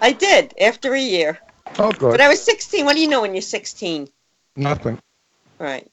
[0.01, 1.39] I did after a year.
[1.79, 2.13] Oh, good.
[2.13, 2.21] But.
[2.21, 2.85] I was 16.
[2.85, 4.09] What do you know when you're 16?
[4.57, 4.99] Nothing.
[5.59, 5.91] Right.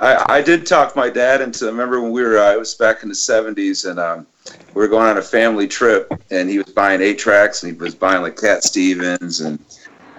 [0.00, 1.66] I, I did talk my dad into.
[1.66, 2.38] I remember when we were.
[2.38, 4.26] Uh, it was back in the '70s, and um,
[4.74, 7.78] we were going on a family trip, and he was buying eight tracks, and he
[7.78, 9.58] was buying like Cat Stevens and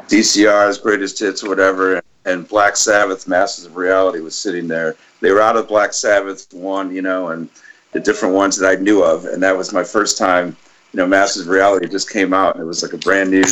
[0.08, 2.02] CCR's Greatest Hits, or whatever.
[2.26, 4.96] And Black Sabbath, Masters of Reality, was sitting there.
[5.22, 7.50] They were out of Black Sabbath one, you know, and
[7.94, 10.56] the different ones that I knew of, and that was my first time.
[10.92, 13.44] You know, Masters of Reality just came out, and it was like a brand new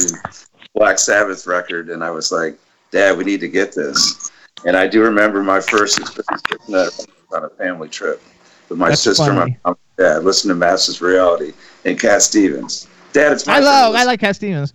[0.73, 2.57] Black Sabbath record, and I was like,
[2.91, 4.31] Dad, we need to get this.
[4.65, 8.21] And I do remember my first experience on a family trip
[8.69, 9.57] with my That's sister, funny.
[9.63, 11.53] my mom, and dad, listening to Masters of Reality
[11.85, 12.87] and Cat Stevens.
[13.13, 13.95] Dad, it's my I love.
[13.95, 14.73] I like Cat Stevens.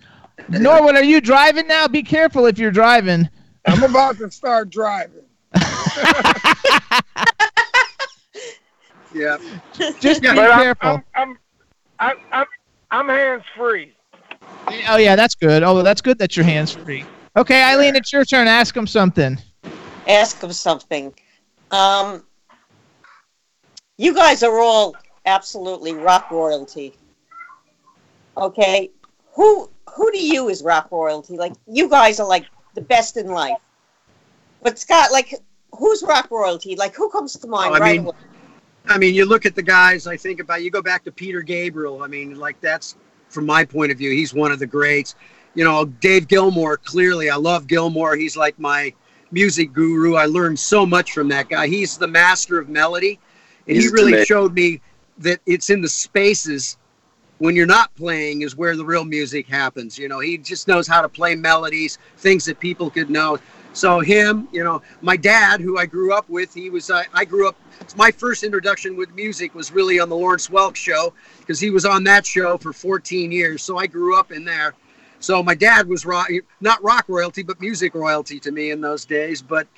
[0.49, 1.87] Norwood, are you driving now?
[1.89, 3.29] Be careful if you're driving.
[3.67, 5.25] I'm about to start driving.
[9.15, 9.39] Yeah.
[10.01, 10.89] Just be But I'm, careful.
[10.91, 11.39] I'm, I'm,
[11.99, 12.47] I'm, I'm,
[12.91, 13.93] I'm hands free.
[14.89, 15.63] Oh yeah, that's good.
[15.63, 17.05] Oh, that's good that your hands free.
[17.37, 18.49] Okay, Eileen, it's your turn.
[18.49, 19.39] Ask him something.
[20.07, 21.15] Ask him something.
[21.71, 22.25] Um,
[23.99, 24.95] you guys are all
[25.27, 26.95] absolutely rock royalty.
[28.37, 28.91] Okay,
[29.35, 31.37] who who do you is rock royalty?
[31.37, 33.59] Like you guys are like the best in life.
[34.63, 35.35] But Scott, like,
[35.77, 36.77] who's rock royalty?
[36.77, 38.17] Like, who comes to mind Oh, I right mean, away?
[38.87, 40.07] I mean, you look at the guys.
[40.07, 42.03] I think about you go back to Peter Gabriel.
[42.03, 42.97] I mean, like that's
[43.29, 45.15] from my point of view, he's one of the greats.
[45.55, 46.79] You know, Dave Gilmour.
[46.79, 48.17] Clearly, I love Gilmour.
[48.17, 48.93] He's like my
[49.33, 50.15] music guru.
[50.15, 51.67] I learned so much from that guy.
[51.67, 53.19] He's the master of melody,
[53.67, 54.27] and He's he really amazing.
[54.27, 54.81] showed me
[55.19, 56.77] that it's in the spaces
[57.39, 59.99] when you're not playing is where the real music happens.
[59.99, 63.39] You know, he just knows how to play melodies, things that people could know.
[63.73, 67.25] So him, you know, my dad, who I grew up with, he was uh, I
[67.25, 67.57] grew up.
[67.97, 71.85] My first introduction with music was really on the Lawrence Welk show because he was
[71.85, 73.63] on that show for 14 years.
[73.63, 74.75] So I grew up in there.
[75.23, 76.29] So my dad was rock,
[76.61, 79.41] not rock royalty, but music royalty to me in those days.
[79.41, 79.69] But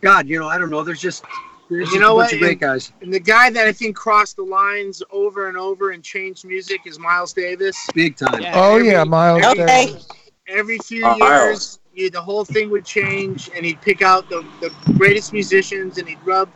[0.00, 0.82] God, you know, I don't know.
[0.84, 1.24] There's just
[1.68, 2.22] there's you just know a what?
[2.24, 2.92] bunch of great And- guys.
[3.02, 6.82] And the guy that I think crossed the lines over and over and changed music
[6.86, 7.76] is Miles Davis.
[7.94, 8.42] Big time.
[8.54, 9.42] Oh yeah, Miles.
[9.44, 10.06] every- Davis.
[10.48, 14.44] Every few Oh, years, you, the whole thing would change, and he'd pick out the,
[14.60, 16.48] the greatest musicians, and he'd rub,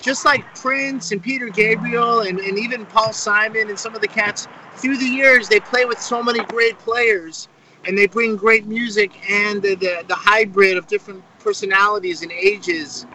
[0.00, 4.08] just like Prince and Peter Gabriel, and, and even Paul Simon and some of the
[4.08, 4.46] cats.
[4.76, 7.48] Through the years, they play with so many great players,
[7.86, 13.06] and they bring great music and the, the, the hybrid of different personalities and ages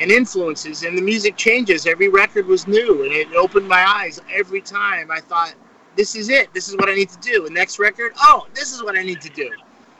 [0.00, 1.86] and influences, and the music changes.
[1.86, 5.10] Every record was new, and it opened my eyes every time.
[5.10, 5.54] I thought,
[5.96, 6.52] this is it.
[6.52, 7.44] This is what I need to do.
[7.44, 9.50] The next record, oh, this is what I need to do.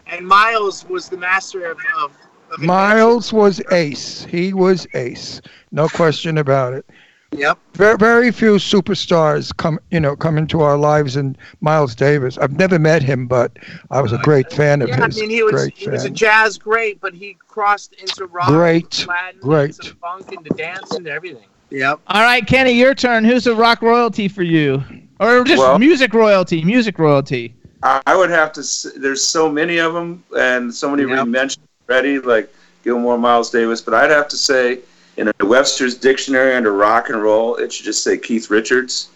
[0.07, 2.13] And Miles was the master of, of,
[2.53, 4.25] of Miles was ace.
[4.25, 5.41] He was ace.
[5.73, 6.87] No question about it.
[7.33, 7.59] Yep.
[7.75, 11.17] Very, very few superstars come, you know, come into our lives.
[11.17, 13.53] And Miles Davis, I've never met him, but
[13.91, 16.11] I was a great fan of Yeah, I mean, he was great he was a
[16.11, 19.71] jazz great, but he crossed into rock, Great, into Latin, great.
[19.79, 21.45] into funk, into dance, into everything.
[21.71, 22.01] Yep.
[22.07, 23.25] All right, Kenny, your turn.
[23.25, 24.83] Who's the rock royalty for you,
[25.19, 26.65] or just Well- music royalty?
[26.65, 27.55] Music royalty.
[27.83, 28.61] I, I would have to.
[28.61, 32.53] s- There's so many of them, and so many we mentioned already, like
[32.85, 33.81] Gilmour, Miles Davis.
[33.83, 34.79] But I'd have to say,
[35.17, 39.11] in a Webster's dictionary under rock and roll, it should just say Keith Richards,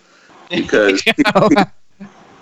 [0.49, 1.03] because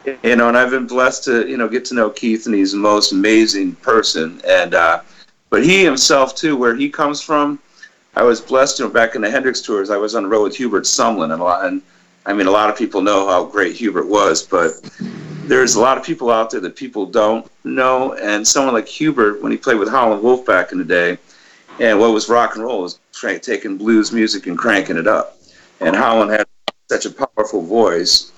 [0.22, 2.72] you know, and I've been blessed to you know get to know Keith, and he's
[2.72, 4.40] the most amazing person.
[4.46, 5.00] And uh,
[5.50, 7.58] but he himself too, where he comes from,
[8.16, 8.78] I was blessed.
[8.78, 11.32] You know, back in the Hendrix tours, I was on the road with Hubert Sumlin,
[11.32, 11.66] and a lot.
[11.66, 11.82] And
[12.26, 14.72] I mean, a lot of people know how great Hubert was, but
[15.44, 18.12] there's a lot of people out there that people don't know.
[18.14, 21.18] And someone like Hubert, when he played with Howlin' Wolf back in the day,
[21.80, 25.38] and what was rock and roll was tra- taking blues music and cranking it up.
[25.80, 26.46] And Howlin' had
[26.88, 28.32] such a powerful voice,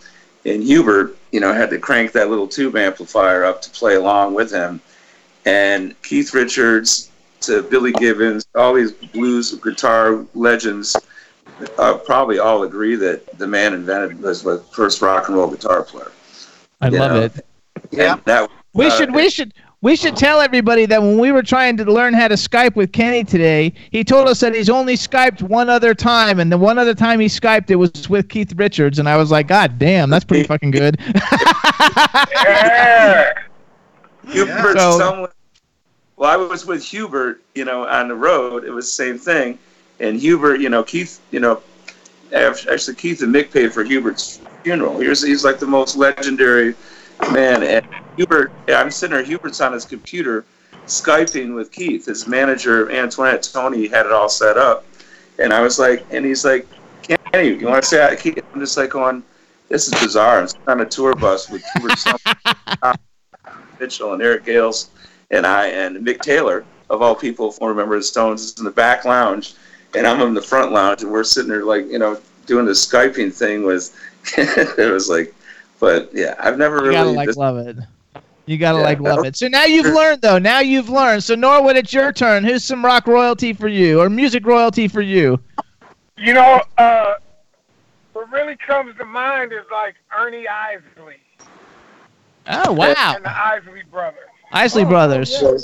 [0.45, 4.35] and Hubert, you know, had to crank that little tube amplifier up to play along
[4.35, 4.81] with him.
[5.45, 7.11] And Keith Richards
[7.43, 10.97] to Billy Gibbons, all these blues guitar legends
[11.79, 15.83] uh, probably all agree that the man invented was the first rock and roll guitar
[15.83, 16.13] player.
[16.81, 17.23] I love know?
[17.23, 17.47] it.
[17.91, 18.19] Yeah.
[18.25, 19.53] That, We uh, should we should
[19.83, 22.93] we should tell everybody that when we were trying to learn how to Skype with
[22.93, 26.79] Kenny today, he told us that he's only Skyped one other time, and the one
[26.79, 30.11] other time he Skyped it was with Keith Richards, and I was like, God damn,
[30.11, 31.01] that's pretty fucking good.
[34.29, 35.31] Hubert, So- someone.
[36.17, 38.65] Well, I was with Hubert, you know, on the road.
[38.65, 39.59] It was the same thing.
[40.01, 41.63] And Hubert, you know, Keith, you know,
[42.35, 45.01] actually Keith and Mick paid for Hubert's funeral.
[45.01, 46.75] He's, he's like the most legendary
[47.33, 47.63] man.
[47.63, 47.87] And
[48.17, 49.25] Hubert, I'm sitting there.
[49.25, 50.45] Hubert's on his computer,
[50.87, 52.07] skyping with Keith.
[52.07, 54.85] His manager Antoinette Tony had it all set up,
[55.39, 56.67] and I was like, and he's like,
[57.03, 58.45] Kenny, you want to say Keith?
[58.53, 59.23] I'm just like going,
[59.69, 60.41] this is bizarre.
[60.41, 61.99] I'm on a tour bus with Hubert
[63.81, 64.91] Mitchell and Eric Gales
[65.31, 68.65] and I and Mick Taylor, of all people, former member of the Stones, is in
[68.65, 69.55] the back lounge,
[69.95, 72.73] and I'm in the front lounge, and we're sitting there like you know doing the
[72.73, 73.97] skyping thing with.
[74.37, 75.35] it was like,
[75.81, 76.95] but yeah, I've never you really.
[76.95, 77.77] gotta like this- love it.
[78.47, 78.85] You gotta Yeah.
[78.85, 79.37] like love it.
[79.37, 80.39] So now you've learned though.
[80.39, 81.23] Now you've learned.
[81.25, 82.43] So Norwood, it's your turn.
[82.45, 85.39] Who's some rock royalty for you, or music royalty for you?
[86.17, 87.15] You know, uh,
[88.13, 91.17] what really comes to mind is like Ernie Isley
[92.49, 94.17] Oh wow, and the Isley brothers.
[94.53, 95.31] Isley Brothers.
[95.41, 95.63] That's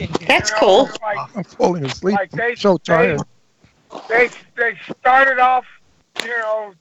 [0.00, 0.88] You know, cool.
[1.02, 2.16] Like, I'm falling asleep.
[2.16, 3.20] like they, I'm so tired.
[4.08, 5.64] They, they started off,
[6.22, 6.74] you know,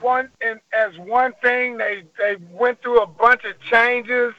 [0.00, 1.76] one and as one thing.
[1.76, 4.34] They they went through a bunch of changes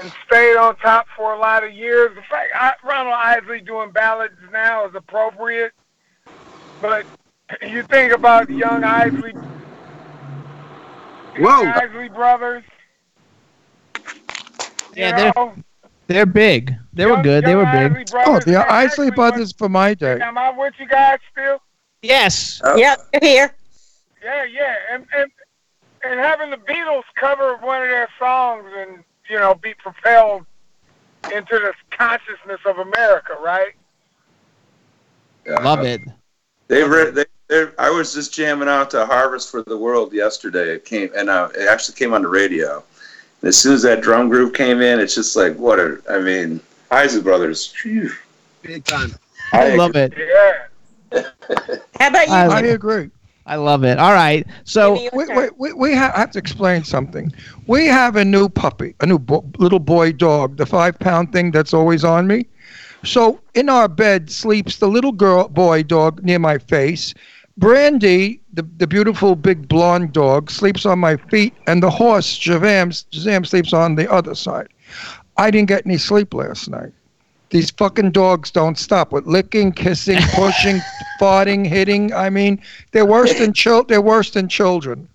[0.00, 2.16] and stayed on top for a lot of years.
[2.16, 5.72] In fact, I, Ronald Isley doing ballads now is appropriate,
[6.80, 7.06] but
[7.62, 9.32] you think about young Isley,
[11.38, 11.62] Whoa.
[11.62, 12.64] young Isley brothers.
[14.96, 15.54] Yeah, you they're know,
[16.06, 16.74] they're big.
[16.92, 17.44] They were good.
[17.44, 18.14] They were Isley big.
[18.26, 20.12] Oh, the They Isley brothers for my day.
[20.12, 21.58] went- Am I with you guys still?
[22.02, 22.60] Yes.
[22.76, 23.54] Yep, you're here.
[24.24, 25.30] Yeah, yeah, and and
[26.02, 30.46] and having the Beatles cover one of their songs and you know be propelled
[31.24, 33.74] into the consciousness of America, right?
[35.46, 36.00] Love it.
[36.68, 40.74] They re- they, they I was just jamming out to Harvest for the World yesterday.
[40.74, 42.82] It came and uh, it actually came on the radio.
[43.42, 46.20] And as soon as that drum groove came in, it's just like what a I
[46.20, 46.60] mean,
[46.90, 47.66] Isaac Brothers.
[47.66, 48.10] phew.
[48.62, 49.14] Big time.
[49.52, 50.14] I love it.
[50.16, 51.22] Yeah.
[52.00, 52.34] How about you?
[52.34, 53.10] I, I agree.
[53.46, 53.98] I love it.
[53.98, 54.46] All right.
[54.64, 57.32] So we, we, we, we ha- I have to explain something.
[57.66, 61.50] We have a new puppy, a new bo- little boy dog, the five pound thing
[61.50, 62.46] that's always on me.
[63.04, 67.12] So in our bed sleeps the little girl boy dog near my face.
[67.56, 72.88] Brandy, the, the beautiful big blonde dog, sleeps on my feet, and the horse, Javam,
[73.10, 74.68] Jazam, sleeps on the other side.
[75.36, 76.92] I didn't get any sleep last night.
[77.54, 80.80] These fucking dogs don't stop with licking, kissing, pushing,
[81.20, 82.12] farting, hitting.
[82.12, 82.60] I mean,
[82.90, 85.06] they're worse than chil- They're worse than children.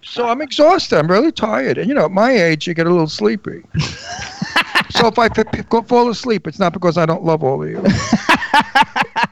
[0.00, 0.96] So I'm exhausted.
[1.00, 1.78] I'm really tired.
[1.78, 3.64] And you know, at my age, you get a little sleepy.
[4.90, 7.68] so if I f- f- fall asleep, it's not because I don't love all of
[7.68, 7.84] you.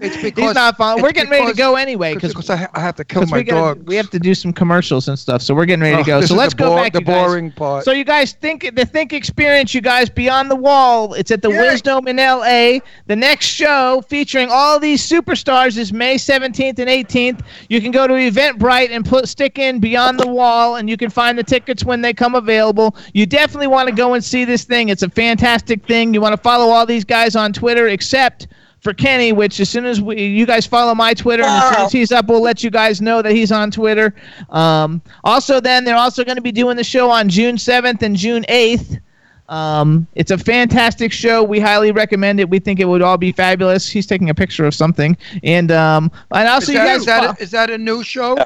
[0.00, 1.02] it's because he's not fun.
[1.02, 3.86] We're getting ready to go anyway because I, I have to kill my we, dog.
[3.86, 5.42] we have to do some commercials and stuff.
[5.42, 6.20] So we're getting ready to Oh, go.
[6.20, 6.92] this So let's go bor- back.
[6.92, 7.84] the boring part.
[7.84, 11.14] So you guys think the Think Experience, you guys beyond the wall.
[11.14, 12.80] It's at the Wisdom in L.A.
[13.06, 17.40] The next show featuring all these superstars is May 17th and 18th.
[17.68, 21.10] You can go to Eventbrite and put stick in Beyond the Wall, and you can
[21.10, 22.96] find the tickets when they come available.
[23.14, 24.88] You definitely want to go and see this thing.
[24.88, 26.14] It's a fantastic thing.
[26.14, 28.46] You want to follow all these guys on Twitter, except
[28.80, 31.86] for Kenny, which as soon as we, you guys follow my Twitter, and as soon
[31.86, 34.14] as he's up, we'll let you guys know that he's on Twitter.
[34.50, 38.14] Um, also, then they're also going to be doing the show on June 7th and
[38.14, 39.00] June 8th.
[39.48, 41.42] Um, it's a fantastic show.
[41.42, 42.50] We highly recommend it.
[42.50, 43.88] We think it would all be fabulous.
[43.88, 47.40] He's taking a picture of something, and um, and also is, you guys, is, that
[47.40, 48.36] a, is that a new show?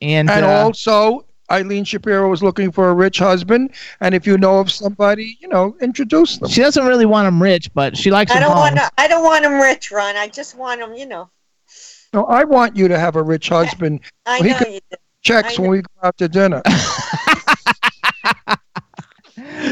[0.01, 3.71] And, And uh, also, Eileen Shapiro was looking for a rich husband.
[4.01, 6.49] And if you know of somebody, you know, introduce them.
[6.49, 8.59] she doesn't really want him rich, but she likes I don't home.
[8.59, 8.91] want to.
[8.97, 10.15] I don't want him rich, Ron.
[10.17, 10.93] I just want him.
[10.93, 11.29] You know.
[12.13, 14.01] No, I want you to have a rich husband.
[14.25, 14.97] I He know could you do.
[15.21, 16.61] checks I when we go out to dinner.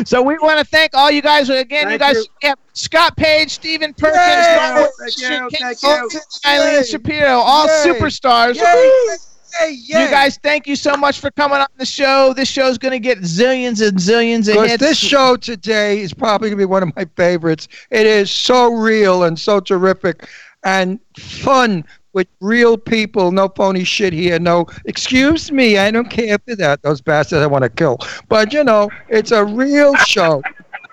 [0.06, 1.90] So we want to thank all you guys again.
[1.90, 2.26] you guys, you.
[2.44, 4.58] yeah, Scott Page, Stephen Perkins, Yay!
[4.58, 6.20] Robert Thank you, thank you.
[6.46, 6.84] Eileen Yay!
[6.84, 7.84] Shapiro, all Yay!
[7.86, 8.56] superstars.
[8.56, 9.16] Yay,
[9.64, 12.34] You guys, thank you so much for coming on the show.
[12.34, 14.84] This show's going to get zillions and zillions of Because hits.
[14.84, 17.68] this show today is probably going to be one of my favorites.
[17.90, 20.28] It is so real and so terrific
[20.64, 23.32] and fun with real people.
[23.32, 24.40] No phony shit here.
[24.40, 26.82] No, excuse me, I don't care for that.
[26.82, 28.00] Those bastards I want to kill.
[28.28, 30.44] But, you know, it's a real show.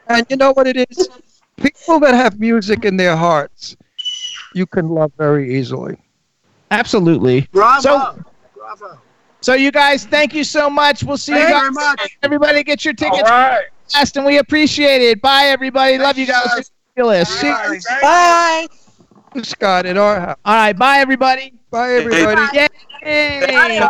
[0.08, 1.08] And you know what it is?
[1.56, 3.76] People that have music in their hearts,
[4.54, 5.96] you can love very easily.
[6.70, 7.48] Absolutely.
[7.52, 7.80] Bravo.
[7.82, 8.24] So,
[8.62, 8.98] Bravo.
[9.40, 11.02] so you guys, thank you so much.
[11.02, 11.74] We'll see Thank you you guys.
[11.74, 12.18] very much.
[12.22, 13.22] Everybody, get your tickets.
[13.28, 13.64] All right.
[13.90, 15.20] fast, and we appreciate it.
[15.20, 15.98] Bye, everybody.
[15.98, 16.46] Love you guys.
[16.46, 16.70] guys.
[16.94, 17.28] Fabulous.
[17.40, 18.66] See- Bye.
[19.34, 19.42] Bye.
[19.42, 20.36] Scott at our house.
[20.44, 20.76] All right.
[20.76, 21.54] Bye, everybody.
[21.70, 22.36] Bye, everybody.
[22.58, 22.68] Bye.
[23.02, 23.56] Yay.
[23.56, 23.82] Eileen,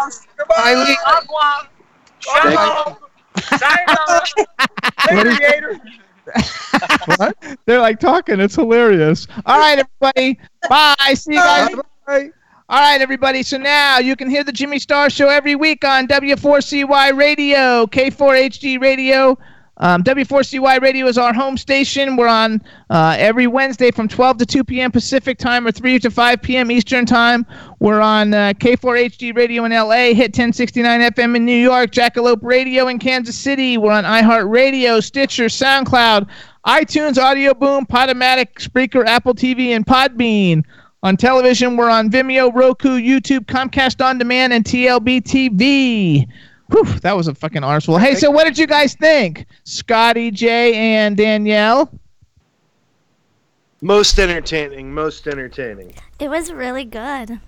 [2.21, 2.97] Shalom.
[3.59, 4.23] Sayonara.
[5.11, 5.81] Aviator.
[7.17, 7.37] what?
[7.67, 8.39] They're like talking.
[8.41, 9.27] It's hilarious.
[9.45, 10.39] All right, everybody.
[10.69, 11.15] Bye.
[11.15, 11.75] See you guys.
[12.07, 12.31] Bye.
[12.73, 13.43] All right, everybody.
[13.43, 18.81] So now you can hear the Jimmy Star Show every week on W4CY Radio, K4HD
[18.81, 19.37] Radio,
[19.77, 22.17] Um, W4CY Radio is our home station.
[22.17, 24.91] We're on uh, every Wednesday from 12 to 2 p.m.
[24.91, 26.71] Pacific time or 3 to 5 p.m.
[26.71, 27.45] Eastern time.
[27.79, 32.89] We're on uh, K4HD Radio in LA, Hit 1069 FM in New York, Jackalope Radio
[32.89, 33.77] in Kansas City.
[33.77, 36.27] We're on iHeartRadio, Stitcher, SoundCloud,
[36.67, 40.65] iTunes, Audio Boom, Podomatic, Spreaker, Apple TV, and Podbean.
[41.05, 46.29] On television, we're on Vimeo, Roku, YouTube, Comcast On Demand, and TLB TV.
[46.71, 48.01] Whew, that was a fucking arsehole.
[48.01, 49.47] Hey, so what did you guys think?
[49.65, 51.93] Scotty, Jay, and Danielle?
[53.81, 54.95] Most entertaining.
[54.95, 55.93] Most entertaining.
[56.21, 57.41] It was really good.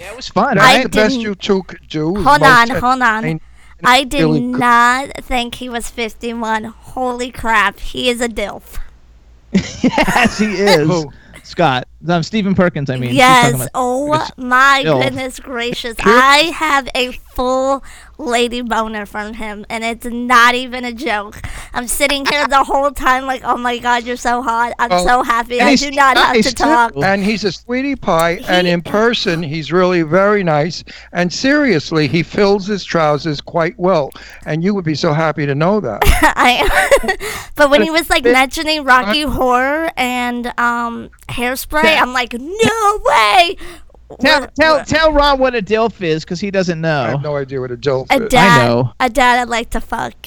[0.00, 2.16] Yeah, it was fun, That's I the best didn't- you two could do.
[2.16, 3.40] Hold on, hold on.
[3.84, 4.58] I did really good.
[4.60, 6.64] not think he was 51.
[6.64, 8.78] Holy crap, he is a DILF.
[9.52, 11.06] yes, he is.
[11.52, 11.86] Scott.
[12.08, 13.14] Um, Stephen Perkins, I mean.
[13.14, 13.54] Yes.
[13.54, 14.06] about- Oh
[14.36, 15.94] my goodness gracious.
[16.00, 17.84] I have a full
[18.18, 21.40] lady boner from him, and it's not even a joke.
[21.72, 24.72] I'm sitting here the whole time like, oh my god, you're so hot.
[24.78, 25.60] I'm Well, so happy.
[25.60, 26.94] I do not have nice, to talk.
[26.94, 27.02] too.
[27.02, 30.84] And he's a sweetie pie, and in person, he's really very nice.
[31.12, 34.10] And seriously, he fills his trousers quite well.
[34.46, 36.00] And you would be so happy to know that.
[36.04, 43.00] I, but when he was like mentioning Rocky Horror and um, Hairspray, I'm like, no
[43.04, 43.56] way.
[44.20, 47.02] Tell, tell, tell Ron what a DILF is, because he doesn't know.
[47.02, 48.92] I have no idea what a DILF A dad, I know.
[49.00, 50.14] a dad I'd like to fuck.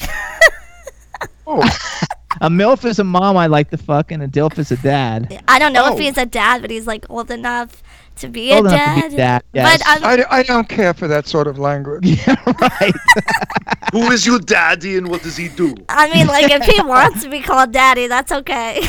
[1.48, 1.62] Oh.
[2.42, 5.42] A MILF is a mom I like to fuck, and a DILF is a dad.
[5.48, 5.94] I don't know Oh.
[5.94, 7.82] if he's a dad, but he's like old enough
[8.16, 9.02] to be Old a dad.
[9.04, 9.78] to be dad, yes.
[9.78, 12.04] But I'm, I, I don't care for that sort of language.
[12.26, 12.92] yeah, right.
[13.92, 15.74] Who is your daddy and what does he do?
[15.88, 18.86] I mean, like if he wants to be called daddy, that's okay.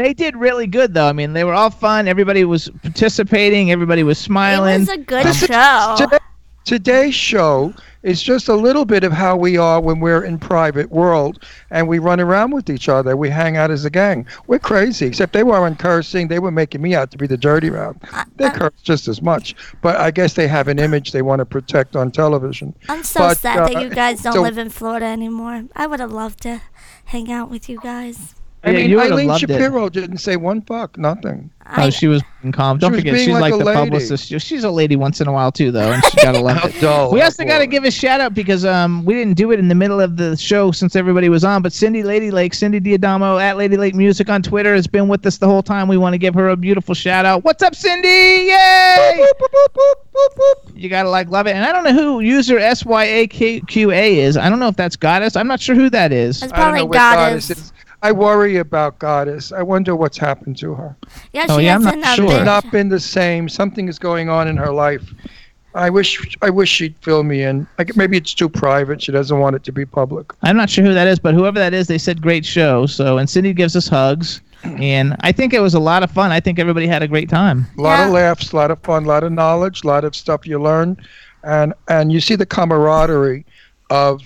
[0.00, 1.06] They did really good, though.
[1.08, 2.08] I mean, they were all fun.
[2.08, 3.70] Everybody was participating.
[3.70, 4.76] Everybody was smiling.
[4.76, 5.94] it was a good is- show.
[5.98, 6.18] Today,
[6.64, 10.90] today's show is just a little bit of how we are when we're in private
[10.90, 13.14] world and we run around with each other.
[13.14, 14.26] We hang out as a gang.
[14.46, 16.28] We're crazy, except they weren't cursing.
[16.28, 18.00] They were making me out to be the dirty round.
[18.36, 21.44] They curse just as much, but I guess they have an image they want to
[21.44, 22.74] protect on television.
[22.88, 25.64] I'm so But, sad uh, that you guys don't so- live in Florida anymore.
[25.76, 26.62] I would have loved to
[27.04, 28.34] hang out with you guys.
[28.62, 29.48] I Yeah, mean, you Eileen loved it.
[29.48, 31.50] Shapiro didn't say one fuck, nothing.
[31.76, 32.20] Oh, she was
[32.52, 32.78] calm.
[32.78, 33.78] Don't was forget, she's like like, the lady.
[33.78, 34.26] publicist.
[34.42, 36.80] She's a lady once in a while too, though, and she gotta love it.
[36.80, 39.52] dull, We how also got to give a shout out because um we didn't do
[39.52, 41.62] it in the middle of the show since everybody was on.
[41.62, 45.24] But Cindy Lady Lake, Cindy Diadamo at Lady Lake Music on Twitter has been with
[45.24, 45.86] us the whole time.
[45.86, 47.44] We want to give her a beautiful shout out.
[47.44, 48.08] What's up, Cindy?
[48.08, 49.24] Yay!
[50.74, 51.54] You gotta like love it.
[51.54, 54.36] And I don't know who user S Y A K Q A is.
[54.36, 55.36] I don't know if that's Goddess.
[55.36, 56.42] I'm not sure who that is.
[56.42, 57.72] It's I don't probably know what Goddess.
[58.02, 58.08] Is.
[58.08, 59.52] I worry about Goddess.
[59.52, 60.96] I wonder what's happened to her.
[61.32, 62.36] Yeah, Oh, she yeah, I'm has not in sure.
[62.36, 63.48] She's not been the same.
[63.48, 65.12] Something is going on in her life.
[65.74, 67.66] I wish I wish she'd fill me in.
[67.78, 69.00] Like maybe it's too private.
[69.02, 70.32] She doesn't want it to be public.
[70.42, 72.86] I'm not sure who that is, but whoever that is, they said great show.
[72.86, 76.32] So, and Cindy gives us hugs, and I think it was a lot of fun.
[76.32, 77.66] I think everybody had a great time.
[77.78, 80.16] A lot of laughs, a lot of fun, a lot of knowledge, a lot of
[80.16, 80.96] stuff you learn,
[81.44, 83.44] and and you see the camaraderie
[83.90, 84.22] of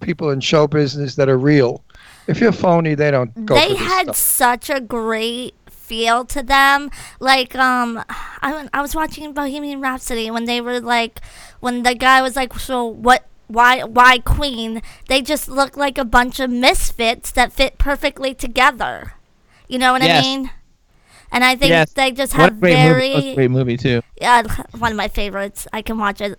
[0.00, 1.82] people in show business that are real.
[2.26, 4.16] If you're phony, they don't go they this had stuff.
[4.16, 6.90] such a great feel to them.
[7.20, 11.20] Like, um, I, I was watching Bohemian Rhapsody when they were like,
[11.60, 13.26] when the guy was like, so what?
[13.46, 14.80] Why, why Queen?
[15.08, 19.12] They just look like a bunch of misfits that fit perfectly together.
[19.68, 20.24] You know what Yes.
[20.24, 20.50] I mean?
[21.30, 21.92] And I think yes.
[21.92, 23.12] they just what a have great very movie.
[23.12, 24.00] That was a great movie too.
[24.18, 24.42] yeah,
[24.78, 25.68] one of my favorites.
[25.74, 26.38] I can watch it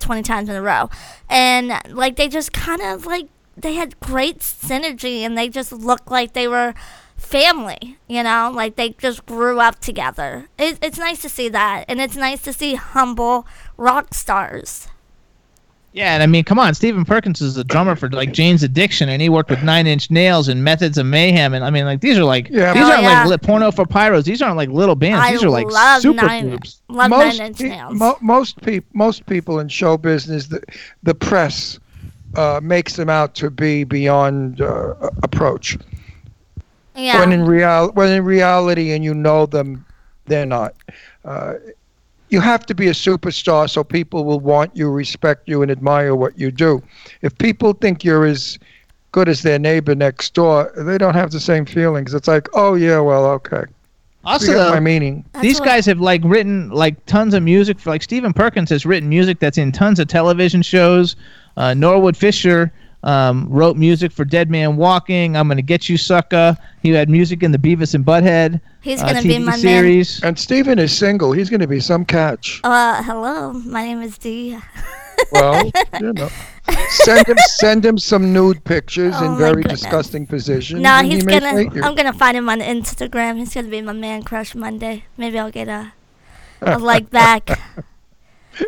[0.00, 0.90] 20 times in a row.
[1.28, 6.10] And like they just kind of like they had great synergy and they just looked
[6.10, 6.74] like they were
[7.16, 8.50] family, you know?
[8.54, 10.48] Like they just grew up together.
[10.58, 11.84] It, it's nice to see that.
[11.88, 13.46] And it's nice to see humble
[13.76, 14.88] rock stars.
[15.92, 19.08] Yeah, and I mean, come on, Stephen Perkins is the drummer for like Jane's Addiction,
[19.08, 22.00] and he worked with Nine Inch Nails and Methods of Mayhem, and I mean, like
[22.00, 23.24] these are like Yeah, these Oh, aren't yeah.
[23.24, 24.22] like li- porno for pyros.
[24.22, 25.20] These aren't like little bands.
[25.26, 26.80] I these are like love super Nine, groups.
[26.88, 30.62] love most Nine Inch pe- mo- most people most people in show business the,
[31.02, 31.80] the press
[32.36, 35.78] uh, makes them out to be beyond uh, approach.
[36.96, 37.20] Yeah.
[37.20, 39.84] when in real when in reality and you know them
[40.26, 40.74] they're not.
[41.24, 41.54] Uh,
[42.28, 46.14] you have to be a superstar so people will want you respect you and admire
[46.14, 46.82] what you do.
[47.22, 48.58] If people think you're as
[49.12, 52.12] good as their neighbor next door they don't have the same feelings.
[52.12, 53.64] It's like oh yeah well okay.
[54.24, 57.78] Also, you get though, my meaning these guys have like written like tons of music
[57.78, 61.16] for like Stephen Perkins has written music that's in tons of television shows.
[61.60, 62.72] Uh, Norwood Fisher
[63.02, 65.36] um, wrote music for Dead Man Walking.
[65.36, 66.56] I'm gonna get you, sucker.
[66.82, 68.62] He had music in the Beavis and Butthead.
[68.80, 69.58] He's uh, gonna be TV my man.
[69.58, 70.22] series.
[70.22, 73.52] and Stephen is single he's going to be some catch Uh, hello.
[73.52, 74.58] My name is Dee.
[75.32, 75.70] well
[76.00, 76.30] you know
[76.88, 79.82] send him send him some nude pictures Oh in very goodness.
[79.82, 80.80] disgusting positions.
[80.80, 81.54] No, and he he's gonna.
[81.54, 81.68] rate.
[81.84, 83.36] I'm gonna find him on Instagram.
[83.36, 85.04] He's gonna be my man crush Monday.
[85.18, 85.92] Maybe I'll get a,
[86.62, 87.60] a like back.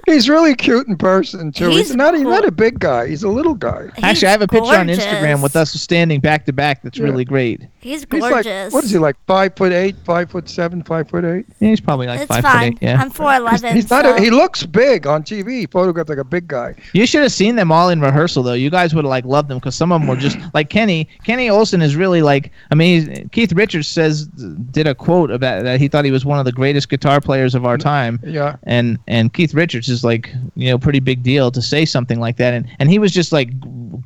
[0.07, 1.69] He's really cute in person too.
[1.69, 3.09] He's, He's not he's not a big guy.
[3.09, 3.89] He's a little guy.
[4.03, 6.83] Actually, I have a picture on Instagram with us standing back to back.
[6.83, 7.05] That's Yeah.
[7.05, 7.63] really great.
[7.81, 8.73] He's He's like gorgeous.
[8.73, 9.17] what is he like?
[9.27, 11.47] Five foot eight, five foot seven, five foot eight.
[11.59, 12.73] Yeah, he's probably like It's five fine.
[12.75, 12.87] foot eight.
[12.87, 13.01] Yeah.
[13.03, 13.73] I'm 4'11.
[13.75, 14.05] He's not.
[14.05, 15.61] so A, he looks big on TV.
[15.61, 16.75] He photographed like a big guy.
[16.93, 18.53] You should have seen them all in rehearsal, though.
[18.53, 21.09] You guys would have like loved them because some of them were just like Kenny.
[21.25, 22.53] Kenny Olson is really like.
[22.71, 26.25] I mean, he's, Keith Richards says did a quote about that he thought he was
[26.25, 28.21] one of the greatest guitar players of our time.
[28.23, 28.57] Yeah.
[28.63, 32.37] And and Keith Richards is like you know pretty big deal to say something like
[32.37, 32.55] that.
[32.55, 33.51] And and he was just like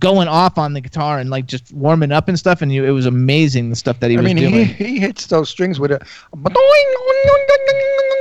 [0.00, 2.62] going off on the guitar and like just warming up and stuff.
[2.62, 4.66] And you, it was amazing the stuff that he I was mean, he, doing.
[4.66, 6.06] he hits those strings with a.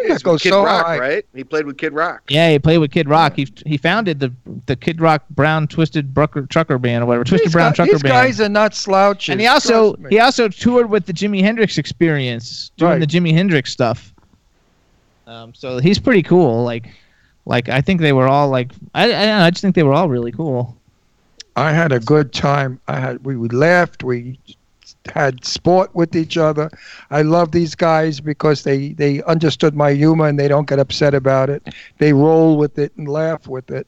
[0.03, 0.99] That He's goes with Kid so Rock, high.
[0.99, 1.25] right?
[1.33, 2.21] He played with Kid Rock.
[2.29, 3.33] Yeah, he played with Kid Rock.
[3.35, 4.31] He he founded the
[4.67, 7.23] the Kid Rock Brown Twisted Brucker, Trucker Band or whatever.
[7.23, 8.13] Twisted These, Brown guys, Trucker these Band.
[8.13, 9.29] guys are not slouches.
[9.29, 12.99] and he also he also toured with the Jimi Hendrix Experience, doing Right.
[12.99, 14.13] the Jimi Hendrix stuff.
[15.25, 16.63] Um, so he's pretty cool.
[16.63, 16.91] Like,
[17.45, 20.09] like I think they were all like I I, I just think they were all
[20.09, 20.75] really cool.
[21.55, 22.81] I had a good time.
[22.87, 24.03] I had we, laughed.
[24.03, 24.39] We
[25.13, 26.69] had sport with each other.
[27.11, 31.13] I love these guys because they they understood my humor and they don't get upset
[31.13, 31.67] about it.
[31.97, 33.87] They roll with it and laugh with it,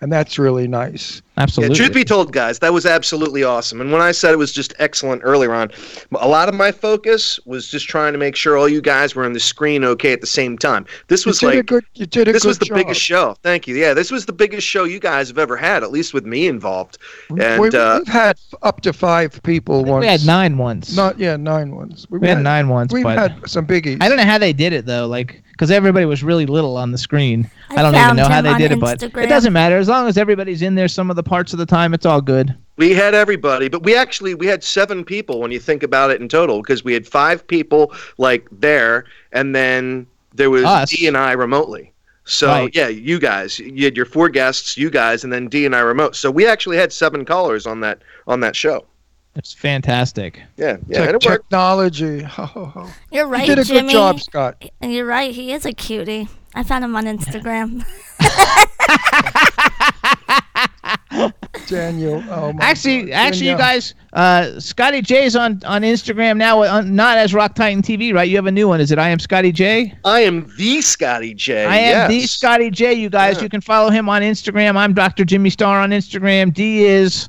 [0.00, 1.22] and that's really nice.
[1.36, 1.74] Absolutely.
[1.74, 3.80] Yeah, truth be told, guys, that was absolutely awesome.
[3.80, 5.70] And when I said it was just excellent earlier on,
[6.12, 9.24] a lot of my focus was just trying to make sure all you guys were
[9.24, 10.84] on the screen okay at the same time.
[11.08, 11.84] This was you did a like good.
[11.94, 12.76] You did a this good was the job.
[12.76, 13.36] biggest show.
[13.42, 13.74] Thank you.
[13.74, 16.46] Yeah, this was the biggest show you guys have ever had, at least with me
[16.46, 16.98] involved.
[17.38, 20.02] And we've, uh, we've had up to five people once.
[20.02, 20.94] We had nine once.
[20.94, 22.06] Not yeah, nine ones.
[22.10, 23.98] We've we had nine once, We've but had some biggies.
[24.02, 25.06] I don't know how they did it though.
[25.06, 27.50] Like, because everybody was really little on the screen.
[27.68, 29.24] I I, don't even know how they on did it, but Instagram.
[29.24, 31.66] it doesn't matter as long as everybody's in there some of the parts of the
[31.66, 31.92] time.
[31.92, 32.56] It's all good.
[32.78, 36.18] We had everybody, but we actually we had seven people when you think about it
[36.18, 40.88] in total because we had five people like there, and then there was Us.
[40.88, 41.92] D and I remotely.
[42.24, 42.74] So Right.
[42.74, 45.80] yeah, you guys, you had your four guests, you guys, and then D and I
[45.80, 46.16] remote.
[46.16, 48.86] So we actually had seven callers on that on that show.
[49.36, 50.42] It's fantastic.
[50.56, 51.44] Yeah, yeah, Tech- and it worked.
[51.44, 52.22] technology.
[52.36, 52.88] Ho, ho, ho.
[53.12, 53.88] You're right, you did a Jimmy.
[53.88, 54.64] good job, Scott.
[54.82, 55.32] You're right.
[55.34, 56.28] He is a cutie.
[56.54, 57.84] I found him on Instagram.
[61.68, 62.22] Daniel.
[62.28, 63.12] Oh my Actually, God.
[63.12, 67.82] actually, you guys, uh, Scotty J's on on Instagram now, uh, not as Rock Titan
[67.82, 68.28] TV, right?
[68.28, 68.80] You have a new one.
[68.80, 69.94] Is it I am Scotty J?
[70.04, 71.64] I am the Scotty J.
[71.66, 72.22] I am the.
[72.26, 72.94] Scotty J.
[72.94, 73.42] You guys, Yeah.
[73.44, 74.76] you can follow him on Instagram.
[74.76, 75.24] I'm Dr.
[75.24, 76.52] Jimmy Star on Instagram.
[76.52, 77.28] D is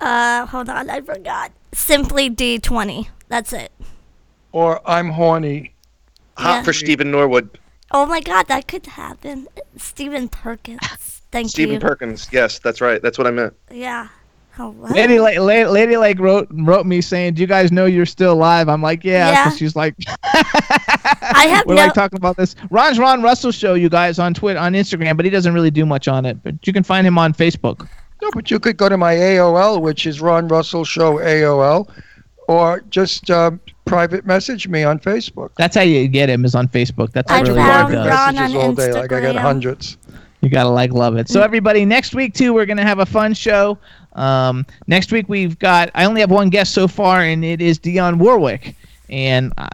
[0.00, 1.52] Uh, hold on, I forgot.
[1.72, 3.08] Simply D20.
[3.28, 3.70] That's it.
[4.52, 5.74] Or I'm horny.
[6.36, 6.62] Hot Yeah.
[6.62, 7.58] for Stephen Norwood.
[7.92, 9.46] Oh my God, that could happen.
[9.76, 11.22] Stephen Perkins.
[11.30, 11.48] Thank you.
[11.50, 11.80] Stephen you.
[11.80, 12.28] Perkins.
[12.32, 13.02] Yes, that's right.
[13.02, 13.52] That's what I meant.
[13.70, 14.08] Yeah.
[14.58, 14.74] Oh.
[14.78, 15.38] Lady Lake.
[15.38, 18.82] La- Lady Lake wrote wrote me saying, "Do you guys know you're still alive?" I'm
[18.82, 19.44] like, "Yeah," Yeah.
[19.44, 19.94] 'cause she's like,
[20.24, 21.82] I have "We're no.
[21.84, 25.24] like talking about this." Ron's Ron Russell show, you guys on Twitter, on Instagram, but
[25.24, 26.42] he doesn't really do much on it.
[26.42, 27.88] But you can find him on Facebook.
[28.22, 31.88] No, but you could go to my AOL, which is Ron Russell Show AOL,
[32.48, 33.52] or just uh,
[33.84, 35.50] private message me on Facebook.
[35.56, 37.12] That's how you get him is on Facebook.
[37.12, 38.10] That's I really found what it.
[38.10, 38.92] Ron messages on all day.
[38.92, 39.96] Like I got hundreds.
[40.40, 41.28] You gotta like love it.
[41.28, 43.78] So everybody, next week too, we're gonna have a fun show.
[44.14, 45.90] Um, next week we've got.
[45.94, 48.74] I only have one guest so far, and it is Dionne Warwick.
[49.10, 49.68] And uh,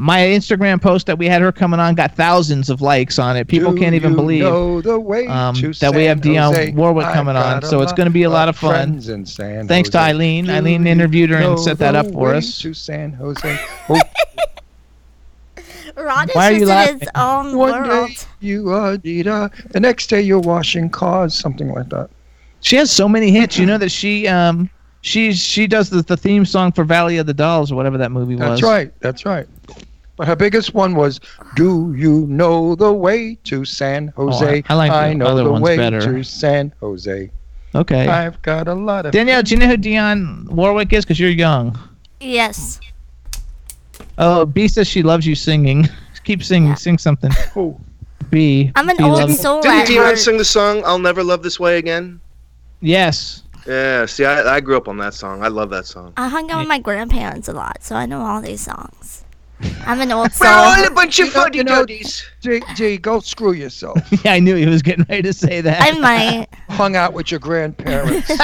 [0.00, 3.46] my Instagram post that we had her coming on got thousands of likes on it.
[3.46, 4.42] People Do can't even believe
[4.82, 7.62] the way um, that we have San Dionne Warwick coming on.
[7.62, 9.00] So it's going to be a lot of fun.
[9.08, 10.46] in San Thanks to Eileen.
[10.46, 12.58] Do Eileen interviewed her and set that up for us.
[12.60, 13.58] To San Jose.
[15.96, 17.48] Oh, Ron is Why are you just in his laughing?
[17.50, 18.08] own one world.
[18.10, 19.50] day you are Dita.
[19.70, 22.10] The next day you're washing cars, something like that.
[22.60, 23.58] She has so many hits.
[23.58, 24.70] You know that she um
[25.02, 28.10] she's she does the, the theme song for Valley of the Dolls or whatever that
[28.10, 28.48] movie was.
[28.48, 28.92] That's right.
[29.00, 29.46] That's right.
[30.16, 31.20] But her biggest one was,
[31.56, 34.62] "Do you know the way to San oh, Jose?
[34.68, 37.30] I like the know other the ones way better." to San Jose.
[37.74, 38.08] Okay.
[38.08, 41.04] I've got a lot of." Danielle, do you know who Dionne Warwick is?
[41.04, 41.78] Because you're young.
[42.20, 42.80] Yes.
[44.18, 45.88] Oh, B says she loves you singing.
[46.24, 46.76] Keep singing.
[46.76, 47.32] Sing something.
[47.56, 47.80] Oh.
[48.28, 48.70] B.
[48.76, 49.62] I'm an B old loves- soul.
[49.62, 52.20] Didn't at Dionne sing the song "I'll Never Love This Way Again"?
[52.80, 53.42] Yes.
[53.66, 54.06] Yeah.
[54.06, 55.42] See, I, I grew up on that song.
[55.42, 56.12] I love that song.
[56.16, 59.24] I hung out with my grandparents a lot, so I know all these songs.
[59.86, 60.48] I'm an old soul.
[60.48, 62.24] We're all a bunch of You know- fuddy duddies.
[62.40, 63.98] G, G, go screw yourself.
[64.24, 65.82] Yeah, I knew he was getting ready to say that.
[65.82, 66.46] I might.
[66.70, 68.30] Hung out with your grandparents.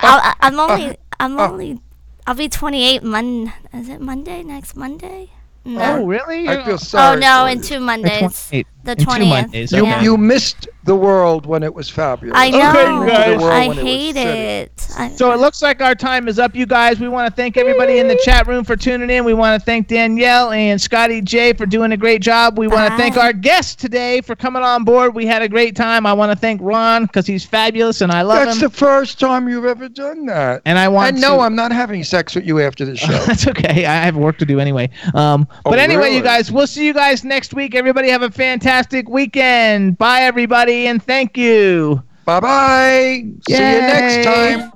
[0.00, 0.96] I'll, I'm only.
[1.20, 1.48] I'm uh.
[1.48, 1.80] only.
[2.26, 3.52] I'll be 28 Mon.
[3.72, 4.42] Is it Monday?
[4.42, 5.30] Next Monday?
[5.64, 5.80] No.
[5.80, 6.06] Oh, No.
[6.06, 6.48] really?
[6.48, 7.16] I feel sorry.
[7.16, 7.64] Oh no, for in you.
[7.64, 8.48] two Mondays.
[8.48, 8.66] 28.
[8.84, 9.28] The In two 20th.
[9.28, 12.32] Mondays, You, you missed the world when it was fabulous.
[12.38, 13.02] I know.
[13.02, 13.42] you guys.
[13.42, 14.28] I when it hate city.
[14.30, 14.88] it.
[14.96, 16.98] I, So it looks like our time is up, you guys.
[17.00, 19.24] We want to thank everybody in the chat room for tuning in.
[19.24, 22.56] We want to thank Danielle and Scotty J for doing a great job.
[22.58, 25.14] We want to thank our guests today for coming on board.
[25.14, 26.06] We had a great time.
[26.06, 28.60] I want to thank Ron because he's fabulous and I love That's him.
[28.62, 30.62] That's the first time you've ever done that.
[30.64, 33.12] and I want And no, to- I'm not having sex with you after the show.
[33.26, 33.84] That's okay.
[33.86, 34.88] I have work to do anyway.
[35.14, 37.74] Um, Oh, but anyway, you guys, we'll see you guys next week.
[37.74, 39.98] Everybody have a fantastic weekend.
[39.98, 42.02] Bye, everybody, and thank you.
[42.26, 43.24] Bye bye.
[43.48, 44.72] See you next time.